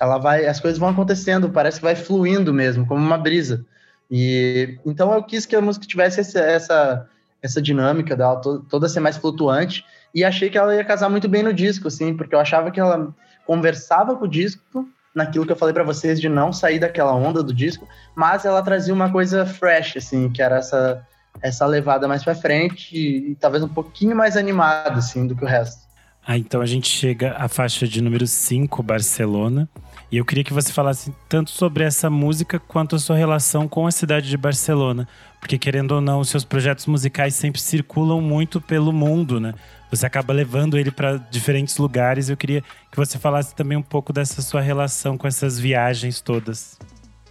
Ela 0.00 0.18
vai, 0.18 0.46
as 0.46 0.60
coisas 0.60 0.78
vão 0.78 0.90
acontecendo, 0.90 1.50
parece 1.50 1.78
que 1.78 1.84
vai 1.84 1.96
fluindo 1.96 2.52
mesmo, 2.52 2.86
como 2.86 3.04
uma 3.04 3.18
brisa. 3.18 3.64
E 4.10 4.78
então 4.86 5.12
eu 5.12 5.22
quis 5.22 5.44
que 5.44 5.56
a 5.56 5.60
música 5.60 5.86
tivesse 5.86 6.20
essa, 6.20 6.38
essa 6.40 7.08
essa 7.42 7.62
dinâmica 7.62 8.16
dela 8.16 8.36
toda, 8.36 8.64
toda 8.68 8.88
ser 8.88 9.00
mais 9.00 9.16
flutuante 9.16 9.84
e 10.14 10.24
achei 10.24 10.50
que 10.50 10.58
ela 10.58 10.74
ia 10.74 10.84
casar 10.84 11.08
muito 11.08 11.28
bem 11.28 11.42
no 11.42 11.52
disco, 11.52 11.88
assim, 11.88 12.16
porque 12.16 12.34
eu 12.34 12.40
achava 12.40 12.70
que 12.70 12.80
ela 12.80 13.14
conversava 13.46 14.16
com 14.16 14.24
o 14.24 14.28
disco 14.28 14.88
naquilo 15.14 15.46
que 15.46 15.52
eu 15.52 15.56
falei 15.56 15.72
para 15.72 15.84
vocês 15.84 16.20
de 16.20 16.28
não 16.28 16.52
sair 16.52 16.78
daquela 16.78 17.14
onda 17.14 17.42
do 17.42 17.54
disco, 17.54 17.88
mas 18.14 18.44
ela 18.44 18.62
trazia 18.62 18.94
uma 18.94 19.10
coisa 19.10 19.44
fresh, 19.46 19.96
assim, 19.96 20.30
que 20.30 20.42
era 20.42 20.56
essa 20.56 21.04
essa 21.40 21.66
levada 21.66 22.08
mais 22.08 22.24
para 22.24 22.34
frente 22.34 22.96
e, 22.96 23.32
e, 23.32 23.34
talvez 23.36 23.62
um 23.62 23.68
pouquinho 23.68 24.16
mais 24.16 24.36
animada, 24.36 24.94
assim, 24.94 25.26
do 25.26 25.36
que 25.36 25.44
o 25.44 25.46
resto. 25.46 25.86
Ah, 26.26 26.36
então 26.36 26.60
a 26.60 26.66
gente 26.66 26.88
chega 26.88 27.32
à 27.38 27.48
faixa 27.48 27.88
de 27.88 28.02
número 28.02 28.26
5, 28.26 28.82
Barcelona. 28.82 29.68
E 30.10 30.16
eu 30.16 30.24
queria 30.24 30.44
que 30.44 30.52
você 30.52 30.72
falasse 30.72 31.14
tanto 31.28 31.50
sobre 31.50 31.84
essa 31.84 32.10
música 32.10 32.58
quanto 32.58 32.96
a 32.96 32.98
sua 32.98 33.16
relação 33.16 33.66
com 33.66 33.86
a 33.86 33.90
cidade 33.90 34.28
de 34.28 34.36
Barcelona. 34.36 35.08
Porque, 35.40 35.58
querendo 35.58 35.92
ou 35.92 36.00
não, 36.00 36.20
os 36.20 36.28
seus 36.28 36.44
projetos 36.44 36.86
musicais 36.86 37.34
sempre 37.34 37.60
circulam 37.60 38.20
muito 38.20 38.60
pelo 38.60 38.92
mundo, 38.92 39.38
né? 39.40 39.54
Você 39.90 40.04
acaba 40.04 40.32
levando 40.32 40.78
ele 40.78 40.90
para 40.90 41.16
diferentes 41.16 41.78
lugares. 41.78 42.28
Eu 42.28 42.36
queria 42.36 42.62
que 42.90 42.96
você 42.96 43.18
falasse 43.18 43.54
também 43.54 43.78
um 43.78 43.82
pouco 43.82 44.12
dessa 44.12 44.42
sua 44.42 44.60
relação 44.60 45.16
com 45.16 45.26
essas 45.26 45.58
viagens 45.58 46.20
todas. 46.20 46.78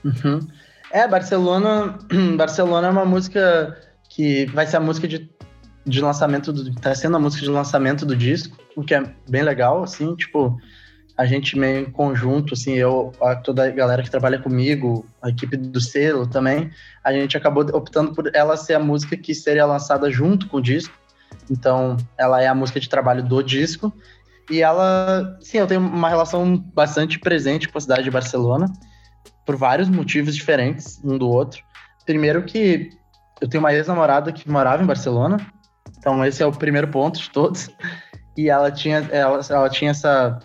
Uhum. 0.03 0.39
É, 0.91 1.08
Barcelona, 1.08 1.97
Barcelona 2.38 2.88
é 2.88 2.91
uma 2.91 3.06
música 3.06 3.78
que 4.10 4.45
vai 4.47 4.65
ser 4.65 4.78
a 4.78 4.80
música 4.80 5.08
de, 5.08 5.30
de 5.86 6.02
lançamento 6.02 6.54
do, 6.54 6.73
tá 6.76 6.95
sendo 6.95 7.17
a 7.17 7.19
música 7.19 7.43
de 7.43 7.50
lançamento 7.50 8.06
do 8.06 8.15
disco, 8.15 8.58
o 8.76 8.84
que 8.84 8.95
é 8.95 9.04
bem 9.30 9.43
legal, 9.43 9.84
assim, 9.84 10.15
tipo, 10.15 10.58
a 11.17 11.26
gente 11.26 11.58
meio 11.58 11.80
em 11.80 11.91
conjunto, 11.91 12.54
assim, 12.54 12.73
eu, 12.73 13.12
a, 13.19 13.36
toda 13.36 13.65
a 13.65 13.69
galera 13.71 14.04
que 14.04 14.12
trabalha 14.12 14.39
comigo, 14.39 15.06
a 15.21 15.30
equipe 15.30 15.58
do 15.58 15.82
selo 15.82 16.28
também, 16.28 16.71
a 17.04 17.12
gente 17.12 17.36
acabou 17.36 17.63
optando 17.73 18.13
por 18.13 18.30
ela 18.34 18.56
ser 18.56 18.76
a 18.76 18.80
música 18.80 19.17
que 19.17 19.34
seria 19.34 19.65
lançada 19.65 20.12
junto 20.12 20.47
com 20.47 20.58
o 20.58 20.62
disco. 20.62 20.93
Então, 21.50 21.97
ela 22.17 22.41
é 22.41 22.47
a 22.47 22.54
música 22.54 22.80
de 22.80 22.88
trabalho 22.88 23.23
do 23.23 23.41
disco. 23.41 23.91
E 24.50 24.62
ela, 24.62 25.38
sim, 25.41 25.58
eu 25.58 25.67
tenho 25.67 25.82
uma 25.82 26.08
relação 26.08 26.58
bastante 26.73 27.19
presente 27.19 27.67
com 27.67 27.78
a 27.78 27.82
cidade 27.82 28.04
de 28.04 28.12
Barcelona, 28.12 28.71
por 29.47 29.55
vários 29.55 29.88
motivos 29.88 30.36
diferentes 30.36 31.01
um 31.03 31.17
do 31.17 31.29
outro. 31.29 31.63
Primeiro 32.05 32.43
que 32.43 32.91
eu 33.39 33.47
tenho 33.47 33.63
uma 33.63 33.73
ex-namorada 33.73 34.31
que 34.33 34.49
morava 34.49 34.83
em 34.83 34.86
Barcelona, 34.86 35.38
então 35.97 36.23
esse 36.25 36.43
é 36.43 36.45
o 36.45 36.51
primeiro 36.51 36.89
ponto 36.89 37.17
de 37.17 37.29
todos. 37.29 37.69
e 38.36 38.49
ela 38.49 38.69
tinha, 38.69 38.97
ela, 39.10 39.39
ela 39.49 39.69
tinha 39.69 39.91
essa, 39.91 40.38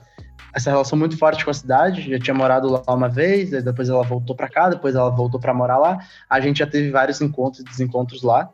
essa 0.54 0.70
relação 0.70 0.96
muito 0.96 1.18
forte 1.18 1.44
com 1.44 1.50
a 1.50 1.54
cidade. 1.54 2.10
Já 2.10 2.18
tinha 2.18 2.34
morado 2.34 2.70
lá 2.70 2.82
uma 2.94 3.08
vez, 3.08 3.50
depois 3.50 3.88
ela 3.88 4.04
voltou 4.04 4.36
para 4.36 4.48
cá, 4.48 4.68
depois 4.68 4.94
ela 4.94 5.10
voltou 5.10 5.40
para 5.40 5.52
morar 5.52 5.78
lá. 5.78 5.98
A 6.30 6.40
gente 6.40 6.60
já 6.60 6.66
teve 6.66 6.90
vários 6.90 7.20
encontros 7.20 7.60
e 7.60 7.64
desencontros 7.64 8.22
lá. 8.22 8.48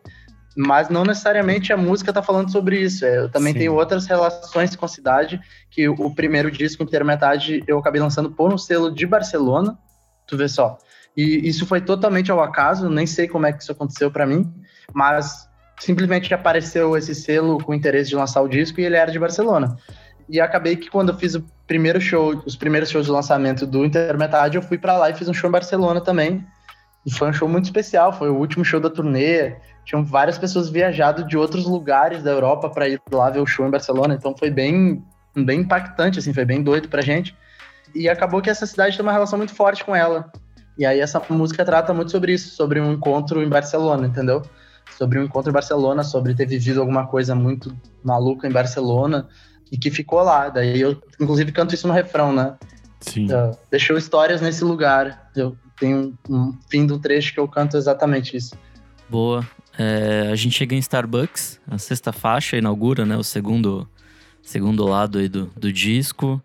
Mas 0.57 0.89
não 0.89 1.05
necessariamente 1.05 1.73
a 1.73 1.77
música 1.77 2.13
tá 2.13 2.23
falando 2.23 2.51
sobre 2.51 2.81
isso. 2.81 3.05
É, 3.05 3.19
eu 3.19 3.31
também 3.31 3.53
Sim. 3.53 3.61
tenho 3.61 3.75
outras 3.75 4.07
relações 4.07 4.75
com 4.75 4.85
a 4.87 4.89
cidade, 4.89 5.41
que 5.71 5.89
o 5.89 6.13
primeiro 6.13 6.51
disco, 6.51 6.83
Intermetade, 6.83 7.63
eu 7.67 7.79
acabei 7.79 8.01
lançando 8.01 8.31
por 8.31 8.53
um 8.53 8.59
selo 8.59 8.91
de 8.91 9.07
Barcelona. 9.07 9.79
Tu 10.29 10.37
vê 10.37 10.49
só. 10.49 10.79
E 11.17 11.49
isso 11.49 11.67
foi 11.67 11.81
totalmente 11.81 12.31
ao 12.31 12.41
acaso, 12.41 12.89
nem 12.89 13.07
sei 13.07 13.27
como 13.27 13.47
é 13.47 13.53
que 13.53 13.63
isso 13.63 13.73
aconteceu 13.73 14.09
para 14.11 14.25
mim, 14.25 14.49
mas 14.95 15.49
simplesmente 15.81 16.33
apareceu 16.33 16.97
esse 16.97 17.15
selo 17.15 17.59
com 17.59 17.75
interesse 17.75 18.11
de 18.11 18.17
lançar 18.17 18.41
o 18.43 18.49
disco 18.49 18.81
e 18.81 18.85
ele 18.85 18.97
era 18.97 19.11
de 19.11 19.19
Barcelona. 19.19 19.77
E 20.29 20.41
acabei 20.41 20.77
que 20.77 20.91
quando 20.91 21.09
eu 21.09 21.17
fiz 21.17 21.35
o 21.35 21.45
primeiro 21.67 22.01
show, 22.01 22.43
os 22.45 22.55
primeiros 22.55 22.91
shows 22.91 23.07
de 23.07 23.13
lançamento 23.13 23.67
do 23.67 23.85
Intermetade, 23.85 24.57
eu 24.57 24.63
fui 24.63 24.77
para 24.77 24.97
lá 24.97 25.11
e 25.11 25.15
fiz 25.15 25.29
um 25.29 25.35
show 25.35 25.49
em 25.49 25.53
Barcelona 25.53 26.01
também. 26.01 26.47
E 27.07 27.13
foi 27.13 27.31
um 27.31 27.33
show 27.33 27.49
muito 27.49 27.65
especial, 27.65 28.13
foi 28.13 28.29
o 28.29 28.37
último 28.37 28.65
show 28.65 28.79
da 28.79 28.91
turnê. 28.91 29.57
Tinham 29.85 30.05
várias 30.05 30.37
pessoas 30.37 30.69
viajado 30.69 31.27
de 31.27 31.37
outros 31.39 31.65
lugares 31.65 32.23
da 32.23 32.31
Europa 32.31 32.69
para 32.69 32.89
ir 32.89 33.01
lá 33.11 33.31
ver 33.31 33.41
o 33.41 33.47
show 33.47 33.67
em 33.67 33.71
Barcelona, 33.71 34.15
então 34.15 34.37
foi 34.37 34.51
bem 34.51 35.03
bem 35.35 35.61
impactante 35.61 36.19
assim, 36.19 36.33
foi 36.33 36.45
bem 36.45 36.63
doido 36.63 36.89
pra 36.89 37.01
gente. 37.01 37.35
E 37.95 38.09
acabou 38.09 38.41
que 38.41 38.51
essa 38.51 38.67
cidade 38.67 38.97
tem 38.97 39.05
uma 39.05 39.13
relação 39.13 39.39
muito 39.39 39.55
forte 39.55 39.85
com 39.85 39.95
ela. 39.95 40.31
E 40.79 40.87
aí 40.87 41.01
essa 41.01 41.21
música 41.29 41.65
trata 41.65 41.93
muito 41.93 42.11
sobre 42.11 42.33
isso, 42.33 42.55
sobre 42.55 42.81
um 42.81 42.93
encontro 42.93 43.43
em 43.43 43.49
Barcelona, 43.49 44.07
entendeu? 44.07 44.43
Sobre 44.97 45.19
um 45.19 45.25
encontro 45.25 45.51
em 45.51 45.53
Barcelona, 45.53 46.05
sobre 46.05 46.35
ter 46.35 46.47
vivido 46.47 46.81
alguma 46.81 47.07
coisa 47.07 47.35
muito 47.35 47.77
maluca 48.03 48.47
em 48.47 48.53
Barcelona 48.53 49.29
e 49.73 49.77
que 49.77 49.91
ficou 49.91 50.23
lá. 50.23 50.49
Daí 50.49 50.81
eu, 50.81 51.03
inclusive, 51.21 51.51
canto 51.51 51.75
isso 51.75 51.89
no 51.89 51.95
refrão, 51.95 52.33
né? 52.33 52.57
Sim. 53.01 53.27
Uh, 53.27 53.57
deixou 53.71 53.99
histórias 53.99 54.41
nesse 54.41 54.65
lugar. 54.65 55.31
Eu 55.35 55.57
tenho 55.79 56.17
um 56.29 56.57
fim 56.71 56.87
do 56.87 56.99
trecho 56.99 57.33
que 57.33 57.41
eu 57.41 57.49
canto 57.49 57.77
exatamente 57.77 58.37
isso. 58.37 58.57
Boa. 59.09 59.47
É, 59.77 60.29
a 60.33 60.37
gente 60.37 60.57
chega 60.57 60.75
em 60.75 60.79
Starbucks, 60.79 61.61
a 61.69 61.79
sexta 61.79 62.13
faixa 62.13 62.57
inaugura, 62.57 63.07
né? 63.07 63.17
O 63.17 63.23
segundo, 63.23 63.89
segundo 64.43 64.85
lado 64.85 65.19
aí 65.19 65.29
do, 65.29 65.47
do 65.57 65.73
disco. 65.73 66.43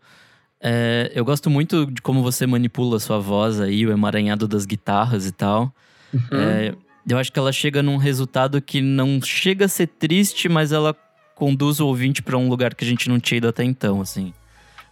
É, 0.66 1.12
eu 1.14 1.26
gosto 1.26 1.50
muito 1.50 1.86
de 1.88 2.02
como 2.02 2.24
você 2.24 2.48
manipula 2.48 2.96
a 2.96 3.00
sua 3.00 3.20
voz 3.20 3.60
aí, 3.60 3.86
o 3.86 3.92
emaranhado 3.92 4.48
das 4.48 4.66
guitarras 4.66 5.26
e 5.26 5.32
tal. 5.34 5.74
Uhum. 6.14 6.22
É, 6.32 6.74
eu 7.06 7.18
acho 7.18 7.34
que 7.34 7.38
ela 7.38 7.52
chega 7.52 7.84
num 7.84 7.98
resultado 7.98 8.62
que 8.62 8.80
não 8.80 9.22
chega 9.22 9.66
a 9.66 9.68
ser 9.68 9.88
triste, 9.88 10.48
mas 10.48 10.72
ela 10.72 10.96
conduz 11.36 11.82
o 11.82 11.88
ouvinte 11.88 12.22
para 12.22 12.38
um 12.38 12.48
lugar 12.48 12.74
que 12.76 12.86
a 12.86 12.88
gente 12.88 13.10
não 13.10 13.20
tinha 13.20 13.40
ido 13.40 13.48
até 13.50 13.66
então, 13.66 14.00
assim. 14.00 14.34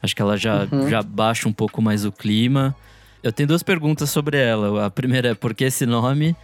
Acho 0.04 0.14
que 0.14 0.22
ela 0.22 0.36
já, 0.36 0.68
uhum. 0.70 0.90
já 0.90 1.02
baixa 1.02 1.48
um 1.48 1.54
pouco 1.54 1.82
mais 1.82 2.04
o 2.04 2.12
clima. 2.12 2.76
Eu 3.24 3.32
tenho 3.32 3.48
duas 3.48 3.64
perguntas 3.64 4.10
sobre 4.10 4.38
ela. 4.38 4.88
A 4.88 4.90
primeira 4.90 5.30
é 5.30 5.34
por 5.34 5.54
que 5.54 5.64
esse 5.64 5.86
nome? 5.86 6.36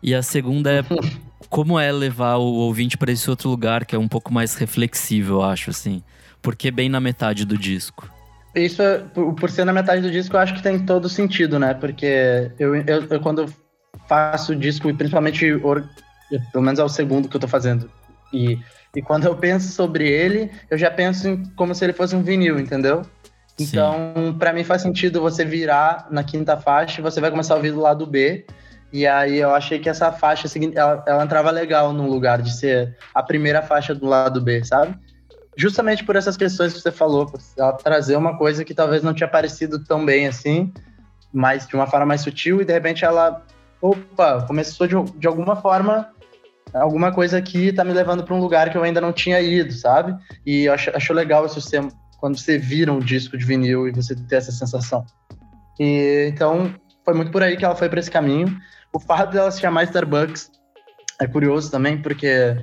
E 0.00 0.14
a 0.14 0.22
segunda 0.22 0.70
é 0.70 0.84
como 1.50 1.80
é 1.80 1.90
levar 1.90 2.36
o 2.36 2.44
ouvinte 2.44 2.96
para 2.96 3.10
esse 3.10 3.28
outro 3.28 3.48
lugar 3.48 3.84
que 3.84 3.96
é 3.96 3.98
um 3.98 4.06
pouco 4.06 4.32
mais 4.32 4.54
reflexível, 4.54 5.36
eu 5.36 5.42
acho, 5.42 5.70
assim. 5.70 6.04
Porque 6.40 6.70
bem 6.70 6.88
na 6.88 7.00
metade 7.00 7.44
do 7.44 7.58
disco. 7.58 8.15
Isso, 8.56 8.80
é, 8.80 8.98
por, 8.98 9.50
ser 9.50 9.64
na 9.64 9.72
metade 9.72 10.00
do 10.00 10.10
disco, 10.10 10.34
eu 10.34 10.40
acho 10.40 10.54
que 10.54 10.62
tem 10.62 10.78
todo 10.78 11.10
sentido, 11.10 11.58
né? 11.58 11.74
Porque 11.74 12.50
eu, 12.58 12.74
eu, 12.74 13.06
eu 13.10 13.20
quando 13.20 13.52
faço 14.08 14.52
o 14.52 14.56
disco, 14.56 14.88
e 14.88 14.94
principalmente, 14.94 15.52
or, 15.62 15.86
pelo 16.52 16.64
menos 16.64 16.80
é 16.80 16.84
o 16.84 16.88
segundo 16.88 17.28
que 17.28 17.36
eu 17.36 17.40
tô 17.40 17.46
fazendo, 17.46 17.90
e, 18.32 18.58
e 18.94 19.02
quando 19.02 19.24
eu 19.24 19.36
penso 19.36 19.70
sobre 19.72 20.08
ele, 20.08 20.50
eu 20.70 20.78
já 20.78 20.90
penso 20.90 21.28
em, 21.28 21.44
como 21.54 21.74
se 21.74 21.84
ele 21.84 21.92
fosse 21.92 22.16
um 22.16 22.22
vinil, 22.22 22.58
entendeu? 22.58 23.02
Então, 23.58 24.36
para 24.38 24.52
mim 24.52 24.64
faz 24.64 24.82
sentido 24.82 25.20
você 25.20 25.44
virar 25.44 26.06
na 26.10 26.22
quinta 26.22 26.56
faixa 26.56 27.00
e 27.00 27.02
você 27.02 27.20
vai 27.20 27.30
começar 27.30 27.54
a 27.54 27.56
ouvir 27.56 27.72
do 27.72 27.80
lado 27.80 28.06
B. 28.06 28.46
E 28.92 29.06
aí 29.06 29.38
eu 29.38 29.54
achei 29.54 29.78
que 29.78 29.88
essa 29.88 30.12
faixa, 30.12 30.46
ela, 30.74 31.02
ela 31.06 31.24
entrava 31.24 31.50
legal 31.50 31.92
no 31.92 32.08
lugar 32.08 32.40
de 32.40 32.54
ser 32.54 32.96
a 33.14 33.22
primeira 33.22 33.62
faixa 33.62 33.94
do 33.94 34.06
lado 34.06 34.40
B, 34.40 34.62
sabe? 34.64 34.94
Justamente 35.56 36.04
por 36.04 36.16
essas 36.16 36.36
questões 36.36 36.74
que 36.74 36.80
você 36.80 36.92
falou, 36.92 37.32
ela 37.56 37.72
trazer 37.72 38.16
uma 38.16 38.36
coisa 38.36 38.64
que 38.64 38.74
talvez 38.74 39.02
não 39.02 39.14
tinha 39.14 39.26
aparecido 39.26 39.82
tão 39.82 40.04
bem 40.04 40.28
assim, 40.28 40.72
mas 41.32 41.66
de 41.66 41.74
uma 41.74 41.86
forma 41.86 42.06
mais 42.06 42.20
sutil, 42.20 42.60
e 42.60 42.64
de 42.64 42.72
repente 42.72 43.04
ela, 43.04 43.42
opa, 43.80 44.42
começou 44.46 44.86
de, 44.86 44.94
de 45.18 45.26
alguma 45.26 45.56
forma, 45.56 46.10
alguma 46.74 47.10
coisa 47.10 47.38
aqui 47.38 47.72
tá 47.72 47.82
me 47.84 47.92
levando 47.92 48.22
para 48.22 48.34
um 48.34 48.40
lugar 48.40 48.70
que 48.70 48.76
eu 48.76 48.82
ainda 48.82 49.00
não 49.00 49.12
tinha 49.12 49.40
ido, 49.40 49.72
sabe? 49.72 50.14
E 50.44 50.64
eu 50.64 50.74
acho, 50.74 50.90
acho 50.94 51.12
legal 51.14 51.46
isso 51.46 51.60
ser, 51.60 51.82
quando 52.18 52.38
você 52.38 52.58
vira 52.58 52.92
um 52.92 52.98
disco 52.98 53.38
de 53.38 53.44
vinil 53.44 53.88
e 53.88 53.92
você 53.92 54.14
ter 54.14 54.36
essa 54.36 54.52
sensação. 54.52 55.06
E 55.80 56.28
então 56.30 56.74
foi 57.04 57.14
muito 57.14 57.30
por 57.30 57.42
aí 57.42 57.56
que 57.56 57.64
ela 57.64 57.74
foi 57.74 57.88
para 57.88 58.00
esse 58.00 58.10
caminho. 58.10 58.58
O 58.92 59.00
fato 59.00 59.32
dela 59.32 59.50
se 59.50 59.60
chamar 59.60 59.84
Starbucks 59.84 60.50
é 61.20 61.26
curioso 61.26 61.70
também, 61.70 62.00
porque 62.00 62.56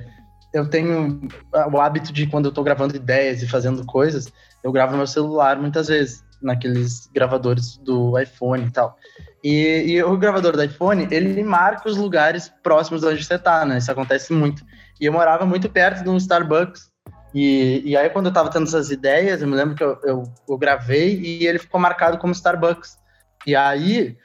eu 0.54 0.68
tenho 0.70 1.20
o 1.52 1.80
hábito 1.80 2.12
de 2.12 2.28
quando 2.28 2.46
eu 2.46 2.52
tô 2.52 2.62
gravando 2.62 2.94
ideias 2.94 3.42
e 3.42 3.48
fazendo 3.48 3.84
coisas, 3.84 4.32
eu 4.62 4.70
gravo 4.70 4.96
meu 4.96 5.06
celular 5.06 5.58
muitas 5.58 5.88
vezes, 5.88 6.24
naqueles 6.40 7.10
gravadores 7.12 7.76
do 7.78 8.16
iPhone 8.18 8.64
e 8.64 8.70
tal. 8.70 8.96
E, 9.42 9.84
e, 9.88 10.02
o 10.04 10.16
gravador 10.16 10.52
do 10.52 10.62
iPhone, 10.62 11.08
ele 11.10 11.42
marca 11.42 11.88
os 11.88 11.96
lugares 11.96 12.50
próximos 12.62 13.00
de 13.00 13.08
onde 13.08 13.24
você 13.24 13.36
tá, 13.36 13.64
né? 13.64 13.78
Isso 13.78 13.90
acontece 13.90 14.32
muito. 14.32 14.64
E 15.00 15.06
eu 15.06 15.12
morava 15.12 15.44
muito 15.44 15.68
perto 15.68 16.04
de 16.04 16.08
um 16.08 16.16
Starbucks. 16.16 16.88
E, 17.34 17.82
e 17.84 17.96
aí, 17.96 18.08
quando 18.08 18.26
eu 18.26 18.32
tava 18.32 18.48
tendo 18.48 18.66
essas 18.66 18.90
ideias, 18.90 19.42
eu 19.42 19.48
me 19.48 19.56
lembro 19.56 19.74
que 19.74 19.82
eu, 19.82 19.98
eu, 20.04 20.22
eu 20.48 20.56
gravei 20.56 21.18
e 21.20 21.46
ele 21.46 21.58
ficou 21.58 21.80
marcado 21.80 22.16
como 22.16 22.32
Starbucks. 22.32 22.96
E 23.44 23.56
aí, 23.56 24.16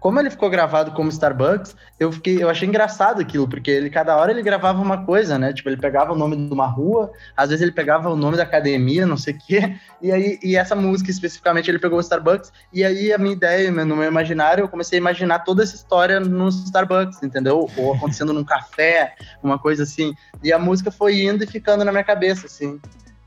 como 0.00 0.20
ele 0.20 0.30
ficou 0.30 0.48
gravado 0.48 0.92
como 0.92 1.08
Starbucks, 1.08 1.74
eu 1.98 2.12
fiquei, 2.12 2.42
eu 2.42 2.48
achei 2.48 2.68
engraçado 2.68 3.20
aquilo, 3.20 3.48
porque 3.48 3.70
ele 3.70 3.90
cada 3.90 4.16
hora 4.16 4.30
ele 4.30 4.42
gravava 4.42 4.80
uma 4.80 5.04
coisa, 5.04 5.38
né? 5.38 5.52
Tipo, 5.52 5.68
ele 5.68 5.76
pegava 5.76 6.12
o 6.12 6.16
nome 6.16 6.36
de 6.36 6.52
uma 6.52 6.66
rua, 6.66 7.10
às 7.36 7.48
vezes 7.48 7.62
ele 7.62 7.72
pegava 7.72 8.08
o 8.10 8.16
nome 8.16 8.36
da 8.36 8.42
academia, 8.42 9.06
não 9.06 9.16
sei 9.16 9.34
o 9.34 9.38
quê, 9.38 9.76
e 10.00 10.12
aí 10.12 10.38
e 10.42 10.56
essa 10.56 10.74
música 10.74 11.10
especificamente 11.10 11.70
ele 11.70 11.78
pegou 11.78 11.98
o 11.98 12.00
Starbucks, 12.00 12.52
e 12.72 12.84
aí 12.84 13.12
a 13.12 13.18
minha 13.18 13.32
ideia, 13.32 13.70
no 13.70 13.96
meu 13.96 14.08
imaginário, 14.08 14.62
eu 14.62 14.68
comecei 14.68 14.98
a 14.98 15.00
imaginar 15.00 15.40
toda 15.40 15.62
essa 15.62 15.74
história 15.74 16.20
no 16.20 16.48
Starbucks, 16.48 17.22
entendeu? 17.22 17.68
Ou 17.76 17.94
acontecendo 17.94 18.32
num 18.32 18.44
café, 18.44 19.14
uma 19.42 19.58
coisa 19.58 19.82
assim. 19.82 20.14
E 20.42 20.52
a 20.52 20.58
música 20.58 20.90
foi 20.90 21.22
indo 21.22 21.42
e 21.42 21.46
ficando 21.46 21.84
na 21.84 21.90
minha 21.90 22.04
cabeça, 22.04 22.46
assim. 22.46 22.78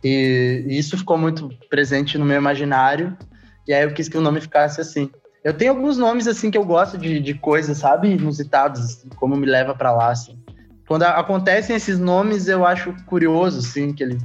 E, 0.04 0.64
e 0.68 0.78
isso 0.78 0.98
ficou 0.98 1.18
muito 1.18 1.50
presente 1.70 2.18
no 2.18 2.26
meu 2.26 2.38
imaginário, 2.38 3.18
e 3.68 3.74
aí 3.74 3.84
eu 3.84 3.94
quis 3.94 4.08
que 4.08 4.18
o 4.18 4.22
nome 4.22 4.40
ficasse 4.40 4.80
assim. 4.80 5.12
Eu 5.44 5.54
tenho 5.54 5.72
alguns 5.72 5.98
nomes, 5.98 6.28
assim, 6.28 6.52
que 6.52 6.58
eu 6.58 6.66
gosto 6.66 6.98
de, 6.98 7.20
de 7.20 7.34
coisas, 7.34 7.78
sabe? 7.78 8.10
Inusitados, 8.10 8.82
assim, 8.82 9.10
como 9.16 9.36
me 9.36 9.46
leva 9.46 9.74
para 9.74 9.92
lá, 9.92 10.12
assim. 10.12 10.38
Quando 10.88 11.04
acontecem 11.04 11.76
esses 11.76 12.00
nomes, 12.00 12.48
eu 12.48 12.66
acho 12.66 12.94
curioso, 13.06 13.60
assim, 13.60 13.94
que 13.94 14.04
ele, 14.04 14.18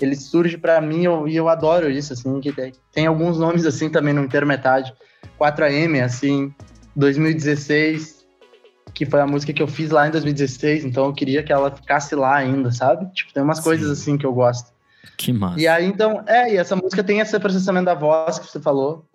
ele 0.00 0.16
surge 0.16 0.58
para 0.58 0.80
mim 0.80 1.04
eu, 1.04 1.26
e 1.26 1.36
eu 1.36 1.48
adoro 1.48 1.88
isso, 1.88 2.12
assim, 2.12 2.40
que 2.40 2.52
tem, 2.52 2.72
tem 2.92 3.06
alguns 3.06 3.38
nomes, 3.38 3.64
assim, 3.64 3.88
também 3.88 4.12
no 4.12 4.22
Intermetade. 4.22 4.92
4AM, 5.38 6.02
assim, 6.04 6.52
2016, 6.94 8.26
que 8.92 9.06
foi 9.06 9.20
a 9.20 9.26
música 9.26 9.52
que 9.52 9.62
eu 9.62 9.68
fiz 9.68 9.90
lá 9.90 10.08
em 10.08 10.10
2016, 10.10 10.84
então 10.84 11.06
eu 11.06 11.12
queria 11.14 11.42
que 11.42 11.52
ela 11.52 11.70
ficasse 11.70 12.14
lá 12.14 12.36
ainda, 12.36 12.70
sabe? 12.70 13.10
Tipo, 13.14 13.32
tem 13.32 13.42
umas 13.42 13.58
Sim. 13.58 13.64
coisas, 13.64 13.88
assim, 13.88 14.18
que 14.18 14.26
eu 14.26 14.32
gosto. 14.32 14.72
Que 15.16 15.32
massa. 15.32 15.60
E 15.60 15.66
aí, 15.66 15.86
então, 15.86 16.22
é, 16.26 16.52
e 16.52 16.56
essa 16.58 16.76
música 16.76 17.02
tem 17.02 17.20
esse 17.20 17.38
processamento 17.38 17.86
da 17.86 17.94
voz 17.94 18.38
que 18.38 18.46
você 18.46 18.60
falou, 18.60 19.06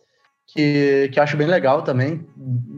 que, 0.47 1.09
que 1.11 1.19
eu 1.19 1.23
acho 1.23 1.37
bem 1.37 1.47
legal 1.47 1.81
também, 1.81 2.27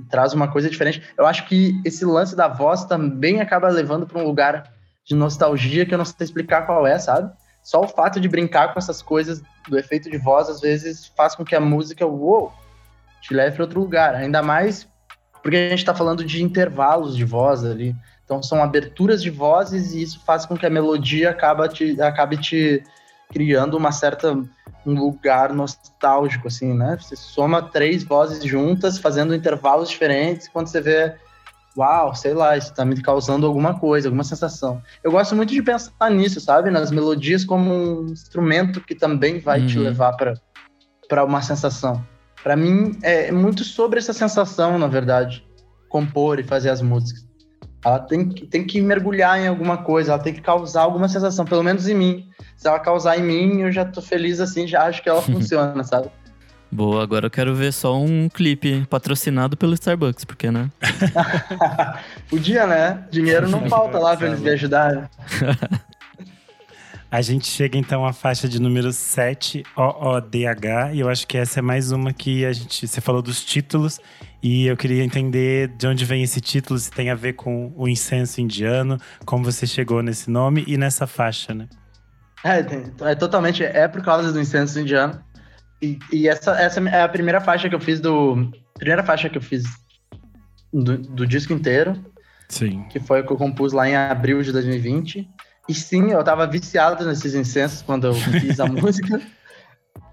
traz 0.09 0.33
uma 0.33 0.47
coisa 0.47 0.69
diferente. 0.69 1.01
Eu 1.17 1.25
acho 1.25 1.45
que 1.45 1.79
esse 1.85 2.05
lance 2.05 2.35
da 2.35 2.47
voz 2.47 2.85
também 2.85 3.41
acaba 3.41 3.67
levando 3.69 4.07
para 4.07 4.19
um 4.19 4.25
lugar 4.25 4.71
de 5.05 5.15
nostalgia 5.15 5.85
que 5.85 5.93
eu 5.93 5.97
não 5.97 6.05
sei 6.05 6.25
explicar 6.25 6.65
qual 6.65 6.85
é, 6.85 6.97
sabe? 6.97 7.31
Só 7.63 7.81
o 7.81 7.87
fato 7.87 8.19
de 8.19 8.29
brincar 8.29 8.73
com 8.73 8.79
essas 8.79 9.01
coisas 9.01 9.41
do 9.67 9.77
efeito 9.77 10.09
de 10.09 10.17
voz 10.17 10.49
às 10.49 10.61
vezes 10.61 11.07
faz 11.17 11.35
com 11.35 11.43
que 11.43 11.55
a 11.55 11.59
música, 11.59 12.05
uou, 12.05 12.53
te 13.21 13.33
leve 13.33 13.55
para 13.55 13.65
outro 13.65 13.79
lugar. 13.79 14.15
Ainda 14.15 14.41
mais 14.41 14.87
porque 15.41 15.57
a 15.57 15.69
gente 15.69 15.79
está 15.79 15.93
falando 15.93 16.25
de 16.25 16.43
intervalos 16.43 17.15
de 17.15 17.23
voz 17.23 17.63
ali. 17.63 17.95
Então 18.23 18.43
são 18.43 18.61
aberturas 18.61 19.21
de 19.21 19.29
vozes 19.29 19.93
e 19.93 20.01
isso 20.01 20.19
faz 20.25 20.45
com 20.45 20.57
que 20.57 20.65
a 20.65 20.69
melodia 20.69 21.29
acaba 21.29 21.67
te, 21.69 22.01
acabe 22.01 22.37
te 22.37 22.83
criando 23.29 23.77
uma 23.77 23.91
certa 23.91 24.37
um 24.87 24.93
lugar 24.93 25.53
nostálgico, 25.53 26.47
assim, 26.47 26.73
né? 26.73 26.97
Você 26.99 27.15
soma 27.15 27.61
três 27.61 28.03
vozes 28.03 28.41
juntas, 28.43 28.97
fazendo 28.97 29.35
intervalos 29.35 29.89
diferentes, 29.89 30.47
quando 30.47 30.67
você 30.67 30.79
vê, 30.79 31.13
uau, 31.77 32.15
sei 32.15 32.33
lá, 32.33 32.55
isso 32.55 32.73
tá 32.73 32.85
me 32.85 33.01
causando 33.01 33.45
alguma 33.45 33.77
coisa, 33.77 34.07
alguma 34.07 34.23
sensação. 34.23 34.81
Eu 35.03 35.11
gosto 35.11 35.35
muito 35.35 35.51
de 35.51 35.61
pensar 35.61 36.09
nisso, 36.09 36.39
sabe? 36.39 36.71
Nas 36.71 36.89
melodias 36.89 37.43
como 37.43 37.73
um 37.73 38.05
instrumento 38.05 38.79
que 38.79 38.95
também 38.95 39.39
vai 39.39 39.59
uhum. 39.59 39.67
te 39.67 39.77
levar 39.77 40.15
para 40.15 41.25
uma 41.25 41.41
sensação. 41.41 42.01
Para 42.41 42.55
mim, 42.55 42.97
é 43.01 43.29
muito 43.29 43.65
sobre 43.65 43.99
essa 43.99 44.13
sensação, 44.13 44.79
na 44.79 44.87
verdade, 44.87 45.45
compor 45.89 46.39
e 46.39 46.43
fazer 46.43 46.69
as 46.69 46.81
músicas. 46.81 47.26
Ela 47.87 47.99
tem 47.99 48.27
que, 48.27 48.45
tem 48.45 48.65
que 48.65 48.81
mergulhar 48.81 49.39
em 49.39 49.47
alguma 49.47 49.77
coisa, 49.77 50.11
ela 50.11 50.21
tem 50.21 50.33
que 50.33 50.41
causar 50.41 50.81
alguma 50.81 51.07
sensação, 51.07 51.45
pelo 51.45 51.63
menos 51.63 51.87
em 51.87 51.93
mim. 51.93 52.29
Se 52.57 52.67
ela 52.67 52.79
causar 52.79 53.17
em 53.17 53.23
mim, 53.23 53.61
eu 53.61 53.71
já 53.71 53.85
tô 53.85 54.01
feliz 54.01 54.41
assim, 54.41 54.67
já 54.67 54.83
acho 54.83 55.01
que 55.01 55.07
ela 55.07 55.21
funciona, 55.23 55.81
sabe? 55.85 56.09
Boa, 56.69 57.01
agora 57.01 57.27
eu 57.27 57.31
quero 57.31 57.55
ver 57.55 57.71
só 57.71 57.97
um 57.97 58.27
clipe 58.27 58.85
patrocinado 58.89 59.55
pelo 59.55 59.73
Starbucks, 59.73 60.25
porque, 60.25 60.51
né? 60.51 60.69
Podia, 62.29 62.67
né? 62.67 63.05
Dinheiro 63.09 63.47
não 63.47 63.69
falta 63.69 63.97
lá 63.97 64.17
pra 64.17 64.27
eles 64.27 64.41
me 64.41 64.49
ajudarem. 64.49 65.03
A 67.09 67.21
gente 67.21 67.47
chega 67.47 67.77
então 67.77 68.05
à 68.05 68.11
faixa 68.11 68.49
de 68.49 68.59
número 68.61 68.91
7, 68.91 69.63
OODH, 69.77 70.93
e 70.93 70.99
eu 70.99 71.07
acho 71.07 71.25
que 71.25 71.37
essa 71.37 71.59
é 71.59 71.61
mais 71.61 71.89
uma 71.93 72.11
que 72.11 72.43
a 72.43 72.51
gente. 72.51 72.85
Você 72.85 72.99
falou 72.99 73.21
dos 73.21 73.45
títulos, 73.45 73.97
e 74.41 74.67
eu 74.67 74.77
queria 74.77 75.03
entender 75.03 75.69
de 75.69 75.87
onde 75.87 76.05
vem 76.05 76.23
esse 76.23 76.39
título, 76.39 76.77
se 76.77 76.91
tem 76.91 77.09
a 77.09 77.15
ver 77.15 77.33
com 77.33 77.73
o 77.75 77.87
incenso 77.87 78.39
indiano, 78.39 78.99
como 79.25 79.43
você 79.43 79.65
chegou 79.65 80.01
nesse 80.03 80.29
nome 80.29 80.63
e 80.67 80.77
nessa 80.77 81.07
faixa, 81.07 81.53
né? 81.53 81.67
É, 82.43 83.11
é 83.11 83.15
totalmente. 83.15 83.63
É 83.63 83.87
por 83.87 84.03
causa 84.03 84.31
do 84.31 84.39
incenso 84.39 84.79
indiano. 84.79 85.21
E, 85.81 85.99
e, 86.11 86.27
essa, 86.27 86.51
essa 86.51 86.79
é 86.79 87.01
a 87.01 87.09
primeira 87.09 87.41
faixa 87.41 87.69
que 87.69 87.75
eu 87.75 87.79
fiz 87.79 87.99
do. 87.99 88.51
Primeira 88.75 89.03
faixa 89.03 89.29
que 89.29 89.37
eu 89.37 89.41
fiz 89.41 89.63
do, 90.71 90.97
do 90.97 91.25
disco 91.25 91.53
inteiro. 91.53 91.95
Sim. 92.47 92.83
Que 92.89 92.99
foi 92.99 93.21
o 93.21 93.25
que 93.25 93.33
eu 93.33 93.37
compus 93.37 93.73
lá 93.73 93.87
em 93.89 93.95
abril 93.95 94.41
de 94.41 94.51
2020. 94.51 95.27
E 95.67 95.73
sim, 95.73 96.11
eu 96.11 96.23
tava 96.23 96.47
viciado 96.47 97.05
nesses 97.05 97.35
incensos 97.35 97.81
quando 97.81 98.07
eu 98.07 98.13
fiz 98.13 98.59
a 98.59 98.65
música. 98.69 99.21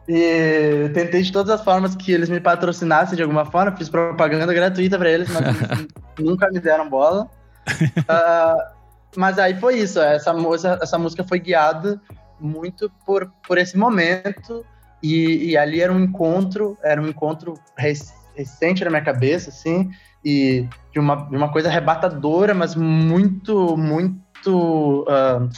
E 0.09 0.91
tentei 0.93 1.23
de 1.23 1.33
todas 1.33 1.51
as 1.51 1.65
formas 1.65 1.95
que 1.95 2.13
eles 2.13 2.29
me 2.29 2.41
patrocinassem 2.41 3.17
de 3.17 3.23
alguma 3.23 3.45
forma, 3.45 3.77
fiz 3.77 3.89
propaganda 3.89 4.53
gratuita 4.53 4.99
para 4.99 5.11
eles, 5.11 5.29
mas 5.31 5.43
eles 5.43 5.89
nunca 6.21 6.49
me 6.51 6.61
deram 6.61 6.89
bola. 6.89 7.29
Uh, 7.71 8.75
mas 9.17 9.39
aí 9.39 9.59
foi 9.59 9.79
isso, 9.79 9.99
essa 10.01 10.33
música, 10.33 10.79
essa 10.83 10.99
música 10.99 11.25
foi 11.25 11.39
guiada 11.39 12.01
muito 12.39 12.91
por, 13.07 13.33
por 13.47 13.57
esse 13.57 13.79
momento, 13.79 14.65
e, 15.03 15.51
e 15.51 15.57
ali 15.57 15.81
era 15.81 15.93
um 15.93 16.01
encontro, 16.01 16.77
era 16.83 17.01
um 17.01 17.09
encontro 17.09 17.55
recente 17.77 18.85
na 18.85 18.91
minha 18.91 19.03
cabeça, 19.03 19.49
assim, 19.49 19.91
e 20.23 20.69
de 20.93 20.99
uma, 20.99 21.17
de 21.17 21.37
uma 21.37 21.51
coisa 21.51 21.69
arrebatadora, 21.69 22.53
mas 22.53 22.75
muito, 22.75 23.77
muito 23.77 24.25
muito 24.45 25.07
uh, 25.09 25.49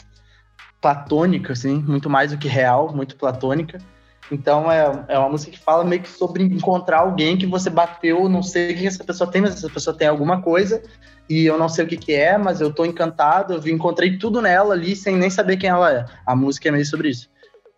platônica, 0.80 1.52
assim, 1.52 1.82
muito 1.82 2.08
mais 2.08 2.30
do 2.30 2.38
que 2.38 2.48
real, 2.48 2.94
muito 2.94 3.16
platônica. 3.16 3.78
Então 4.30 4.70
é, 4.70 5.04
é 5.08 5.18
uma 5.18 5.28
música 5.28 5.52
que 5.52 5.58
fala 5.58 5.84
meio 5.84 6.02
que 6.02 6.08
sobre 6.08 6.42
encontrar 6.42 7.00
alguém 7.00 7.36
que 7.36 7.46
você 7.46 7.70
bateu, 7.70 8.28
não 8.28 8.42
sei 8.42 8.72
o 8.72 8.76
que 8.76 8.86
essa 8.86 9.04
pessoa 9.04 9.30
tem, 9.30 9.40
mas 9.40 9.54
essa 9.54 9.68
pessoa 9.68 9.96
tem 9.96 10.08
alguma 10.08 10.42
coisa 10.42 10.82
e 11.28 11.44
eu 11.44 11.58
não 11.58 11.68
sei 11.68 11.84
o 11.84 11.88
que, 11.88 11.96
que 11.96 12.12
é, 12.12 12.36
mas 12.38 12.60
eu 12.60 12.72
tô 12.72 12.84
encantado, 12.84 13.54
eu 13.54 13.68
encontrei 13.68 14.16
tudo 14.18 14.40
nela 14.40 14.74
ali 14.74 14.94
sem 14.94 15.16
nem 15.16 15.30
saber 15.30 15.56
quem 15.56 15.70
ela 15.70 15.92
é. 15.92 16.04
A 16.24 16.34
música 16.34 16.68
é 16.68 16.72
meio 16.72 16.86
sobre 16.86 17.10
isso. 17.10 17.28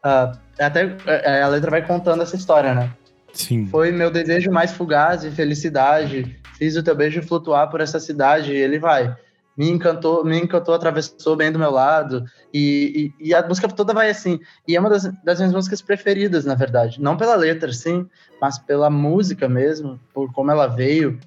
Uh, 0.05 0.39
até 0.59 0.97
é, 1.07 1.43
a 1.43 1.49
letra 1.49 1.71
vai 1.71 1.87
contando 1.87 2.23
essa 2.23 2.37
história, 2.37 2.75
né? 2.75 2.91
Sim. 3.33 3.67
Foi 3.67 3.91
meu 3.91 4.11
desejo 4.11 4.51
mais 4.51 4.73
fugaz 4.73 5.23
de 5.23 5.31
felicidade, 5.31 6.39
fiz 6.57 6.77
o 6.77 6.83
teu 6.83 6.95
beijo 6.95 7.23
flutuar 7.23 7.71
por 7.71 7.81
essa 7.81 8.01
cidade 8.01 8.53
e 8.53 8.57
ele 8.57 8.79
vai 8.79 9.15
me 9.59 9.69
encantou, 9.69 10.25
me 10.25 10.39
encantou, 10.39 10.73
atravessou 10.73 11.35
bem 11.35 11.51
do 11.51 11.59
meu 11.59 11.73
lado. 11.73 12.25
E, 12.55 13.13
e, 13.19 13.29
e, 13.29 13.35
a 13.35 13.45
música 13.45 13.67
toda 13.67 13.93
vai 13.93 14.09
assim. 14.09 14.39
E 14.69 14.77
é 14.77 14.81
uma 14.81 14.89
das, 14.89 15.11
das 15.25 15.39
minhas 15.39 15.53
músicas 15.53 15.83
preferidas, 15.83 16.45
na 16.45 16.55
verdade. 16.55 17.03
Não 17.03 17.17
pela 17.17 17.35
letra, 17.35 17.73
sim, 17.73 18.07
mas 18.41 18.57
pela 18.57 18.89
música 18.89 19.49
mesmo, 19.49 19.99
por 20.15 20.33
como 20.33 20.53
ela 20.53 20.69
veio. 20.69 21.19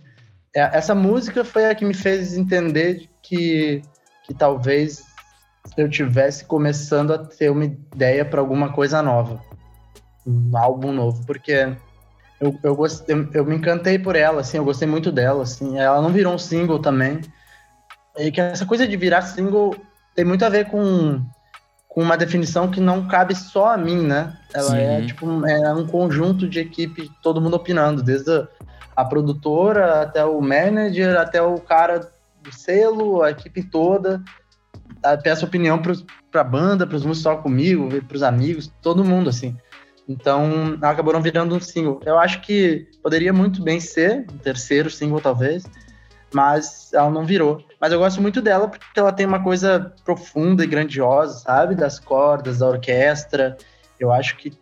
É, 0.56 0.62
essa 0.78 0.96
música 0.96 1.44
foi 1.44 1.70
a 1.70 1.76
que 1.76 1.84
me 1.84 1.94
fez 1.94 2.38
entender 2.38 3.10
que, 3.22 3.82
que 4.24 4.34
talvez 4.34 5.04
eu 5.76 5.90
tivesse 5.90 6.46
começando 6.46 7.14
a 7.14 7.18
ter 7.18 7.52
uma 7.52 7.66
ideia 7.66 8.24
para 8.24 8.40
alguma 8.40 8.72
coisa 8.72 9.02
nova. 9.02 9.42
Um 10.26 10.56
álbum 10.56 10.94
novo, 10.94 11.26
porque 11.26 11.76
eu, 12.40 12.58
eu, 12.64 12.76
gostei, 12.78 13.14
eu, 13.14 13.30
eu 13.34 13.46
me 13.46 13.58
encantei 13.58 14.00
por 14.00 14.16
ela, 14.16 14.40
assim, 14.40 14.56
eu 14.56 14.64
gostei 14.64 14.88
muito 14.88 15.12
dela, 15.12 15.44
assim. 15.44 15.78
Ela 15.78 16.02
não 16.02 16.14
virou 16.14 16.34
um 16.34 16.40
single 16.40 16.80
também, 16.80 17.20
e 18.18 18.32
que 18.32 18.42
essa 18.42 18.66
coisa 18.66 18.88
de 18.88 18.98
virar 18.98 19.22
single 19.22 19.76
tem 20.16 20.26
muito 20.26 20.44
a 20.44 20.50
ver 20.50 20.66
com, 20.66 21.22
com 21.88 22.02
uma 22.02 22.18
definição 22.18 22.70
que 22.70 22.80
não 22.80 23.08
cabe 23.08 23.36
só 23.36 23.74
a 23.74 23.78
mim, 23.78 24.02
né? 24.02 24.38
Ela 24.54 24.78
é, 24.78 24.98
Sim. 24.98 25.04
é 25.04 25.08
tipo 25.08 25.48
é 25.48 25.74
um 25.74 25.88
conjunto 25.88 26.48
de 26.48 26.60
equipe, 26.60 27.10
todo 27.22 27.42
mundo 27.42 27.56
opinando, 27.56 28.04
desde 28.04 28.32
a, 28.32 28.48
a 28.96 29.06
produtora 29.06 30.02
até 30.02 30.24
o 30.26 30.42
manager, 30.42 31.18
até 31.18 31.42
o 31.42 31.56
cara 31.60 32.12
do 32.42 32.54
selo, 32.54 33.22
a 33.22 33.32
equipe 33.32 33.64
toda. 33.64 34.22
Peço 35.24 35.46
opinião 35.46 35.82
para 35.82 36.42
a 36.42 36.44
banda, 36.44 36.86
para 36.86 36.96
os 36.96 37.06
músicos 37.06 37.24
tocam 37.24 37.44
comigo, 37.44 37.90
para 38.04 38.16
os 38.16 38.24
amigos, 38.24 38.72
todo 38.82 39.04
mundo, 39.04 39.30
assim. 39.30 39.58
Então, 40.08 40.78
acabaram 40.82 41.22
virando 41.22 41.56
um 41.56 41.60
single. 41.60 42.02
Eu 42.06 42.20
acho 42.20 42.42
que 42.42 42.88
poderia 43.02 43.32
muito 43.32 43.64
bem 43.64 43.80
ser 43.80 44.26
um 44.32 44.38
terceiro 44.38 44.90
single, 44.90 45.22
talvez, 45.22 45.64
mas 46.34 46.92
ela 46.94 47.10
não 47.10 47.26
virou. 47.26 47.64
Mas 47.82 47.92
eu 47.92 47.98
gosto 47.98 48.22
muito 48.22 48.44
dela 48.44 48.68
porque 48.68 49.00
ela 49.00 49.12
tem 49.12 49.26
uma 49.26 49.42
coisa 49.42 49.92
profunda 50.06 50.64
e 50.64 50.68
grandiosa, 50.68 51.40
sabe? 51.40 51.74
Das 51.74 52.00
cordas, 52.00 52.60
da 52.60 52.68
orquestra. 52.68 53.58
Eu 54.00 54.12
acho 54.12 54.38
que 54.38 54.54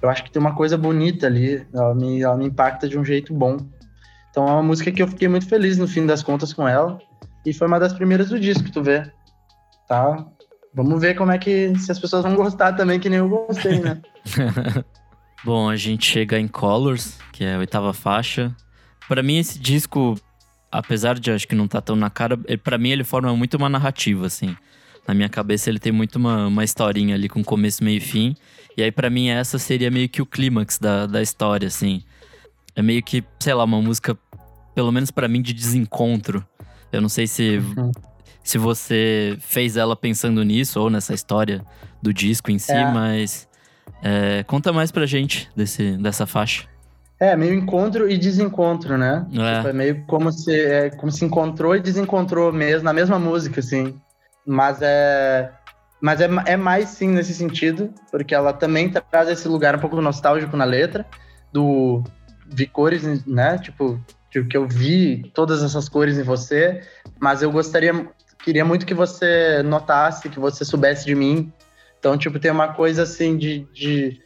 eu 0.00 0.08
acho 0.08 0.24
que 0.24 0.30
tem 0.30 0.40
uma 0.40 0.54
coisa 0.54 0.78
bonita 0.78 1.26
ali. 1.26 1.66
Ela 1.72 1.94
me, 1.94 2.22
ela 2.22 2.36
me 2.36 2.46
impacta 2.46 2.88
de 2.88 2.98
um 2.98 3.04
jeito 3.04 3.34
bom. 3.34 3.58
Então 4.30 4.48
é 4.48 4.52
uma 4.52 4.62
música 4.62 4.90
que 4.90 5.02
eu 5.02 5.08
fiquei 5.08 5.28
muito 5.28 5.46
feliz 5.46 5.76
no 5.76 5.86
fim 5.86 6.06
das 6.06 6.22
contas 6.22 6.54
com 6.54 6.66
ela. 6.66 6.98
E 7.44 7.52
foi 7.52 7.66
uma 7.66 7.78
das 7.78 7.92
primeiras 7.92 8.30
do 8.30 8.40
disco, 8.40 8.70
tu 8.72 8.82
vê. 8.82 9.10
Tá? 9.86 10.26
Vamos 10.74 11.00
ver 11.00 11.14
como 11.14 11.32
é 11.32 11.38
que. 11.38 11.78
Se 11.78 11.92
as 11.92 11.98
pessoas 11.98 12.22
vão 12.22 12.34
gostar 12.34 12.72
também, 12.72 12.98
que 12.98 13.10
nem 13.10 13.18
eu 13.18 13.28
gostei, 13.28 13.80
né? 13.80 14.00
Bom, 15.44 15.68
a 15.68 15.76
gente 15.76 16.10
chega 16.10 16.38
em 16.38 16.48
Colors, 16.48 17.18
que 17.32 17.44
é 17.44 17.54
a 17.54 17.58
oitava 17.58 17.92
faixa. 17.92 18.54
Para 19.06 19.22
mim, 19.22 19.38
esse 19.38 19.58
disco 19.58 20.16
apesar 20.78 21.18
de 21.18 21.30
acho 21.30 21.46
que 21.46 21.54
não 21.54 21.68
tá 21.68 21.80
tão 21.80 21.96
na 21.96 22.10
cara, 22.10 22.38
para 22.62 22.78
mim 22.78 22.90
ele 22.90 23.04
forma 23.04 23.34
muito 23.36 23.54
uma 23.56 23.68
narrativa, 23.68 24.26
assim. 24.26 24.56
Na 25.06 25.14
minha 25.14 25.28
cabeça 25.28 25.70
ele 25.70 25.78
tem 25.78 25.92
muito 25.92 26.16
uma, 26.16 26.46
uma 26.46 26.64
historinha 26.64 27.14
ali 27.14 27.28
com 27.28 27.42
começo, 27.44 27.82
meio 27.84 27.98
e 27.98 28.00
fim. 28.00 28.36
E 28.76 28.82
aí 28.82 28.90
para 28.90 29.08
mim 29.08 29.28
essa 29.28 29.58
seria 29.58 29.90
meio 29.90 30.08
que 30.08 30.20
o 30.20 30.26
clímax 30.26 30.78
da, 30.78 31.06
da 31.06 31.22
história, 31.22 31.68
assim. 31.68 32.02
É 32.74 32.82
meio 32.82 33.02
que, 33.02 33.24
sei 33.40 33.54
lá, 33.54 33.64
uma 33.64 33.80
música, 33.80 34.16
pelo 34.74 34.92
menos 34.92 35.10
para 35.10 35.28
mim, 35.28 35.40
de 35.40 35.52
desencontro. 35.54 36.46
Eu 36.92 37.00
não 37.00 37.08
sei 37.08 37.26
se, 37.26 37.58
uhum. 37.58 37.90
se 38.42 38.58
você 38.58 39.36
fez 39.40 39.76
ela 39.76 39.96
pensando 39.96 40.42
nisso 40.42 40.80
ou 40.80 40.90
nessa 40.90 41.14
história 41.14 41.64
do 42.02 42.12
disco 42.12 42.50
em 42.50 42.58
si, 42.58 42.72
é. 42.72 42.90
mas 42.92 43.48
é, 44.02 44.44
conta 44.44 44.72
mais 44.72 44.90
pra 44.90 45.06
gente 45.06 45.48
desse, 45.56 45.92
dessa 45.96 46.26
faixa. 46.26 46.68
É, 47.18 47.34
meio 47.34 47.54
encontro 47.54 48.10
e 48.10 48.18
desencontro, 48.18 48.98
né? 48.98 49.26
É. 49.32 49.56
Tipo, 49.56 49.68
é 49.68 49.72
meio 49.72 50.04
como 50.06 50.30
se, 50.30 50.54
é, 50.54 50.90
como 50.90 51.10
se 51.10 51.24
encontrou 51.24 51.74
e 51.74 51.80
desencontrou 51.80 52.52
mesmo, 52.52 52.84
na 52.84 52.92
mesma 52.92 53.18
música, 53.18 53.60
assim. 53.60 53.98
Mas 54.46 54.78
é. 54.82 55.50
Mas 55.98 56.20
é, 56.20 56.28
é 56.44 56.56
mais 56.56 56.90
sim 56.90 57.08
nesse 57.08 57.32
sentido, 57.32 57.92
porque 58.10 58.34
ela 58.34 58.52
também 58.52 58.90
traz 58.90 59.30
esse 59.30 59.48
lugar 59.48 59.74
um 59.74 59.78
pouco 59.78 60.00
nostálgico 60.00 60.54
na 60.54 60.64
letra, 60.64 61.06
do 61.50 62.04
vi 62.46 62.66
cores, 62.66 63.24
né? 63.24 63.56
Tipo, 63.58 63.98
que 64.44 64.56
eu 64.56 64.68
vi 64.68 65.30
todas 65.34 65.62
essas 65.62 65.88
cores 65.88 66.18
em 66.18 66.22
você, 66.22 66.82
mas 67.18 67.40
eu 67.40 67.50
gostaria, 67.50 68.06
queria 68.44 68.64
muito 68.64 68.84
que 68.84 68.92
você 68.92 69.62
notasse, 69.62 70.28
que 70.28 70.38
você 70.38 70.64
soubesse 70.64 71.06
de 71.06 71.14
mim. 71.14 71.50
Então, 71.98 72.18
tipo, 72.18 72.38
tem 72.38 72.50
uma 72.50 72.74
coisa 72.74 73.04
assim 73.04 73.36
de, 73.38 73.66
de 73.72 74.20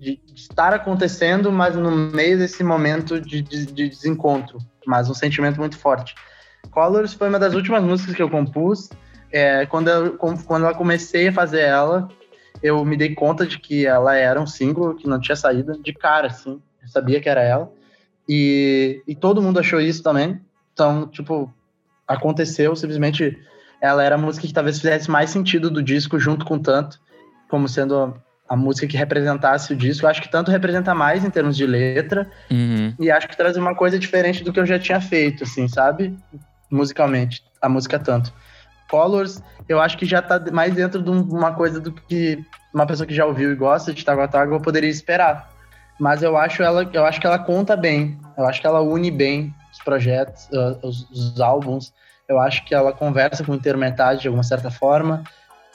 de, 0.00 0.18
estar 0.34 0.72
acontecendo, 0.72 1.52
mas 1.52 1.76
no 1.76 1.90
meio 1.90 2.38
desse 2.38 2.64
momento 2.64 3.20
de, 3.20 3.42
de, 3.42 3.66
de, 3.66 3.88
desencontro, 3.90 4.58
mas 4.86 5.10
um 5.10 5.14
sentimento 5.14 5.60
muito 5.60 5.76
forte. 5.76 6.14
Colors 6.70 7.12
foi 7.12 7.28
uma 7.28 7.38
das 7.38 7.54
últimas 7.54 7.82
músicas 7.82 8.14
que 8.14 8.22
eu 8.22 8.30
compus. 8.30 8.88
É, 9.30 9.66
quando, 9.66 9.88
eu, 9.88 10.16
quando 10.16 10.66
eu 10.66 10.74
comecei 10.74 11.28
a 11.28 11.32
fazer 11.32 11.60
ela, 11.60 12.08
eu 12.62 12.82
me 12.84 12.96
dei 12.96 13.14
conta 13.14 13.46
de 13.46 13.58
que 13.58 13.86
ela 13.86 14.16
era 14.16 14.40
um 14.40 14.46
single 14.46 14.94
que 14.94 15.06
não 15.06 15.20
tinha 15.20 15.36
saído 15.36 15.80
de 15.82 15.92
cara, 15.92 16.28
assim. 16.28 16.60
Eu 16.82 16.88
sabia 16.88 17.20
que 17.20 17.28
era 17.28 17.42
ela. 17.42 17.70
E, 18.28 19.02
e 19.06 19.14
todo 19.14 19.42
mundo 19.42 19.60
achou 19.60 19.80
isso 19.80 20.02
também. 20.02 20.40
Então, 20.72 21.06
tipo, 21.06 21.52
aconteceu 22.08 22.74
simplesmente. 22.74 23.38
Ela 23.82 24.04
era 24.04 24.14
a 24.14 24.18
música 24.18 24.46
que 24.46 24.52
talvez 24.52 24.78
fizesse 24.78 25.10
mais 25.10 25.30
sentido 25.30 25.70
do 25.70 25.82
disco 25.82 26.18
junto 26.18 26.44
com 26.44 26.58
Tanto, 26.58 27.00
como 27.48 27.66
sendo 27.66 28.14
a 28.50 28.56
música 28.56 28.88
que 28.88 28.96
representasse 28.96 29.72
o 29.72 29.76
disco. 29.76 30.04
Eu 30.04 30.10
acho 30.10 30.20
que 30.20 30.28
tanto 30.28 30.50
representa 30.50 30.92
mais 30.92 31.24
em 31.24 31.30
termos 31.30 31.56
de 31.56 31.64
letra, 31.64 32.28
uhum. 32.50 32.92
e 32.98 33.08
acho 33.08 33.28
que 33.28 33.36
traz 33.36 33.56
uma 33.56 33.76
coisa 33.76 33.96
diferente 33.96 34.42
do 34.42 34.52
que 34.52 34.58
eu 34.58 34.66
já 34.66 34.76
tinha 34.76 35.00
feito, 35.00 35.44
assim, 35.44 35.68
sabe? 35.68 36.18
Musicalmente, 36.68 37.44
a 37.62 37.68
música 37.68 37.96
tanto. 37.96 38.32
Colors, 38.90 39.40
eu 39.68 39.80
acho 39.80 39.96
que 39.96 40.04
já 40.04 40.20
tá 40.20 40.42
mais 40.50 40.74
dentro 40.74 41.00
de 41.00 41.10
uma 41.10 41.54
coisa 41.54 41.78
do 41.78 41.92
que 41.92 42.44
uma 42.74 42.86
pessoa 42.86 43.06
que 43.06 43.14
já 43.14 43.24
ouviu 43.24 43.52
e 43.52 43.54
gosta 43.54 43.94
de 43.94 44.04
Taguataga 44.04 44.58
poderia 44.58 44.90
esperar. 44.90 45.48
Mas 46.00 46.20
eu 46.20 46.36
acho 46.36 46.60
ela, 46.60 46.90
eu 46.92 47.04
acho 47.04 47.20
que 47.20 47.26
ela 47.26 47.38
conta 47.38 47.76
bem. 47.76 48.18
Eu 48.36 48.46
acho 48.46 48.60
que 48.60 48.66
ela 48.66 48.80
une 48.80 49.12
bem 49.12 49.54
os 49.70 49.78
projetos, 49.78 50.48
uh, 50.48 50.84
os, 50.84 51.08
os 51.10 51.40
álbuns. 51.40 51.92
Eu 52.28 52.40
acho 52.40 52.64
que 52.64 52.74
ela 52.74 52.92
conversa 52.92 53.44
com 53.44 53.52
o 53.52 53.54
inteiro 53.54 53.78
metade 53.78 54.22
de 54.22 54.28
alguma 54.28 54.42
certa 54.42 54.72
forma. 54.72 55.22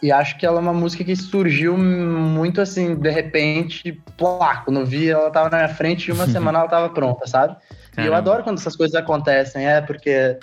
E 0.04 0.12
acho 0.12 0.38
que 0.38 0.46
ela 0.46 0.58
é 0.58 0.62
uma 0.62 0.74
música 0.74 1.04
que 1.04 1.16
surgiu 1.16 1.78
muito 1.78 2.62
assim, 2.62 2.96
de 2.96 3.10
repente, 3.10 3.93
plá, 4.18 4.58
quando 4.58 4.82
eu 4.82 4.86
vi, 4.86 5.10
ela 5.10 5.32
tava 5.32 5.50
na 5.50 5.58
minha 5.58 5.70
frente 5.70 6.08
e 6.08 6.12
uma 6.12 6.28
semana 6.30 6.60
ela 6.60 6.68
tava 6.68 6.89
pronta, 6.89 7.26
sabe? 7.28 7.56
Caramba. 7.91 8.02
E 8.02 8.06
eu 8.06 8.14
adoro 8.14 8.43
quando 8.43 8.58
essas 8.58 8.76
coisas 8.76 8.96
acontecem, 8.96 9.66
é, 9.66 9.82
porque, 9.82 10.38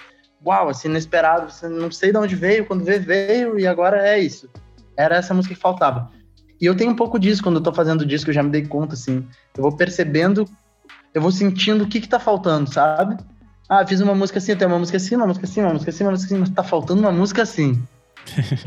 uau, 0.44 0.68
assim, 0.68 0.88
inesperado, 0.88 1.50
você 1.50 1.68
não 1.68 1.90
sei 1.90 2.12
de 2.12 2.18
onde 2.18 2.34
veio, 2.34 2.66
quando 2.66 2.84
veio, 2.84 3.02
veio, 3.02 3.58
e 3.60 3.66
agora 3.66 4.06
é 4.06 4.18
isso. 4.18 4.48
Era 4.96 5.16
essa 5.16 5.34
música 5.34 5.54
que 5.54 5.60
faltava. 5.60 6.10
E 6.60 6.66
eu 6.66 6.76
tenho 6.76 6.92
um 6.92 6.96
pouco 6.96 7.18
disso 7.18 7.42
quando 7.42 7.56
eu 7.56 7.62
tô 7.62 7.72
fazendo 7.72 8.06
disco, 8.06 8.30
eu 8.30 8.34
já 8.34 8.42
me 8.42 8.50
dei 8.50 8.66
conta, 8.66 8.94
assim. 8.94 9.26
Eu 9.56 9.62
vou 9.62 9.76
percebendo, 9.76 10.48
eu 11.12 11.20
vou 11.20 11.30
sentindo 11.30 11.84
o 11.84 11.88
que 11.88 12.00
que 12.00 12.08
tá 12.08 12.18
faltando, 12.18 12.72
sabe? 12.72 13.16
Ah, 13.68 13.86
fiz 13.86 14.00
uma 14.00 14.14
música 14.14 14.38
assim, 14.38 14.54
tem 14.54 14.66
uma 14.66 14.78
música 14.78 14.96
assim, 14.96 15.16
uma 15.16 15.26
música 15.26 15.46
assim, 15.46 15.60
uma 15.60 15.72
música 15.72 15.90
assim, 15.90 16.04
uma 16.04 16.10
música 16.10 16.34
assim, 16.34 16.40
mas 16.40 16.50
tá 16.50 16.62
faltando 16.62 17.00
uma 17.00 17.12
música 17.12 17.42
assim. 17.42 17.82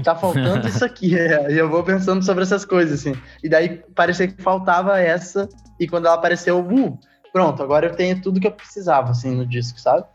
Tá 0.03 0.15
faltando 0.15 0.67
isso 0.67 0.83
aqui. 0.83 1.17
É. 1.17 1.51
E 1.51 1.57
eu 1.57 1.69
vou 1.69 1.83
pensando 1.83 2.23
sobre 2.23 2.43
essas 2.43 2.65
coisas, 2.65 2.99
assim. 2.99 3.19
E 3.43 3.49
daí 3.49 3.81
parecia 3.95 4.27
que 4.27 4.41
faltava 4.41 4.99
essa, 4.99 5.49
e 5.79 5.87
quando 5.87 6.05
ela 6.05 6.15
apareceu, 6.15 6.59
uh, 6.59 6.99
pronto, 7.31 7.63
agora 7.63 7.87
eu 7.87 7.95
tenho 7.95 8.21
tudo 8.21 8.39
que 8.39 8.47
eu 8.47 8.51
precisava, 8.51 9.11
assim, 9.11 9.35
no 9.35 9.45
disco, 9.45 9.79
sabe? 9.79 10.05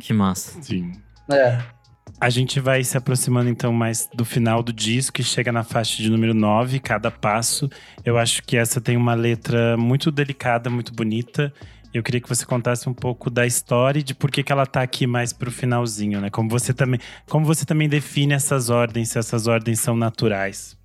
Que 0.00 0.12
massa. 0.12 0.60
Sim. 0.62 0.92
É. 1.30 1.58
A 2.20 2.30
gente 2.30 2.60
vai 2.60 2.84
se 2.84 2.96
aproximando 2.96 3.50
então 3.50 3.72
mais 3.72 4.08
do 4.14 4.24
final 4.24 4.62
do 4.62 4.72
disco 4.72 5.20
e 5.20 5.24
chega 5.24 5.50
na 5.50 5.64
faixa 5.64 6.00
de 6.00 6.08
número 6.08 6.32
9, 6.32 6.78
cada 6.78 7.10
passo. 7.10 7.68
Eu 8.04 8.16
acho 8.16 8.42
que 8.44 8.56
essa 8.56 8.80
tem 8.80 8.96
uma 8.96 9.14
letra 9.14 9.76
muito 9.76 10.10
delicada, 10.10 10.70
muito 10.70 10.92
bonita. 10.94 11.52
Eu 11.92 12.02
queria 12.02 12.20
que 12.20 12.28
você 12.28 12.46
contasse 12.46 12.88
um 12.88 12.94
pouco 12.94 13.28
da 13.28 13.46
história 13.46 14.00
e 14.00 14.02
de 14.02 14.14
por 14.14 14.30
que, 14.30 14.42
que 14.42 14.50
ela 14.50 14.64
tá 14.64 14.80
aqui 14.80 15.06
mais 15.06 15.32
pro 15.32 15.50
finalzinho, 15.50 16.20
né? 16.20 16.30
Como 16.30 16.48
você 16.48 16.72
também, 16.72 16.98
como 17.28 17.44
você 17.44 17.66
também 17.66 17.88
define 17.88 18.32
essas 18.32 18.70
ordens, 18.70 19.10
se 19.10 19.18
essas 19.18 19.46
ordens 19.46 19.80
são 19.80 19.94
naturais. 19.94 20.76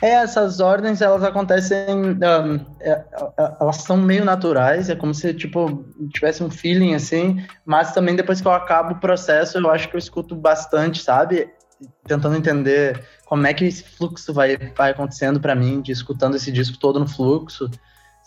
É, 0.00 0.10
essas 0.10 0.60
ordens, 0.60 1.00
elas 1.00 1.24
acontecem, 1.24 1.76
um, 1.88 2.66
é, 2.80 3.04
é, 3.36 3.56
elas 3.60 3.76
são 3.78 3.96
meio 3.96 4.24
naturais, 4.24 4.88
é 4.88 4.94
como 4.94 5.12
se, 5.12 5.34
tipo, 5.34 5.84
tivesse 6.12 6.42
um 6.42 6.50
feeling, 6.50 6.94
assim, 6.94 7.44
mas 7.64 7.92
também 7.92 8.14
depois 8.14 8.40
que 8.40 8.46
eu 8.46 8.52
acabo 8.52 8.92
o 8.94 9.00
processo, 9.00 9.58
eu 9.58 9.70
acho 9.70 9.88
que 9.88 9.96
eu 9.96 9.98
escuto 9.98 10.36
bastante, 10.36 11.02
sabe? 11.02 11.50
Tentando 12.06 12.36
entender 12.36 13.02
como 13.26 13.46
é 13.46 13.52
que 13.52 13.64
esse 13.64 13.82
fluxo 13.82 14.32
vai, 14.32 14.56
vai 14.76 14.92
acontecendo 14.92 15.40
para 15.40 15.54
mim, 15.56 15.80
de 15.80 15.90
escutando 15.90 16.36
esse 16.36 16.52
disco 16.52 16.78
todo 16.78 17.00
no 17.00 17.08
fluxo, 17.08 17.68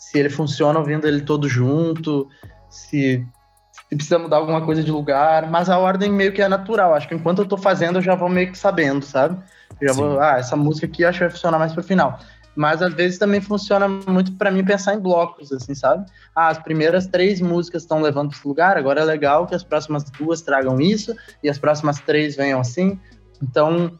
se 0.02 0.18
ele 0.18 0.28
funciona 0.28 0.80
ouvindo 0.80 1.06
ele 1.06 1.20
todo 1.20 1.48
junto, 1.48 2.28
se, 2.68 3.24
se, 3.70 3.96
precisa 3.96 4.18
mudar 4.18 4.38
alguma 4.38 4.60
coisa 4.60 4.82
de 4.82 4.90
lugar, 4.90 5.48
mas 5.48 5.70
a 5.70 5.78
ordem 5.78 6.10
meio 6.10 6.32
que 6.32 6.42
é 6.42 6.48
natural. 6.48 6.92
Acho 6.92 7.06
que 7.06 7.14
enquanto 7.14 7.38
eu 7.38 7.46
tô 7.46 7.56
fazendo, 7.56 7.98
eu 7.98 8.02
já 8.02 8.16
vou 8.16 8.28
meio 8.28 8.50
que 8.50 8.58
sabendo, 8.58 9.04
sabe? 9.04 9.40
Eu 9.80 9.88
já 9.88 9.94
Sim. 9.94 10.00
vou, 10.00 10.20
ah, 10.20 10.38
essa 10.38 10.56
música 10.56 10.86
aqui 10.86 11.04
acho 11.04 11.18
que 11.18 11.24
vai 11.24 11.30
funcionar 11.30 11.58
mais 11.58 11.72
pro 11.72 11.84
final. 11.84 12.18
Mas 12.54 12.82
às 12.82 12.92
vezes 12.92 13.16
também 13.16 13.40
funciona 13.40 13.88
muito 13.88 14.32
para 14.32 14.50
mim 14.50 14.64
pensar 14.64 14.94
em 14.94 14.98
blocos, 14.98 15.52
assim, 15.52 15.74
sabe? 15.74 16.04
Ah, 16.34 16.48
as 16.48 16.58
primeiras 16.58 17.06
três 17.06 17.40
músicas 17.40 17.82
estão 17.82 18.02
levando 18.02 18.32
esse 18.32 18.46
lugar, 18.46 18.76
agora 18.76 19.00
é 19.00 19.04
legal 19.04 19.46
que 19.46 19.54
as 19.54 19.62
próximas 19.62 20.04
duas 20.10 20.42
tragam 20.42 20.80
isso 20.80 21.14
e 21.42 21.48
as 21.48 21.58
próximas 21.58 22.00
três 22.00 22.34
venham 22.34 22.60
assim. 22.60 22.98
Então, 23.40 23.98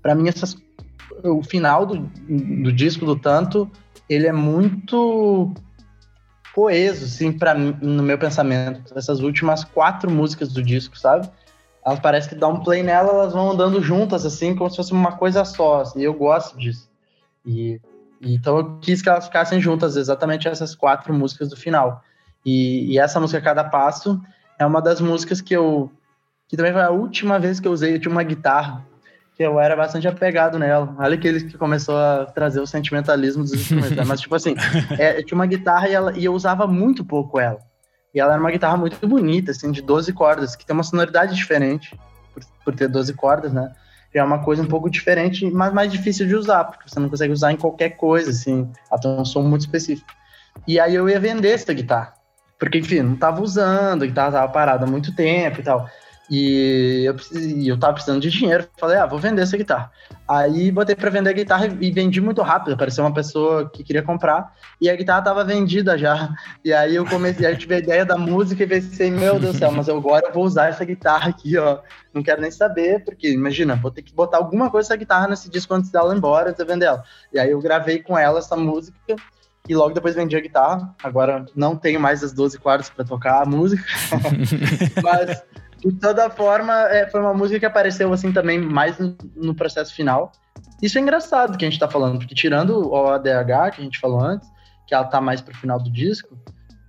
para 0.00 0.14
mim, 0.14 0.28
essas, 0.28 0.56
o 1.24 1.42
final 1.42 1.84
do, 1.84 1.98
do 1.98 2.72
disco 2.72 3.04
do 3.04 3.16
Tanto 3.16 3.68
ele 4.12 4.26
é 4.26 4.32
muito 4.32 5.52
coeso, 6.54 7.04
assim, 7.04 7.32
para 7.32 7.54
no 7.54 8.02
meu 8.02 8.18
pensamento. 8.18 8.96
Essas 8.96 9.20
últimas 9.20 9.64
quatro 9.64 10.10
músicas 10.10 10.52
do 10.52 10.62
disco, 10.62 10.98
sabe? 10.98 11.28
Elas 11.84 11.98
parecem 11.98 12.30
que 12.30 12.36
dá 12.36 12.46
um 12.46 12.60
play 12.60 12.82
nela, 12.82 13.10
elas 13.10 13.32
vão 13.32 13.50
andando 13.50 13.82
juntas, 13.82 14.24
assim, 14.24 14.54
como 14.54 14.70
se 14.70 14.76
fosse 14.76 14.92
uma 14.92 15.12
coisa 15.12 15.44
só. 15.44 15.80
Assim, 15.80 16.00
e 16.00 16.04
eu 16.04 16.14
gosto 16.14 16.56
disso. 16.58 16.88
E, 17.44 17.80
e, 18.20 18.34
então 18.34 18.58
eu 18.58 18.78
quis 18.78 19.00
que 19.02 19.08
elas 19.08 19.26
ficassem 19.26 19.60
juntas, 19.60 19.96
exatamente 19.96 20.46
essas 20.46 20.74
quatro 20.74 21.12
músicas 21.12 21.48
do 21.48 21.56
final. 21.56 22.02
E, 22.44 22.92
e 22.92 22.98
essa 22.98 23.18
música 23.18 23.40
Cada 23.40 23.64
Passo 23.64 24.20
é 24.58 24.66
uma 24.66 24.80
das 24.82 25.00
músicas 25.00 25.40
que 25.40 25.54
eu. 25.54 25.90
que 26.46 26.56
também 26.56 26.72
foi 26.72 26.82
a 26.82 26.90
última 26.90 27.38
vez 27.38 27.58
que 27.58 27.66
eu 27.66 27.72
usei. 27.72 27.94
Eu 27.94 28.00
tinha 28.00 28.12
uma 28.12 28.22
guitarra 28.22 28.86
que 29.36 29.42
eu 29.42 29.58
era 29.58 29.74
bastante 29.74 30.06
apegado 30.06 30.58
nela. 30.58 30.94
Olha 30.98 31.16
que 31.16 31.26
ele 31.26 31.44
que 31.44 31.56
começou 31.56 31.96
a 31.96 32.26
trazer 32.26 32.60
o 32.60 32.66
sentimentalismo 32.66 33.42
dos 33.42 33.54
instrumentos. 33.54 33.96
Né? 33.96 34.04
Mas, 34.04 34.20
tipo 34.20 34.34
assim, 34.34 34.54
é, 34.98 35.18
eu 35.18 35.24
tinha 35.24 35.36
uma 35.36 35.46
guitarra 35.46 35.88
e, 35.88 35.94
ela, 35.94 36.18
e 36.18 36.24
eu 36.24 36.34
usava 36.34 36.66
muito 36.66 37.04
pouco 37.04 37.40
ela. 37.40 37.58
E 38.14 38.20
ela 38.20 38.32
era 38.32 38.40
uma 38.40 38.50
guitarra 38.50 38.76
muito 38.76 39.06
bonita, 39.06 39.52
assim, 39.52 39.72
de 39.72 39.80
12 39.80 40.12
cordas, 40.12 40.54
que 40.54 40.66
tem 40.66 40.74
uma 40.74 40.82
sonoridade 40.82 41.34
diferente, 41.34 41.98
por, 42.34 42.42
por 42.64 42.74
ter 42.74 42.88
12 42.88 43.14
cordas, 43.14 43.52
né? 43.52 43.72
Já 44.14 44.20
é 44.20 44.24
uma 44.24 44.44
coisa 44.44 44.62
um 44.62 44.66
pouco 44.66 44.90
diferente, 44.90 45.50
mas 45.50 45.72
mais 45.72 45.90
difícil 45.90 46.26
de 46.26 46.36
usar, 46.36 46.64
porque 46.64 46.86
você 46.86 47.00
não 47.00 47.08
consegue 47.08 47.32
usar 47.32 47.52
em 47.52 47.56
qualquer 47.56 47.90
coisa, 47.90 48.28
assim. 48.28 48.70
Tem 49.00 49.10
um 49.10 49.24
som 49.24 49.40
muito 49.42 49.62
específico. 49.62 50.10
E 50.68 50.78
aí 50.78 50.94
eu 50.94 51.08
ia 51.08 51.18
vender 51.18 51.52
essa 51.52 51.72
guitarra. 51.72 52.12
Porque, 52.58 52.78
enfim, 52.78 53.00
não 53.00 53.16
tava 53.16 53.40
usando, 53.40 54.02
a 54.02 54.06
guitarra 54.06 54.32
tava 54.32 54.52
parada 54.52 54.84
há 54.84 54.88
muito 54.88 55.16
tempo 55.16 55.60
e 55.60 55.62
tal. 55.62 55.88
E 56.30 57.04
eu, 57.04 57.16
eu 57.66 57.78
tava 57.78 57.94
precisando 57.94 58.20
de 58.20 58.30
dinheiro. 58.30 58.66
Falei, 58.78 58.96
ah, 58.96 59.06
vou 59.06 59.18
vender 59.18 59.42
essa 59.42 59.56
guitarra. 59.56 59.90
Aí 60.26 60.70
botei 60.70 60.94
para 60.94 61.10
vender 61.10 61.30
a 61.30 61.34
guitarra 61.34 61.66
e 61.80 61.90
vendi 61.90 62.20
muito 62.20 62.40
rápido. 62.42 62.74
Apareceu 62.74 63.04
uma 63.04 63.12
pessoa 63.12 63.68
que 63.68 63.82
queria 63.82 64.02
comprar 64.02 64.54
e 64.80 64.88
a 64.88 64.96
guitarra 64.96 65.22
tava 65.22 65.44
vendida 65.44 65.98
já. 65.98 66.32
E 66.64 66.72
aí 66.72 66.94
eu 66.94 67.04
comecei, 67.04 67.46
aí 67.46 67.52
eu 67.52 67.58
tive 67.58 67.74
a 67.74 67.78
ideia 67.78 68.04
da 68.04 68.16
música 68.16 68.62
e 68.62 68.66
pensei, 68.66 69.10
meu 69.10 69.38
Deus 69.38 69.54
do 69.54 69.58
céu, 69.58 69.72
mas 69.72 69.88
agora 69.88 70.28
eu 70.28 70.32
vou 70.32 70.44
usar 70.44 70.68
essa 70.68 70.84
guitarra 70.84 71.30
aqui, 71.30 71.58
ó. 71.58 71.80
Não 72.14 72.22
quero 72.22 72.40
nem 72.40 72.50
saber, 72.50 73.04
porque 73.04 73.30
imagina, 73.30 73.74
vou 73.74 73.90
ter 73.90 74.02
que 74.02 74.14
botar 74.14 74.38
alguma 74.38 74.70
coisa 74.70 74.88
dessa 74.88 74.98
guitarra 74.98 75.28
nesse 75.28 75.50
disco 75.50 75.74
antes 75.74 75.90
dela 75.90 76.14
ir 76.14 76.18
embora, 76.18 76.50
antes 76.50 76.64
de 76.64 76.70
vender 76.70 76.86
ela. 76.86 77.04
E 77.32 77.38
aí 77.38 77.50
eu 77.50 77.60
gravei 77.60 78.02
com 78.02 78.16
ela 78.16 78.38
essa 78.38 78.56
música 78.56 79.16
e 79.68 79.74
logo 79.74 79.94
depois 79.94 80.14
vendi 80.14 80.36
a 80.36 80.40
guitarra. 80.40 80.94
Agora 81.02 81.44
não 81.54 81.76
tenho 81.76 82.00
mais 82.00 82.22
as 82.22 82.32
12 82.32 82.58
quartos 82.58 82.90
para 82.90 83.04
tocar 83.04 83.42
a 83.42 83.46
música. 83.46 83.84
mas 85.02 85.42
de 85.84 85.92
toda 85.98 86.30
forma, 86.30 86.72
é, 86.88 87.08
foi 87.08 87.20
uma 87.20 87.34
música 87.34 87.58
que 87.58 87.66
apareceu 87.66 88.12
assim 88.12 88.32
também 88.32 88.60
mais 88.60 88.98
no, 88.98 89.16
no, 89.34 89.54
processo 89.54 89.94
final. 89.94 90.30
Isso 90.80 90.98
é 90.98 91.00
engraçado 91.00 91.58
que 91.58 91.64
a 91.64 91.70
gente 91.70 91.80
tá 91.80 91.88
falando, 91.88 92.18
porque 92.18 92.34
tirando 92.34 92.88
o 92.88 93.06
ADH 93.08 93.74
que 93.74 93.80
a 93.80 93.84
gente 93.84 93.98
falou 93.98 94.20
antes, 94.20 94.48
que 94.86 94.94
ela 94.94 95.04
tá 95.04 95.20
mais 95.20 95.40
pro 95.40 95.56
final 95.56 95.80
do 95.80 95.90
disco, 95.90 96.38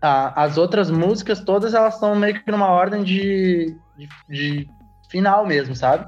a, 0.01 0.43
as 0.43 0.57
outras 0.57 0.91
músicas 0.91 1.41
todas 1.41 1.73
elas 1.73 1.95
estão 1.95 2.15
meio 2.15 2.43
que 2.43 2.51
numa 2.51 2.69
ordem 2.69 3.03
de, 3.03 3.75
de, 3.97 4.07
de 4.29 4.69
final 5.09 5.45
mesmo, 5.45 5.75
sabe? 5.75 6.07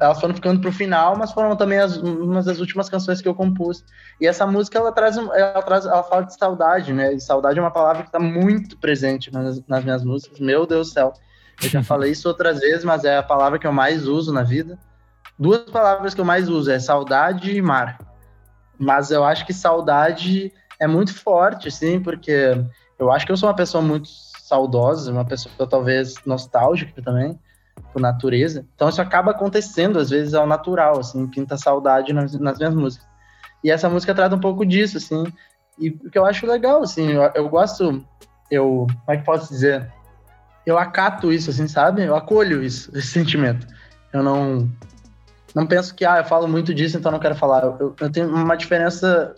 elas 0.00 0.20
foram 0.20 0.34
ficando 0.34 0.60
pro 0.60 0.72
final, 0.72 1.16
mas 1.16 1.32
foram 1.32 1.56
também 1.56 1.78
as, 1.78 1.96
umas 1.96 2.44
das 2.44 2.60
últimas 2.60 2.88
canções 2.88 3.20
que 3.20 3.28
eu 3.28 3.34
compus. 3.34 3.84
E 4.20 4.26
essa 4.26 4.46
música 4.46 4.78
ela 4.78 4.92
traz, 4.92 5.16
ela 5.16 5.62
traz, 5.62 5.84
ela 5.84 6.02
fala 6.04 6.22
de 6.22 6.36
saudade, 6.36 6.92
né? 6.92 7.12
E 7.12 7.20
saudade 7.20 7.58
é 7.58 7.62
uma 7.62 7.70
palavra 7.70 8.02
que 8.02 8.08
está 8.08 8.20
muito 8.20 8.78
presente 8.78 9.32
nas, 9.32 9.60
nas 9.66 9.82
minhas 9.82 10.04
músicas. 10.04 10.38
Meu 10.38 10.66
Deus 10.66 10.88
do 10.88 10.92
céu. 10.92 11.12
Eu 11.62 11.68
já 11.68 11.82
falei 11.82 12.12
isso 12.12 12.28
outras 12.28 12.60
vezes, 12.60 12.84
mas 12.84 13.04
é 13.04 13.16
a 13.16 13.22
palavra 13.22 13.58
que 13.58 13.66
eu 13.66 13.72
mais 13.72 14.06
uso 14.06 14.32
na 14.32 14.42
vida. 14.42 14.78
Duas 15.38 15.62
palavras 15.62 16.14
que 16.14 16.20
eu 16.20 16.24
mais 16.24 16.48
uso 16.48 16.70
é 16.70 16.78
saudade 16.78 17.50
e 17.50 17.62
mar. 17.62 17.98
Mas 18.78 19.10
eu 19.10 19.24
acho 19.24 19.46
que 19.46 19.52
saudade 19.52 20.52
é 20.78 20.86
muito 20.86 21.14
forte, 21.14 21.68
assim, 21.68 22.00
porque 22.00 22.52
eu 22.98 23.10
acho 23.10 23.26
que 23.26 23.32
eu 23.32 23.36
sou 23.36 23.48
uma 23.48 23.56
pessoa 23.56 23.82
muito 23.82 24.08
saudosa, 24.08 25.10
uma 25.10 25.24
pessoa 25.24 25.66
talvez 25.66 26.14
nostálgica 26.24 27.02
também, 27.02 27.38
por 27.92 28.00
natureza. 28.00 28.66
Então 28.74 28.88
isso 28.88 29.00
acaba 29.00 29.30
acontecendo, 29.30 29.98
às 29.98 30.10
vezes, 30.10 30.34
ao 30.34 30.46
natural, 30.46 31.00
assim, 31.00 31.26
pinta 31.26 31.56
saudade 31.56 32.12
nas, 32.12 32.38
nas 32.38 32.58
minhas 32.58 32.74
músicas. 32.74 33.08
E 33.64 33.70
essa 33.70 33.88
música 33.88 34.14
trata 34.14 34.36
um 34.36 34.40
pouco 34.40 34.64
disso, 34.64 34.98
assim, 34.98 35.24
e 35.78 35.90
o 35.90 36.10
que 36.10 36.18
eu 36.18 36.24
acho 36.24 36.46
legal, 36.46 36.82
assim, 36.82 37.10
eu, 37.10 37.22
eu 37.34 37.48
gosto, 37.48 38.04
eu, 38.50 38.86
como 39.04 39.16
é 39.16 39.16
que 39.16 39.24
posso 39.24 39.48
dizer? 39.52 39.92
Eu 40.66 40.76
acato 40.76 41.32
isso, 41.32 41.48
assim, 41.50 41.68
sabe? 41.68 42.02
Eu 42.02 42.16
acolho 42.16 42.62
isso, 42.62 42.90
esse 42.98 43.06
sentimento. 43.06 43.66
Eu 44.12 44.22
não 44.22 44.68
não 45.54 45.66
penso 45.66 45.94
que, 45.94 46.04
ah, 46.04 46.18
eu 46.18 46.24
falo 46.24 46.46
muito 46.46 46.74
disso, 46.74 46.98
então 46.98 47.10
não 47.10 47.18
quero 47.18 47.34
falar. 47.34 47.62
Eu, 47.62 47.96
eu 47.98 48.10
tenho 48.10 48.28
uma 48.28 48.56
diferença 48.56 49.34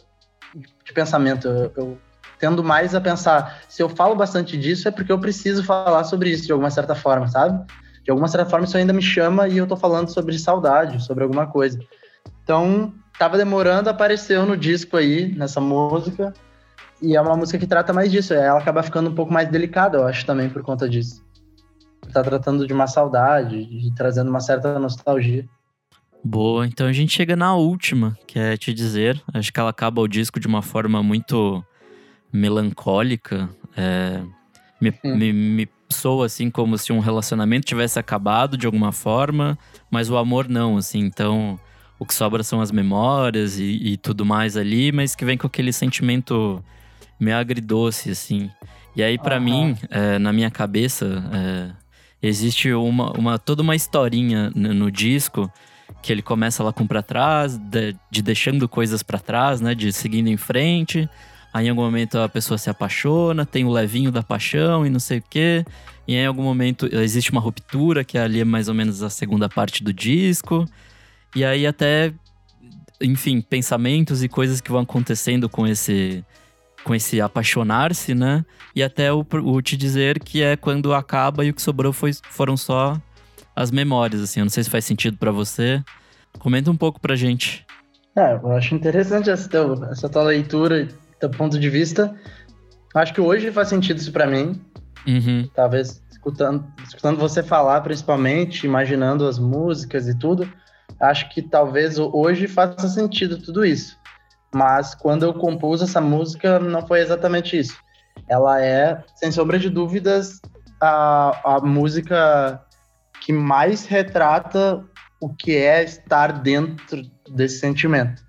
de 0.85 0.93
pensamento. 0.93 1.47
Eu, 1.47 1.73
eu, 1.77 1.99
tendo 2.41 2.65
mais 2.65 2.93
a 2.93 3.01
pensar, 3.01 3.61
se 3.69 3.81
eu 3.81 3.89
falo 3.89 4.17
bastante 4.17 4.57
disso, 4.57 4.89
é 4.89 4.91
porque 4.91 5.13
eu 5.13 5.21
preciso 5.21 5.63
falar 5.63 6.03
sobre 6.03 6.31
isso 6.31 6.45
de 6.45 6.51
alguma 6.51 6.71
certa 6.71 6.97
forma, 6.97 7.29
sabe? 7.29 7.65
De 8.03 8.11
alguma 8.11 8.27
certa 8.27 8.51
forma, 8.51 8.65
isso 8.65 8.77
ainda 8.77 8.93
me 8.93 9.03
chama 9.03 9.47
e 9.47 9.59
eu 9.59 9.67
tô 9.67 9.77
falando 9.77 10.09
sobre 10.09 10.37
saudade, 10.39 11.05
sobre 11.05 11.23
alguma 11.23 11.47
coisa. 11.47 11.79
Então, 12.43 12.93
tava 13.17 13.37
demorando, 13.37 13.89
apareceu 13.89 14.45
no 14.45 14.57
disco 14.57 14.97
aí, 14.97 15.33
nessa 15.37 15.61
música. 15.61 16.33
E 17.01 17.17
é 17.17 17.21
uma 17.21 17.37
música 17.37 17.59
que 17.59 17.67
trata 17.67 17.93
mais 17.93 18.11
disso. 18.11 18.35
Ela 18.35 18.59
acaba 18.59 18.83
ficando 18.83 19.11
um 19.11 19.15
pouco 19.15 19.33
mais 19.33 19.49
delicada, 19.49 19.99
eu 19.99 20.07
acho, 20.07 20.27
também, 20.27 20.49
por 20.49 20.63
conta 20.63 20.89
disso. 20.89 21.25
Tá 22.13 22.23
tratando 22.23 22.67
de 22.67 22.73
uma 22.73 22.87
saudade, 22.87 23.57
e 23.57 23.93
trazendo 23.95 24.29
uma 24.31 24.41
certa 24.41 24.79
nostalgia. 24.79 25.47
Boa, 26.25 26.67
então 26.67 26.87
a 26.87 26.93
gente 26.93 27.13
chega 27.13 27.37
na 27.37 27.55
última, 27.55 28.17
que 28.27 28.39
é 28.39 28.57
te 28.57 28.75
dizer. 28.75 29.23
Acho 29.33 29.53
que 29.53 29.61
ela 29.61 29.71
acaba 29.71 30.01
o 30.01 30.09
disco 30.09 30.41
de 30.41 30.47
uma 30.47 30.63
forma 30.63 31.03
muito 31.03 31.65
melancólica. 32.33 33.49
É, 33.77 34.21
me, 34.81 34.93
me, 35.05 35.33
me, 35.33 35.69
soa 35.89 36.27
assim 36.27 36.51
como 36.51 36.77
se 36.77 36.93
um 36.93 36.99
relacionamento 36.99 37.67
tivesse 37.67 37.99
acabado 37.99 38.57
de 38.57 38.67
alguma 38.67 38.91
forma, 38.91 39.57
mas 39.91 40.11
o 40.11 40.17
amor 40.17 40.49
não, 40.49 40.77
assim. 40.77 41.01
Então, 41.01 41.59
o 41.99 42.05
que 42.05 42.15
sobra 42.15 42.43
são 42.43 42.61
as 42.61 42.73
memórias 42.73 43.59
e, 43.59 43.93
e 43.93 43.97
tudo 43.97 44.27
mais 44.27 44.57
ali, 44.57 44.91
mas 44.91 45.15
que 45.15 45.25
vem 45.25 45.39
com 45.39 45.47
aquele 45.47 45.73
sentimento 45.73 46.63
meio 47.19 47.37
agridoce, 47.37 48.11
assim. 48.11 48.51
E 48.95 49.03
aí, 49.03 49.19
para 49.19 49.37
uhum. 49.37 49.45
mim, 49.45 49.77
é, 49.91 50.19
na 50.19 50.33
minha 50.33 50.51
cabeça, 50.51 51.23
é, 51.33 51.71
existe 52.23 52.73
uma, 52.73 53.13
uma, 53.13 53.39
toda 53.39 53.63
uma 53.63 53.77
historinha 53.77 54.51
no, 54.55 54.75
no 54.75 54.91
disco 54.91 55.51
que 56.03 56.13
ele 56.13 56.23
começa 56.23 56.63
lá 56.63 56.73
com 56.73 56.87
pra 56.87 57.03
trás, 57.03 57.57
de, 57.57 57.97
de 58.11 58.23
deixando 58.23 58.69
coisas 58.69 59.03
para 59.03 59.19
trás, 59.19 59.61
né? 59.61 59.75
De 59.75 59.93
seguindo 59.93 60.29
em 60.29 60.37
frente. 60.37 61.09
Aí 61.53 61.67
em 61.67 61.71
algum 61.71 61.83
momento 61.83 62.19
a 62.19 62.29
pessoa 62.29 62.59
se 62.59 62.69
apaixona, 62.69 63.47
tem 63.47 63.65
o 63.65 63.71
levinho 63.71 64.13
da 64.13 64.23
paixão 64.23 64.87
e 64.87 64.91
não 64.91 65.01
sei 65.01 65.19
o 65.19 65.25
quê. 65.29 65.65
E 66.07 66.15
em 66.15 66.27
algum 66.27 66.43
momento 66.43 66.89
existe 66.93 67.31
uma 67.31 67.41
ruptura, 67.41 68.05
que 68.05 68.17
ali 68.17 68.41
é 68.41 68.45
mais 68.45 68.69
ou 68.69 68.75
menos 68.75 69.03
a 69.03 69.11
segunda 69.11 69.49
parte 69.49 69.83
do 69.83 69.93
disco. 69.93 70.67
E 71.35 71.45
aí 71.45 71.67
até, 71.67 72.13
enfim, 73.01 73.41
pensamentos 73.41 74.23
e 74.23 74.29
coisas 74.29 74.61
que 74.61 74.71
vão 74.71 74.83
acontecendo 74.83 75.49
com 75.49 75.67
esse 75.67 76.25
com 76.89 76.95
esse 76.95 77.21
apaixonar-se, 77.21 78.15
né? 78.15 78.43
E 78.75 78.83
até 78.83 79.13
o, 79.13 79.23
o, 79.45 79.61
te 79.61 79.77
dizer 79.77 80.19
que 80.21 80.43
é 80.43 80.57
quando 80.57 80.95
acaba 80.95 81.45
e 81.45 81.51
o 81.51 81.55
que 81.55 81.61
sobrou 81.61 81.93
foi, 81.93 82.13
foram 82.31 82.57
só 82.57 82.99
as 83.55 83.71
memórias, 83.71 84.23
assim. 84.23 84.41
Eu 84.41 84.47
não 84.47 84.51
sei 84.51 84.65
se 84.65 84.71
faz 84.71 84.87
sentido 84.87 85.19
para 85.19 85.31
você. 85.31 85.85
Comenta 86.39 86.71
um 86.71 86.77
pouco 86.77 86.99
pra 86.99 87.15
gente. 87.15 87.67
É, 88.17 88.33
eu 88.33 88.53
acho 88.53 88.75
interessante 88.75 89.29
essa, 89.29 89.47
teu, 89.51 89.85
essa 89.85 90.09
tua 90.09 90.23
leitura, 90.23 90.89
teu 91.21 91.29
ponto 91.29 91.59
de 91.59 91.69
vista. 91.69 92.19
Acho 92.95 93.13
que 93.13 93.21
hoje 93.21 93.53
faz 93.53 93.69
sentido 93.69 93.99
isso 93.99 94.11
para 94.11 94.27
mim. 94.27 94.59
Uhum. 95.07 95.47
Talvez 95.55 96.03
escutando, 96.11 96.65
escutando 96.83 97.19
você 97.19 97.43
falar, 97.43 97.83
principalmente, 97.83 98.65
imaginando 98.65 99.27
as 99.27 99.39
músicas 99.39 100.09
e 100.09 100.19
tudo, 100.19 100.51
acho 100.99 101.29
que 101.29 101.43
talvez 101.43 101.99
hoje 101.99 102.49
faça 102.49 102.89
sentido 102.89 103.37
tudo 103.37 103.63
isso. 103.63 103.98
Mas 104.55 104.95
quando 104.95 105.25
eu 105.25 105.35
compus 105.35 105.83
essa 105.83 106.01
música, 106.01 106.59
não 106.59 106.87
foi 106.87 107.01
exatamente 107.01 107.59
isso. 107.59 107.77
Ela 108.29 108.63
é, 108.63 109.03
sem 109.17 109.31
sombra 109.31 109.59
de 109.59 109.69
dúvidas, 109.69 110.41
a, 110.81 111.57
a 111.57 111.61
música 111.61 112.63
que 113.21 113.33
mais 113.33 113.87
retrata 113.87 114.85
o 115.21 115.29
que 115.29 115.57
é 115.57 115.83
estar 115.83 116.33
dentro 116.41 117.03
desse 117.31 117.59
sentimento. 117.59 118.23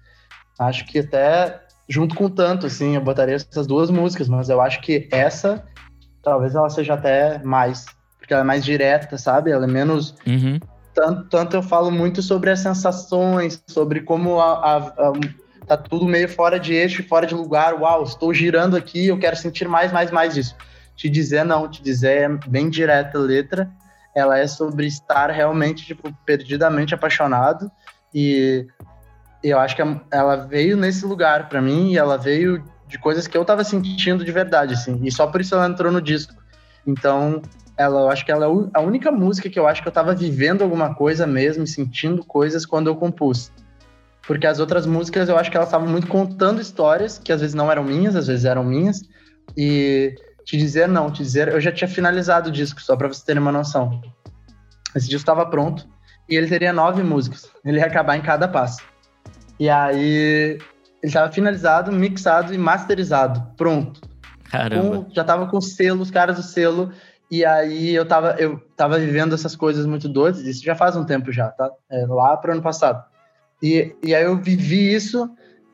Acho 0.60 0.86
que 0.86 1.00
até 1.00 1.62
junto 1.88 2.16
com 2.16 2.30
tanto, 2.30 2.68
assim, 2.68 2.96
eu 2.96 3.02
botaria 3.02 3.36
essas 3.36 3.66
duas 3.66 3.90
músicas, 3.90 4.28
mas 4.28 4.50
eu 4.50 4.62
acho 4.62 4.82
que 4.82 5.08
essa 5.12 5.64
talvez 6.22 6.54
ela 6.56 6.70
seja 6.70 6.94
até 6.94 7.40
mais, 7.44 7.86
porque 8.18 8.34
ela 8.34 8.44
é 8.44 8.46
mais 8.46 8.64
direta, 8.64 9.18
sabe? 9.18 9.52
Ela 9.52 9.66
é 9.66 9.68
menos. 9.68 10.16
Uhum. 10.28 10.60
Tanto, 10.94 11.30
tanto 11.30 11.56
eu 11.56 11.64
falo 11.64 11.92
muito 11.92 12.22
sobre 12.22 12.50
as 12.50 12.60
sensações, 12.60 13.64
sobre 13.68 14.02
como 14.02 14.40
a, 14.40 14.54
a, 14.54 14.78
a 14.78 15.12
tá 15.70 15.78
tudo 15.78 16.06
meio 16.06 16.28
fora 16.28 16.60
de 16.60 16.74
eixo, 16.74 17.08
fora 17.08 17.28
de 17.28 17.36
lugar. 17.36 17.76
Uau, 17.76 18.04
estou 18.04 18.34
girando 18.34 18.76
aqui, 18.76 19.08
eu 19.08 19.20
quero 19.20 19.36
sentir 19.36 19.68
mais, 19.68 19.92
mais, 19.92 20.10
mais 20.10 20.34
disso. 20.34 20.56
Te 20.96 21.08
dizer 21.08 21.46
não, 21.46 21.70
te 21.70 21.84
dizer 21.84 22.24
é 22.24 22.28
bem 22.48 22.70
direta 22.70 23.20
a 23.20 23.22
letra. 23.22 23.70
Ela 24.16 24.40
é 24.40 24.48
sobre 24.48 24.88
estar 24.88 25.30
realmente, 25.30 25.86
tipo, 25.86 26.12
perdidamente 26.26 26.96
apaixonado. 26.96 27.72
E 28.14 28.66
eu 29.44 29.60
acho 29.60 29.76
que 29.76 29.84
ela 30.12 30.36
veio 30.38 30.76
nesse 30.76 31.06
lugar 31.06 31.48
para 31.48 31.62
mim 31.62 31.92
e 31.92 31.98
ela 31.98 32.18
veio 32.18 32.64
de 32.88 32.98
coisas 32.98 33.28
que 33.28 33.38
eu 33.38 33.46
tava 33.46 33.64
sentindo 33.64 34.26
de 34.26 34.32
verdade, 34.32 34.74
assim. 34.74 35.00
E 35.04 35.12
só 35.12 35.28
por 35.28 35.40
isso 35.40 35.54
ela 35.54 35.68
entrou 35.68 35.92
no 35.92 36.02
disco. 36.02 36.34
Então, 36.86 37.44
ela, 37.78 38.02
eu 38.02 38.10
acho 38.10 38.26
que 38.26 38.32
ela 38.32 38.48
é 38.48 38.50
a 38.74 38.82
única 38.82 39.12
música 39.12 39.48
que 39.50 39.60
eu 39.60 39.68
acho 39.68 39.84
que 39.84 39.88
eu 39.88 39.92
tava 39.92 40.16
vivendo 40.16 40.64
alguma 40.64 40.96
coisa 40.96 41.28
mesmo, 41.28 41.68
sentindo 41.68 42.26
coisas 42.26 42.66
quando 42.66 42.88
eu 42.88 42.96
compus. 42.96 43.52
Porque 44.30 44.46
as 44.46 44.60
outras 44.60 44.86
músicas 44.86 45.28
eu 45.28 45.40
acho 45.40 45.50
que 45.50 45.58
elas 45.58 45.70
estavam 45.70 45.88
muito 45.88 46.06
contando 46.06 46.62
histórias 46.62 47.18
que 47.18 47.34
às 47.34 47.42
vezes 47.42 47.56
não 47.56 47.72
eram 47.72 47.84
minhas, 47.84 48.16
às 48.16 48.28
vezes 48.28 48.46
eram 48.46 48.64
minhas. 48.64 49.02
E 49.58 50.14
te 50.46 50.56
dizer 50.56 50.88
não, 50.88 51.10
te 51.10 51.24
dizer, 51.24 51.48
eu 51.48 51.60
já 51.60 51.72
tinha 51.72 51.88
finalizado 51.88 52.50
o 52.50 52.52
disco, 52.52 52.80
só 52.80 52.96
para 52.96 53.08
você 53.08 53.26
ter 53.26 53.40
uma 53.40 53.52
noção. 53.52 54.00
Esse 54.96 55.08
disco 55.08 55.22
estava 55.22 55.48
pronto 55.48 55.90
e 56.30 56.36
ele 56.36 56.46
teria 56.46 56.72
nove 56.72 57.02
músicas. 57.02 57.50
Ele 57.66 57.80
ia 57.80 57.88
acabar 57.88 58.18
em 58.18 58.22
cada 58.22 58.48
passo. 58.48 58.84
E 59.60 59.68
aí 59.68 60.60
ele 60.60 60.62
estava 61.02 61.32
finalizado, 61.32 61.92
mixado 61.92 62.54
e 62.54 62.58
masterizado, 62.60 63.44
pronto. 63.58 64.00
Caramba. 64.44 65.06
Com, 65.06 65.10
já 65.12 65.24
tava 65.24 65.48
com 65.48 65.60
selo, 65.60 66.04
os 66.04 66.12
caras 66.12 66.36
do 66.36 66.44
selo. 66.44 66.92
E 67.32 67.44
aí 67.44 67.96
eu 67.96 68.06
tava, 68.06 68.36
eu 68.38 68.60
tava 68.78 69.00
vivendo 69.00 69.34
essas 69.34 69.56
coisas 69.56 69.88
muito 69.88 70.08
doidas, 70.08 70.42
isso 70.42 70.64
já 70.64 70.76
faz 70.76 70.96
um 70.96 71.04
tempo 71.04 71.32
já, 71.32 71.50
tá? 71.50 71.72
É, 71.90 72.06
lá 72.06 72.38
pro 72.38 72.52
ano 72.52 72.62
passado. 72.62 73.10
E, 73.62 73.96
e 74.04 74.16
aí 74.16 74.24
eu 74.24 74.38
vivi 74.38 74.94
isso 74.94 75.30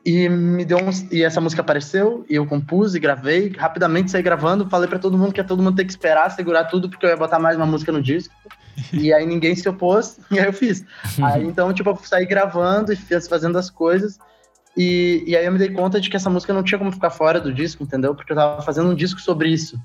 e 0.06 0.28
me 0.28 0.64
deu 0.64 0.78
um, 0.78 0.90
e 1.10 1.24
essa 1.24 1.40
música 1.40 1.62
apareceu 1.62 2.24
e 2.30 2.36
eu 2.36 2.46
compus 2.46 2.94
e 2.94 3.00
gravei. 3.00 3.52
Rapidamente 3.56 4.10
saí 4.12 4.22
gravando 4.22 4.70
falei 4.70 4.88
para 4.88 5.00
todo 5.00 5.18
mundo 5.18 5.32
que 5.32 5.40
ia 5.40 5.44
todo 5.44 5.60
mundo 5.60 5.74
ter 5.74 5.84
que 5.84 5.90
esperar 5.90 6.30
segurar 6.30 6.66
tudo 6.66 6.88
porque 6.88 7.04
eu 7.04 7.10
ia 7.10 7.16
botar 7.16 7.40
mais 7.40 7.56
uma 7.56 7.66
música 7.66 7.90
no 7.90 8.00
disco. 8.00 8.32
E 8.92 9.10
aí 9.10 9.24
ninguém 9.24 9.56
se 9.56 9.66
opôs 9.66 10.20
e 10.30 10.38
aí 10.38 10.44
eu 10.44 10.52
fiz. 10.52 10.84
Aí 11.22 11.42
então 11.48 11.72
tipo 11.72 11.88
eu 11.90 11.96
saí 12.02 12.26
gravando 12.26 12.92
e 12.92 12.96
fiz, 12.96 13.26
fazendo 13.26 13.58
as 13.58 13.70
coisas. 13.70 14.18
E, 14.76 15.24
e 15.26 15.34
aí 15.34 15.46
eu 15.46 15.52
me 15.52 15.58
dei 15.58 15.70
conta 15.70 15.98
de 15.98 16.10
que 16.10 16.16
essa 16.16 16.28
música 16.28 16.52
não 16.52 16.62
tinha 16.62 16.78
como 16.78 16.92
ficar 16.92 17.08
fora 17.08 17.40
do 17.40 17.52
disco 17.52 17.82
entendeu? 17.82 18.14
Porque 18.14 18.32
eu 18.32 18.36
tava 18.36 18.60
fazendo 18.60 18.90
um 18.90 18.94
disco 18.94 19.18
sobre 19.18 19.48
isso. 19.48 19.80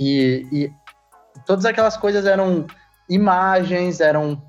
E, 0.00 0.46
e 0.50 0.72
todas 1.46 1.66
aquelas 1.66 1.98
coisas 1.98 2.24
eram 2.24 2.66
imagens 3.10 4.00
eram 4.00 4.42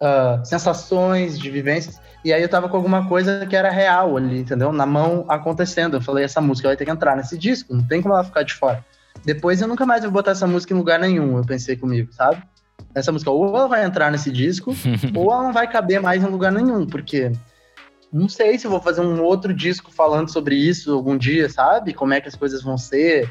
uh, 0.00 0.44
sensações 0.44 1.38
de 1.38 1.50
vivências 1.50 1.98
e 2.24 2.32
aí 2.32 2.42
eu 2.42 2.48
tava 2.48 2.68
com 2.68 2.76
alguma 2.76 3.08
coisa 3.08 3.46
que 3.46 3.54
era 3.54 3.70
real 3.70 4.16
ali, 4.16 4.40
entendeu? 4.40 4.72
Na 4.72 4.84
mão 4.84 5.24
acontecendo. 5.28 5.96
Eu 5.96 6.00
falei, 6.00 6.24
essa 6.24 6.40
música 6.40 6.68
vai 6.68 6.76
ter 6.76 6.84
que 6.84 6.90
entrar 6.90 7.16
nesse 7.16 7.38
disco, 7.38 7.74
não 7.74 7.86
tem 7.86 8.02
como 8.02 8.14
ela 8.14 8.24
ficar 8.24 8.42
de 8.42 8.54
fora. 8.54 8.84
Depois 9.24 9.60
eu 9.60 9.68
nunca 9.68 9.86
mais 9.86 10.02
vou 10.02 10.10
botar 10.10 10.32
essa 10.32 10.46
música 10.46 10.72
em 10.72 10.76
lugar 10.76 10.98
nenhum, 10.98 11.38
eu 11.38 11.44
pensei 11.44 11.76
comigo, 11.76 12.12
sabe? 12.12 12.42
Essa 12.94 13.12
música 13.12 13.30
ou 13.30 13.56
ela 13.56 13.68
vai 13.68 13.84
entrar 13.84 14.10
nesse 14.10 14.30
disco, 14.30 14.74
ou 15.14 15.32
ela 15.32 15.42
não 15.42 15.52
vai 15.52 15.70
caber 15.70 16.00
mais 16.00 16.22
em 16.22 16.26
lugar 16.26 16.52
nenhum, 16.52 16.86
porque 16.86 17.32
não 18.12 18.28
sei 18.28 18.58
se 18.58 18.66
eu 18.66 18.70
vou 18.70 18.80
fazer 18.80 19.00
um 19.00 19.22
outro 19.22 19.52
disco 19.52 19.92
falando 19.92 20.30
sobre 20.30 20.54
isso 20.54 20.92
algum 20.94 21.16
dia, 21.16 21.48
sabe? 21.48 21.92
Como 21.92 22.14
é 22.14 22.20
que 22.20 22.28
as 22.28 22.34
coisas 22.34 22.62
vão 22.62 22.78
ser. 22.78 23.28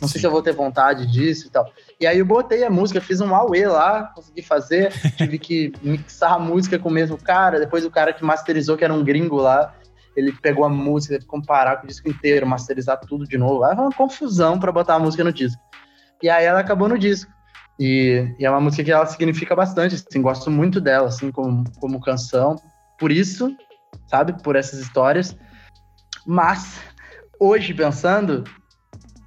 Não 0.00 0.08
Sim. 0.08 0.12
sei 0.12 0.20
se 0.20 0.26
eu 0.26 0.30
vou 0.30 0.42
ter 0.42 0.52
vontade 0.52 1.06
disso 1.06 1.46
e 1.46 1.50
tal. 1.50 1.70
E 2.00 2.06
aí 2.06 2.18
eu 2.18 2.26
botei 2.26 2.64
a 2.64 2.70
música, 2.70 3.00
fiz 3.00 3.20
um 3.20 3.34
Aue 3.34 3.64
lá, 3.66 4.12
consegui 4.14 4.42
fazer, 4.42 4.92
tive 5.16 5.38
que 5.38 5.72
mixar 5.82 6.34
a 6.34 6.38
música 6.38 6.78
com 6.78 6.88
o 6.88 6.92
mesmo 6.92 7.16
cara, 7.16 7.60
depois 7.60 7.84
o 7.84 7.90
cara 7.90 8.12
que 8.12 8.24
masterizou, 8.24 8.76
que 8.76 8.84
era 8.84 8.92
um 8.92 9.04
gringo 9.04 9.36
lá, 9.36 9.74
ele 10.16 10.32
pegou 10.32 10.64
a 10.64 10.68
música, 10.68 11.14
teve 11.14 11.24
que 11.24 11.30
comparar 11.30 11.76
com 11.76 11.84
o 11.84 11.86
disco 11.86 12.08
inteiro, 12.08 12.46
masterizar 12.46 12.98
tudo 13.00 13.26
de 13.26 13.38
novo. 13.38 13.64
Aí 13.64 13.74
foi 13.74 13.84
uma 13.84 13.92
confusão 13.92 14.58
para 14.58 14.72
botar 14.72 14.94
a 14.94 14.98
música 14.98 15.24
no 15.24 15.32
disco. 15.32 15.60
E 16.22 16.28
aí 16.28 16.44
ela 16.44 16.60
acabou 16.60 16.88
no 16.88 16.98
disco. 16.98 17.30
E, 17.78 18.34
e, 18.38 18.44
é 18.44 18.50
uma 18.50 18.60
música 18.60 18.84
que 18.84 18.92
ela 18.92 19.06
significa 19.06 19.56
bastante, 19.56 19.94
assim, 19.94 20.20
gosto 20.20 20.50
muito 20.50 20.80
dela, 20.80 21.08
assim, 21.08 21.30
como, 21.30 21.64
como 21.80 22.00
canção. 22.00 22.56
Por 22.98 23.10
isso, 23.10 23.56
sabe, 24.06 24.34
por 24.42 24.54
essas 24.54 24.78
histórias. 24.80 25.36
Mas, 26.26 26.80
hoje, 27.40 27.74
pensando, 27.74 28.44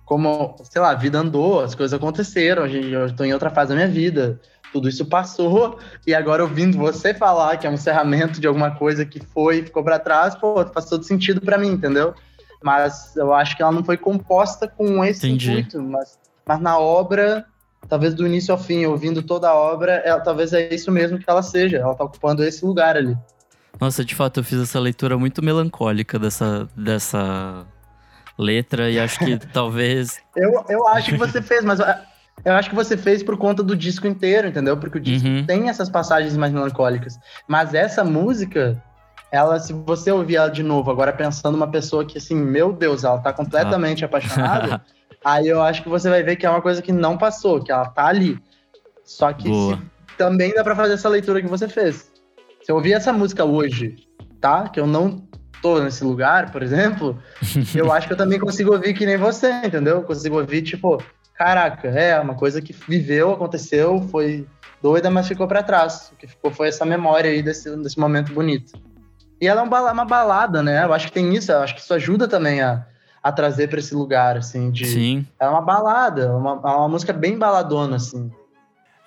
como, 0.05 0.55
sei 0.63 0.81
lá, 0.81 0.91
a 0.91 0.95
vida 0.95 1.17
andou, 1.17 1.61
as 1.61 1.73
coisas 1.73 1.93
aconteceram, 1.93 2.67
eu 2.67 3.07
estou 3.07 3.25
em 3.25 3.33
outra 3.33 3.49
fase 3.49 3.69
da 3.69 3.75
minha 3.75 3.87
vida, 3.87 4.39
tudo 4.71 4.87
isso 4.87 5.05
passou, 5.05 5.79
e 6.05 6.13
agora 6.13 6.43
ouvindo 6.43 6.77
você 6.77 7.13
falar 7.13 7.57
que 7.57 7.65
é 7.65 7.69
um 7.69 7.73
encerramento 7.73 8.39
de 8.39 8.45
alguma 8.45 8.71
coisa 8.71 9.05
que 9.05 9.19
foi 9.19 9.63
ficou 9.63 9.83
para 9.83 9.97
trás, 9.97 10.35
pô, 10.35 10.63
faz 10.67 10.85
todo 10.85 11.03
sentido 11.03 11.41
para 11.41 11.57
mim, 11.57 11.69
entendeu? 11.69 12.13
Mas 12.63 13.15
eu 13.15 13.33
acho 13.33 13.57
que 13.57 13.63
ela 13.63 13.71
não 13.71 13.83
foi 13.83 13.97
composta 13.97 14.67
com 14.67 15.03
esse 15.03 15.27
Entendi. 15.27 15.51
intuito, 15.51 15.81
mas, 15.81 16.19
mas 16.45 16.59
na 16.59 16.77
obra, 16.77 17.45
talvez 17.87 18.13
do 18.13 18.27
início 18.27 18.51
ao 18.51 18.59
fim, 18.59 18.85
ouvindo 18.85 19.23
toda 19.23 19.49
a 19.49 19.55
obra, 19.55 19.93
ela, 20.05 20.19
talvez 20.19 20.53
é 20.53 20.73
isso 20.73 20.91
mesmo 20.91 21.17
que 21.17 21.29
ela 21.29 21.41
seja, 21.41 21.77
ela 21.77 21.95
tá 21.95 22.03
ocupando 22.03 22.43
esse 22.43 22.63
lugar 22.63 22.95
ali. 22.95 23.17
Nossa, 23.79 24.05
de 24.05 24.15
fato, 24.15 24.39
eu 24.39 24.43
fiz 24.43 24.59
essa 24.61 24.79
leitura 24.79 25.17
muito 25.17 25.43
melancólica 25.43 26.17
dessa, 26.17 26.67
dessa 26.75 27.65
letra 28.37 28.89
e 28.89 28.99
acho 28.99 29.19
que 29.19 29.37
talvez. 29.51 30.19
Eu, 30.35 30.65
eu 30.69 30.87
acho 30.87 31.11
que 31.11 31.17
você 31.17 31.41
fez, 31.41 31.63
mas 31.63 31.79
eu 32.43 32.53
acho 32.53 32.69
que 32.69 32.75
você 32.75 32.97
fez 32.97 33.23
por 33.23 33.37
conta 33.37 33.63
do 33.63 33.75
disco 33.75 34.07
inteiro, 34.07 34.47
entendeu? 34.47 34.77
Porque 34.77 34.97
o 34.97 35.01
disco 35.01 35.27
uhum. 35.27 35.45
tem 35.45 35.69
essas 35.69 35.89
passagens 35.89 36.35
mais 36.35 36.51
melancólicas. 36.51 37.17
Mas 37.47 37.73
essa 37.73 38.03
música, 38.03 38.81
ela, 39.31 39.59
se 39.59 39.73
você 39.73 40.11
ouvir 40.11 40.35
ela 40.35 40.49
de 40.49 40.63
novo, 40.63 40.91
agora 40.91 41.13
pensando 41.13 41.55
uma 41.55 41.69
pessoa 41.69 42.05
que, 42.05 42.17
assim, 42.17 42.35
meu 42.35 42.73
Deus, 42.73 43.03
ela 43.03 43.19
tá 43.19 43.31
completamente 43.31 44.03
ah. 44.03 44.07
apaixonada, 44.07 44.81
aí 45.23 45.47
eu 45.47 45.61
acho 45.61 45.81
que 45.81 45.89
você 45.89 46.09
vai 46.09 46.21
ver 46.21 46.35
que 46.35 46.45
é 46.45 46.49
uma 46.49 46.61
coisa 46.61 46.81
que 46.81 46.91
não 46.91 47.17
passou, 47.17 47.63
que 47.63 47.71
ela 47.71 47.87
tá 47.87 48.07
ali. 48.07 48.37
Só 49.03 49.31
que 49.31 49.47
se, 49.47 49.77
também 50.17 50.53
dá 50.53 50.63
pra 50.63 50.75
fazer 50.75 50.93
essa 50.93 51.09
leitura 51.09 51.41
que 51.41 51.47
você 51.47 51.67
fez. 51.67 52.11
Se 52.63 52.71
eu 52.71 52.75
ouvir 52.75 52.93
essa 52.93 53.13
música 53.13 53.45
hoje, 53.45 53.95
tá? 54.41 54.67
Que 54.67 54.79
eu 54.79 54.87
não 54.87 55.23
tô 55.65 55.79
nesse 55.79 56.03
lugar, 56.03 56.51
por 56.51 56.61
exemplo, 56.61 57.17
eu 57.73 57.91
acho 57.91 58.05
que 58.05 58.13
eu 58.13 58.17
também 58.17 58.39
consigo 58.39 58.71
ouvir 58.71 58.93
que 58.93 59.03
nem 59.03 59.17
você, 59.17 59.51
entendeu? 59.65 59.95
Eu 59.95 60.03
consigo 60.03 60.37
ouvir, 60.37 60.61
tipo, 60.61 61.01
caraca, 61.33 61.87
é 61.87 62.19
uma 62.19 62.35
coisa 62.35 62.61
que 62.61 62.71
viveu, 62.87 63.31
aconteceu, 63.31 63.99
foi 64.11 64.45
doida, 64.79 65.09
mas 65.09 65.27
ficou 65.27 65.47
para 65.47 65.63
trás. 65.63 66.11
O 66.13 66.17
que 66.17 66.27
ficou 66.27 66.51
foi 66.51 66.67
essa 66.67 66.85
memória 66.85 67.31
aí 67.31 67.41
desse, 67.41 67.75
desse 67.77 67.99
momento 67.99 68.31
bonito. 68.31 68.79
E 69.41 69.47
ela 69.47 69.61
é 69.61 69.63
uma 69.63 70.05
balada, 70.05 70.61
né? 70.61 70.83
Eu 70.83 70.93
acho 70.93 71.07
que 71.07 71.13
tem 71.13 71.33
isso, 71.33 71.51
eu 71.51 71.61
acho 71.61 71.73
que 71.73 71.81
isso 71.81 71.93
ajuda 71.95 72.27
também 72.27 72.61
a, 72.61 72.85
a 73.23 73.31
trazer 73.31 73.67
para 73.67 73.79
esse 73.79 73.95
lugar, 73.95 74.37
assim, 74.37 74.69
de... 74.69 74.85
Sim. 74.85 75.25
É 75.39 75.47
uma 75.47 75.61
balada, 75.61 76.31
uma, 76.37 76.61
é 76.63 76.75
uma 76.75 76.87
música 76.87 77.11
bem 77.11 77.39
baladona, 77.39 77.95
assim. 77.95 78.31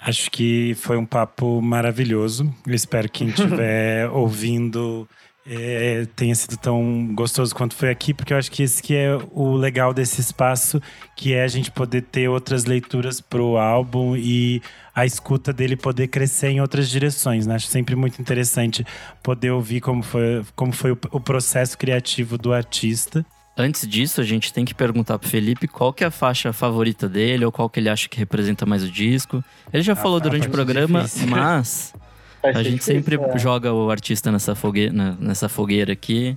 Acho 0.01 0.29
que 0.29 0.75
foi 0.75 0.97
um 0.97 1.07
papo 1.07 1.63
maravilhoso. 1.63 2.53
Eu 2.67 2.75
espero 2.75 3.09
que 3.09 3.21
quem 3.21 3.29
estiver 3.31 4.09
ouvindo 4.11 5.09
é, 5.51 6.07
tenha 6.15 6.35
sido 6.35 6.57
tão 6.59 7.09
gostoso 7.15 7.55
quanto 7.55 7.75
foi 7.75 7.91
aqui, 7.91 8.13
porque 8.13 8.35
eu 8.35 8.37
acho 8.37 8.51
que 8.51 8.63
esse 8.63 8.83
que 8.83 8.95
é 8.95 9.19
o 9.33 9.55
legal 9.55 9.95
desse 9.95 10.21
espaço, 10.21 10.81
que 11.17 11.33
é 11.33 11.43
a 11.43 11.49
gente 11.49 11.71
poder 11.71 12.03
ter 12.03 12.29
outras 12.29 12.67
leituras 12.67 13.21
pro 13.21 13.57
álbum 13.57 14.15
e 14.15 14.61
a 14.95 15.07
escuta 15.07 15.53
dele 15.53 15.75
poder 15.75 16.09
crescer 16.09 16.49
em 16.49 16.61
outras 16.61 16.91
direções. 16.91 17.47
Né? 17.47 17.55
Acho 17.55 17.69
sempre 17.69 17.97
muito 17.97 18.21
interessante 18.21 18.85
poder 19.23 19.51
ouvir 19.51 19.81
como 19.81 20.03
foi, 20.03 20.45
como 20.55 20.73
foi 20.73 20.93
o, 20.93 20.99
o 21.13 21.21
processo 21.21 21.79
criativo 21.79 22.37
do 22.37 22.53
artista. 22.53 23.25
Antes 23.57 23.89
disso, 23.89 24.21
a 24.21 24.25
gente 24.25 24.53
tem 24.53 24.65
que 24.65 24.75
perguntar 24.75 25.19
pro 25.19 25.29
Felipe 25.29 25.67
qual 25.67 25.93
que 25.93 26.05
é 26.05 26.07
a 26.07 26.11
faixa 26.11 26.53
favorita 26.53 27.09
dele 27.09 27.45
ou 27.45 27.51
qual 27.51 27.69
que 27.71 27.81
ele 27.81 27.89
acha 27.89 28.09
que 28.09 28.19
representa 28.19 28.67
mais 28.67 28.85
o 28.85 28.91
disco. 28.91 29.43
Ele 29.73 29.83
já 29.83 29.95
ah, 29.95 29.97
falou 29.97 30.21
durante 30.21 30.47
o 30.47 30.51
programa, 30.51 31.03
difícil. 31.03 31.27
mas 31.27 31.93
a 32.43 32.63
gente 32.63 32.85
sempre 32.85 33.17
é. 33.17 33.39
joga 33.39 33.73
o 33.73 33.91
artista 33.91 34.31
nessa 34.31 34.55
fogueira, 34.55 34.93
nessa 35.19 35.49
fogueira 35.49 35.93
aqui. 35.93 36.37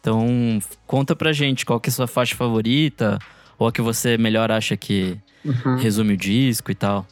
Então, 0.00 0.58
conta 0.86 1.16
pra 1.16 1.32
gente 1.32 1.66
qual 1.66 1.80
que 1.80 1.88
é 1.88 1.92
a 1.92 1.94
sua 1.94 2.06
faixa 2.06 2.34
favorita 2.34 3.18
ou 3.58 3.66
a 3.66 3.72
que 3.72 3.82
você 3.82 4.16
melhor 4.16 4.50
acha 4.50 4.76
que 4.76 5.18
uhum. 5.44 5.76
resume 5.76 6.14
o 6.14 6.16
disco 6.16 6.70
e 6.70 6.74
tal. 6.74 7.06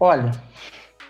Olha, 0.00 0.32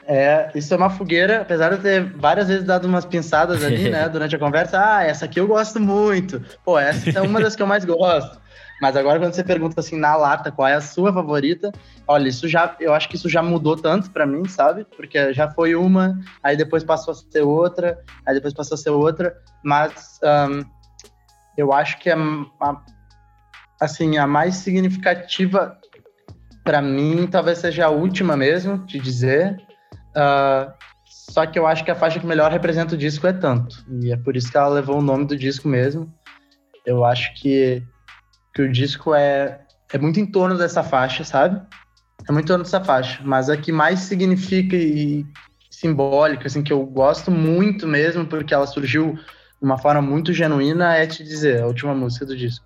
é, 0.07 0.51
isso 0.55 0.75
é 0.75 0.77
uma 0.77 0.91
fogueira, 0.91 1.43
apesar 1.43 1.71
de 1.71 1.77
eu 1.77 1.83
ter 1.83 2.05
várias 2.17 2.49
vezes 2.49 2.65
dado 2.65 2.87
umas 2.87 3.05
pinçadas 3.05 3.63
ali, 3.65 3.89
né, 3.89 4.09
durante 4.11 4.35
a 4.35 4.39
conversa. 4.39 4.79
Ah, 4.79 5.05
essa 5.05 5.25
aqui 5.27 5.39
eu 5.39 5.47
gosto 5.47 5.79
muito. 5.79 6.43
Pô, 6.65 6.79
essa 6.79 7.19
é 7.19 7.23
uma 7.23 7.41
das 7.41 7.55
que 7.55 7.63
eu 7.63 7.67
mais 7.67 7.85
gosto. 7.85 8.42
Mas 8.83 8.97
agora 8.97 9.21
quando 9.21 9.33
você 9.33 9.45
pergunta 9.45 9.79
assim 9.79 9.97
na 9.97 10.17
lata 10.17 10.51
qual 10.51 10.67
é 10.67 10.75
a 10.75 10.81
sua 10.81 11.13
favorita, 11.13 11.71
olha, 12.07 12.29
isso 12.29 12.49
já, 12.49 12.77
eu 12.81 12.93
acho 12.93 13.09
que 13.09 13.15
isso 13.15 13.29
já 13.29 13.43
mudou 13.43 13.77
tanto 13.77 14.11
para 14.11 14.27
mim, 14.27 14.49
sabe? 14.49 14.85
Porque 14.97 15.33
já 15.33 15.49
foi 15.49 15.77
uma, 15.77 16.19
aí 16.43 16.57
depois 16.57 16.83
passou 16.83 17.13
a 17.13 17.15
ser 17.15 17.43
outra, 17.43 17.99
aí 18.27 18.35
depois 18.35 18.53
passou 18.53 18.75
a 18.75 18.79
ser 18.79 18.91
outra, 18.91 19.37
mas 19.63 20.19
um, 20.25 20.65
eu 21.57 21.73
acho 21.73 21.99
que 22.01 22.11
a, 22.11 22.17
a, 22.61 22.83
assim 23.81 24.19
a 24.19 24.27
mais 24.27 24.57
significativa 24.57 25.79
para 26.65 26.83
mim 26.83 27.29
talvez 27.31 27.59
seja 27.59 27.87
a 27.87 27.91
última 27.91 28.37
mesmo, 28.37 28.79
de 28.79 28.99
dizer, 28.99 29.57
Uh, 30.13 30.73
só 31.05 31.47
que 31.47 31.59
eu 31.59 31.67
acho 31.67 31.85
que 31.85 31.91
a 31.91 31.95
faixa 31.95 32.21
que 32.21 32.27
melhor 32.27 32.51
representa 32.51 32.95
o 32.95 32.99
disco 32.99 33.27
é 33.27 33.33
tanto. 33.33 33.85
E 34.03 34.13
é 34.13 34.17
por 34.17 34.37
isso 34.37 34.51
que 34.51 34.57
ela 34.57 34.69
levou 34.69 34.99
o 34.99 35.03
nome 35.03 35.25
do 35.25 35.37
disco 35.37 35.69
mesmo. 35.69 36.13
Eu 36.85 37.05
acho 37.05 37.35
que, 37.41 37.83
que 38.55 38.63
o 38.63 38.71
disco 38.71 39.15
é, 39.15 39.61
é 39.93 39.99
muito 39.99 40.21
em 40.21 40.27
torno 40.27 40.57
dessa 40.57 40.83
faixa, 40.83 41.25
sabe? 41.25 41.61
É 42.29 42.33
muito 42.33 42.45
em 42.45 42.49
torno 42.49 42.65
dessa 42.65 42.83
faixa. 42.83 43.21
Mas 43.25 43.49
a 43.49 43.57
que 43.57 43.73
mais 43.73 44.01
significa 44.01 44.77
e 44.77 45.27
simbólica, 45.71 46.47
assim, 46.47 46.63
que 46.63 46.73
eu 46.73 46.85
gosto 46.85 47.31
muito 47.31 47.87
mesmo, 47.87 48.27
porque 48.27 48.55
ela 48.55 48.67
surgiu 48.67 49.15
de 49.15 49.67
uma 49.67 49.79
forma 49.79 50.03
muito 50.03 50.33
genuína, 50.33 50.97
é 50.97 51.07
Te 51.07 51.25
Dizer, 51.25 51.63
a 51.63 51.67
última 51.67 51.95
música 51.95 52.27
do 52.27 52.37
disco. 52.37 52.65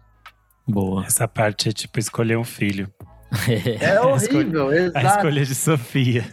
Boa. 0.67 1.05
Essa 1.05 1.29
parte 1.29 1.69
é 1.69 1.73
tipo 1.73 1.99
escolher 1.99 2.37
um 2.37 2.45
filho. 2.45 2.93
É 3.81 4.01
horrível, 4.03 4.69
a 4.69 4.77
exato. 4.77 5.07
A 5.07 5.11
escolha 5.11 5.45
de 5.45 5.55
Sofia. 5.55 6.25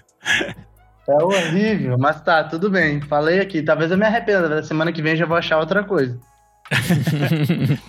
É 1.07 1.23
horrível, 1.23 1.97
mas 1.97 2.21
tá, 2.21 2.43
tudo 2.43 2.69
bem. 2.69 3.01
Falei 3.01 3.39
aqui. 3.39 3.61
Talvez 3.61 3.91
eu 3.91 3.97
me 3.97 4.05
arrependa. 4.05 4.49
Da 4.49 4.63
semana 4.63 4.91
que 4.91 5.01
vem 5.01 5.15
já 5.15 5.25
vou 5.25 5.37
achar 5.37 5.59
outra 5.59 5.83
coisa. 5.83 6.17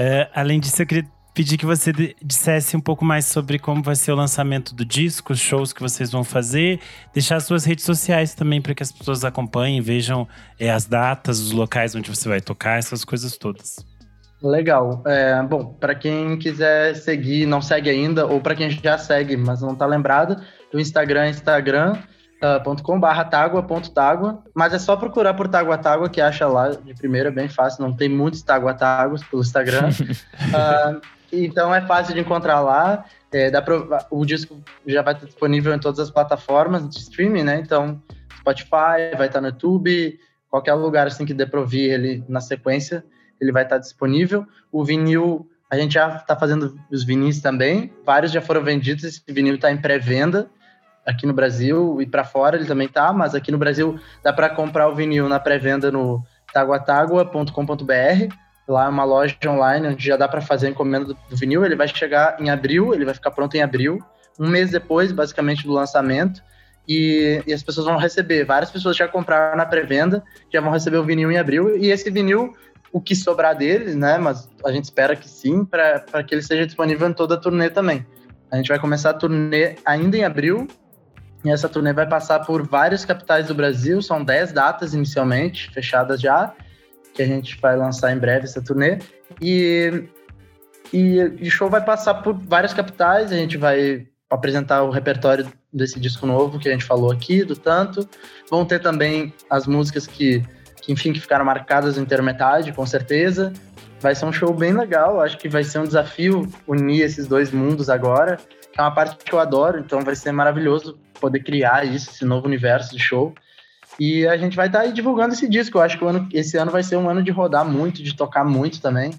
é, 0.00 0.30
além 0.32 0.60
disso, 0.60 0.80
eu 0.80 0.86
queria 0.86 1.04
pedir 1.34 1.58
que 1.58 1.66
você 1.66 1.92
dissesse 2.22 2.76
um 2.76 2.80
pouco 2.80 3.04
mais 3.04 3.24
sobre 3.24 3.58
como 3.58 3.82
vai 3.82 3.96
ser 3.96 4.12
o 4.12 4.14
lançamento 4.14 4.72
do 4.72 4.84
disco, 4.84 5.32
os 5.32 5.40
shows 5.40 5.72
que 5.72 5.80
vocês 5.80 6.12
vão 6.12 6.22
fazer, 6.22 6.78
deixar 7.12 7.34
as 7.34 7.44
suas 7.44 7.64
redes 7.64 7.84
sociais 7.84 8.32
também 8.32 8.62
para 8.62 8.74
que 8.74 8.82
as 8.82 8.92
pessoas 8.92 9.24
acompanhem, 9.24 9.80
vejam 9.80 10.28
é, 10.58 10.70
as 10.70 10.86
datas, 10.86 11.40
os 11.40 11.50
locais 11.50 11.96
onde 11.96 12.08
você 12.08 12.28
vai 12.28 12.40
tocar, 12.40 12.78
essas 12.78 13.04
coisas 13.04 13.36
todas. 13.36 13.84
Legal. 14.40 15.02
É, 15.04 15.42
bom, 15.42 15.64
para 15.64 15.96
quem 15.96 16.38
quiser 16.38 16.94
seguir, 16.94 17.44
não 17.44 17.60
segue 17.60 17.90
ainda, 17.90 18.24
ou 18.24 18.40
para 18.40 18.54
quem 18.54 18.70
já 18.70 18.96
segue, 18.96 19.36
mas 19.36 19.60
não 19.60 19.72
está 19.72 19.84
lembrado, 19.84 20.40
o 20.72 20.78
Instagram 20.78 21.24
é 21.24 21.30
Instagram 21.30 21.98
uh, 22.42 22.82
.com 22.82 22.98
barra 22.98 23.24
tágua.tágua, 23.24 24.42
mas 24.54 24.72
é 24.72 24.78
só 24.78 24.96
procurar 24.96 25.34
por 25.34 25.48
Tágua 25.48 25.78
Tágua 25.78 26.08
que 26.08 26.20
acha 26.20 26.46
lá 26.46 26.70
de 26.70 26.94
primeira, 26.94 27.30
bem 27.30 27.48
fácil, 27.48 27.82
não 27.82 27.92
tem 27.92 28.08
muitos 28.08 28.42
Tágua 28.42 28.74
Táguas 28.74 29.22
pelo 29.24 29.42
Instagram. 29.42 29.88
uh, 29.88 31.00
então 31.32 31.74
é 31.74 31.80
fácil 31.80 32.14
de 32.14 32.20
encontrar 32.20 32.60
lá. 32.60 33.04
É, 33.30 33.50
dá 33.50 33.60
pra, 33.60 34.06
o 34.10 34.24
disco 34.24 34.58
já 34.86 35.02
vai 35.02 35.12
estar 35.14 35.26
disponível 35.26 35.74
em 35.74 35.78
todas 35.78 36.00
as 36.00 36.10
plataformas 36.10 36.88
de 36.88 36.98
streaming, 36.98 37.42
né? 37.42 37.60
Então, 37.60 38.02
Spotify, 38.38 39.14
vai 39.16 39.26
estar 39.26 39.40
no 39.40 39.48
YouTube, 39.48 40.18
qualquer 40.48 40.72
lugar 40.74 41.06
assim 41.06 41.26
que 41.26 41.34
dê 41.34 41.44
para 41.44 41.60
ouvir 41.60 41.90
ele 41.90 42.24
na 42.26 42.40
sequência, 42.40 43.04
ele 43.38 43.52
vai 43.52 43.64
estar 43.64 43.76
disponível. 43.76 44.46
O 44.72 44.82
vinil, 44.82 45.46
a 45.70 45.76
gente 45.76 45.92
já 45.92 46.16
está 46.16 46.34
fazendo 46.34 46.78
os 46.90 47.04
vinis 47.04 47.42
também, 47.42 47.92
vários 48.02 48.32
já 48.32 48.40
foram 48.40 48.62
vendidos, 48.62 49.04
esse 49.04 49.22
vinil 49.28 49.56
está 49.56 49.70
em 49.70 49.76
pré-venda 49.76 50.48
aqui 51.08 51.26
no 51.26 51.32
Brasil 51.32 52.02
e 52.02 52.06
para 52.06 52.22
fora 52.22 52.56
ele 52.56 52.66
também 52.66 52.86
tá, 52.86 53.12
mas 53.14 53.34
aqui 53.34 53.50
no 53.50 53.56
Brasil 53.56 53.98
dá 54.22 54.30
para 54.30 54.50
comprar 54.50 54.88
o 54.88 54.94
vinil 54.94 55.26
na 55.26 55.40
pré-venda 55.40 55.90
no 55.90 56.22
taguatagua.com.br. 56.52 58.34
Lá 58.68 58.84
é 58.84 58.88
uma 58.88 59.04
loja 59.04 59.34
online 59.46 59.88
onde 59.88 60.06
já 60.06 60.18
dá 60.18 60.28
para 60.28 60.42
fazer 60.42 60.66
a 60.66 60.70
encomenda 60.70 61.06
do, 61.06 61.16
vinil. 61.30 61.64
Ele 61.64 61.74
vai 61.74 61.88
chegar 61.88 62.36
em 62.38 62.50
abril, 62.50 62.92
ele 62.92 63.06
vai 63.06 63.14
ficar 63.14 63.30
pronto 63.30 63.56
em 63.56 63.62
abril, 63.62 63.98
um 64.38 64.46
mês 64.46 64.70
depois, 64.70 65.10
basicamente, 65.10 65.66
do 65.66 65.72
lançamento. 65.72 66.42
E, 66.86 67.42
e, 67.46 67.52
as 67.52 67.62
pessoas 67.62 67.86
vão 67.86 67.96
receber. 67.96 68.44
Várias 68.44 68.70
pessoas 68.70 68.96
já 68.96 69.08
compraram 69.08 69.56
na 69.56 69.64
pré-venda, 69.64 70.22
já 70.52 70.60
vão 70.60 70.70
receber 70.70 70.98
o 70.98 71.04
vinil 71.04 71.32
em 71.32 71.38
abril. 71.38 71.76
E 71.78 71.90
esse 71.90 72.10
vinil, 72.10 72.54
o 72.92 73.00
que 73.00 73.16
sobrar 73.16 73.56
deles, 73.56 73.94
né? 73.94 74.18
Mas 74.18 74.48
a 74.64 74.70
gente 74.70 74.84
espera 74.84 75.16
que 75.16 75.28
sim, 75.28 75.64
para 75.64 76.22
que 76.26 76.34
ele 76.34 76.42
seja 76.42 76.66
disponível 76.66 77.08
em 77.08 77.12
toda 77.14 77.34
a 77.34 77.38
turnê 77.38 77.70
também. 77.70 78.06
A 78.50 78.56
gente 78.56 78.68
vai 78.68 78.78
começar 78.78 79.10
a 79.10 79.14
turnê 79.14 79.76
ainda 79.84 80.16
em 80.16 80.24
abril, 80.24 80.66
e 81.48 81.52
essa 81.52 81.68
turnê 81.68 81.92
vai 81.92 82.06
passar 82.06 82.40
por 82.40 82.66
várias 82.66 83.04
capitais 83.04 83.46
do 83.46 83.54
Brasil, 83.54 84.02
são 84.02 84.22
10 84.22 84.52
datas 84.52 84.92
inicialmente, 84.92 85.70
fechadas 85.70 86.20
já, 86.20 86.54
que 87.14 87.22
a 87.22 87.26
gente 87.26 87.58
vai 87.60 87.74
lançar 87.74 88.12
em 88.12 88.18
breve 88.18 88.44
essa 88.44 88.62
turnê. 88.62 88.98
E, 89.40 90.04
e 90.92 91.22
o 91.22 91.50
show 91.50 91.70
vai 91.70 91.82
passar 91.82 92.14
por 92.14 92.34
várias 92.34 92.74
capitais, 92.74 93.32
a 93.32 93.36
gente 93.36 93.56
vai 93.56 94.06
apresentar 94.28 94.82
o 94.82 94.90
repertório 94.90 95.50
desse 95.72 95.98
disco 95.98 96.26
novo 96.26 96.58
que 96.58 96.68
a 96.68 96.72
gente 96.72 96.84
falou 96.84 97.10
aqui, 97.10 97.44
do 97.44 97.56
Tanto. 97.56 98.06
Vão 98.50 98.64
ter 98.66 98.80
também 98.80 99.32
as 99.48 99.66
músicas 99.66 100.06
que, 100.06 100.44
que 100.82 100.92
enfim, 100.92 101.14
que 101.14 101.20
ficaram 101.20 101.46
marcadas 101.46 101.96
no 101.96 102.02
Intermetade, 102.02 102.72
com 102.72 102.84
certeza. 102.84 103.54
Vai 104.00 104.14
ser 104.14 104.26
um 104.26 104.32
show 104.32 104.52
bem 104.52 104.72
legal, 104.72 105.20
acho 105.20 105.38
que 105.38 105.48
vai 105.48 105.64
ser 105.64 105.78
um 105.78 105.84
desafio 105.84 106.46
unir 106.66 107.00
esses 107.00 107.26
dois 107.26 107.50
mundos 107.50 107.88
agora 107.88 108.38
é 108.78 108.82
uma 108.82 108.92
parte 108.92 109.24
que 109.24 109.32
eu 109.32 109.40
adoro, 109.40 109.80
então 109.80 110.02
vai 110.02 110.14
ser 110.14 110.30
maravilhoso 110.30 110.96
poder 111.20 111.40
criar 111.40 111.84
isso, 111.84 112.10
esse 112.10 112.24
novo 112.24 112.46
universo 112.46 112.96
de 112.96 113.02
show. 113.02 113.34
E 113.98 114.24
a 114.28 114.36
gente 114.36 114.56
vai 114.56 114.68
estar 114.68 114.80
tá 114.80 114.84
aí 114.84 114.92
divulgando 114.92 115.34
esse 115.34 115.48
disco. 115.48 115.78
Eu 115.78 115.82
acho 115.82 115.98
que 115.98 116.04
ano, 116.04 116.28
esse 116.32 116.56
ano 116.56 116.70
vai 116.70 116.84
ser 116.84 116.96
um 116.96 117.10
ano 117.10 117.20
de 117.20 117.32
rodar 117.32 117.66
muito, 117.66 118.02
de 118.02 118.14
tocar 118.14 118.44
muito 118.44 118.80
também. 118.80 119.10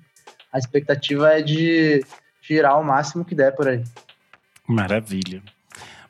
A 0.54 0.58
expectativa 0.58 1.34
é 1.34 1.42
de 1.42 2.02
girar 2.42 2.80
o 2.80 2.84
máximo 2.84 3.26
que 3.26 3.36
der 3.36 3.54
por 3.54 3.68
aí. 3.68 3.84
Maravilha. 4.66 5.44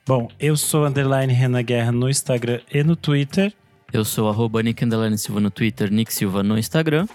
Bom, 0.05 0.27
eu 0.39 0.55
sou 0.55 0.85
underline 0.85 1.33
Renan 1.33 1.63
Guerra 1.63 1.91
no 1.91 2.07
Instagram 2.07 2.59
e 2.71 2.83
no 2.83 2.95
Twitter. 2.95 3.51
Eu 3.91 4.05
sou 4.05 4.29
arroba 4.29 4.61
Nick 4.61 4.83
Silva 5.17 5.39
no 5.39 5.49
Twitter, 5.49 5.91
Nick 5.91 6.13
Silva 6.13 6.43
no 6.43 6.57
Instagram. 6.57 7.07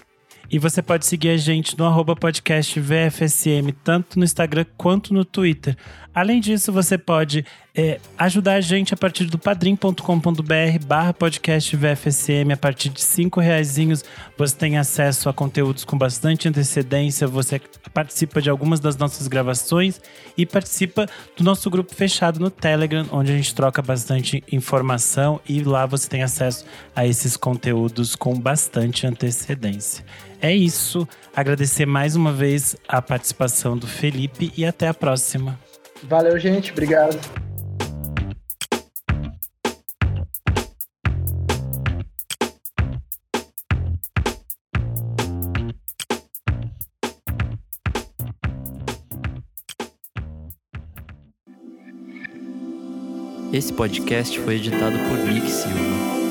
E 0.49 0.59
você 0.59 0.81
pode 0.81 1.05
seguir 1.05 1.29
a 1.29 1.37
gente 1.37 1.77
no 1.77 1.85
arroba 1.85 2.15
podcast 2.15 2.79
VFSM, 2.79 3.71
tanto 3.83 4.19
no 4.19 4.25
Instagram 4.25 4.65
quanto 4.77 5.13
no 5.13 5.25
Twitter. 5.25 5.75
Além 6.15 6.39
disso, 6.39 6.71
você 6.71 6.97
pode 6.97 7.45
é, 7.75 7.99
ajudar 8.17 8.53
a 8.53 8.61
gente 8.61 8.93
a 8.93 8.97
partir 8.97 9.25
do 9.25 9.37
padrim.com.br 9.37 10.85
barra 10.87 11.13
podcast 11.13 11.75
VFSM. 11.75 12.53
A 12.53 12.57
partir 12.57 12.87
de 12.87 13.01
cinco 13.01 13.41
reaisinhos 13.41 14.01
você 14.37 14.55
tem 14.55 14.77
acesso 14.77 15.27
a 15.27 15.33
conteúdos 15.33 15.83
com 15.83 15.97
bastante 15.97 16.47
antecedência, 16.47 17.27
você 17.27 17.59
participa 17.93 18.41
de 18.41 18.49
algumas 18.49 18.79
das 18.79 18.95
nossas 18.95 19.27
gravações 19.27 19.99
e 20.37 20.45
participa 20.45 21.05
do 21.35 21.43
nosso 21.43 21.69
grupo 21.69 21.93
fechado 21.93 22.39
no 22.39 22.49
Telegram, 22.49 23.05
onde 23.11 23.33
a 23.33 23.35
gente 23.35 23.53
troca 23.53 23.81
bastante 23.81 24.41
informação 24.49 25.41
e 25.47 25.61
lá 25.63 25.85
você 25.85 26.07
tem 26.07 26.23
acesso 26.23 26.65
a 26.95 27.05
esses 27.05 27.35
conteúdos 27.35 28.15
com 28.15 28.39
bastante 28.39 29.05
antecedência. 29.05 30.05
É 30.41 30.53
isso. 30.53 31.05
Agradecer 31.35 31.85
mais 31.85 32.15
uma 32.15 32.31
vez 32.31 32.77
a 32.87 33.01
participação 33.01 33.77
do 33.77 33.85
Felipe 33.85 34.53
e 34.55 34.65
até 34.65 34.87
a 34.87 34.93
próxima. 34.93 35.59
Valeu, 36.07 36.39
gente. 36.39 36.71
Obrigado. 36.71 37.19
Esse 53.53 53.71
podcast 53.71 54.37
foi 54.41 54.55
editado 54.55 54.97
por 55.07 55.17
Nick 55.31 55.49
Silva. 55.49 56.24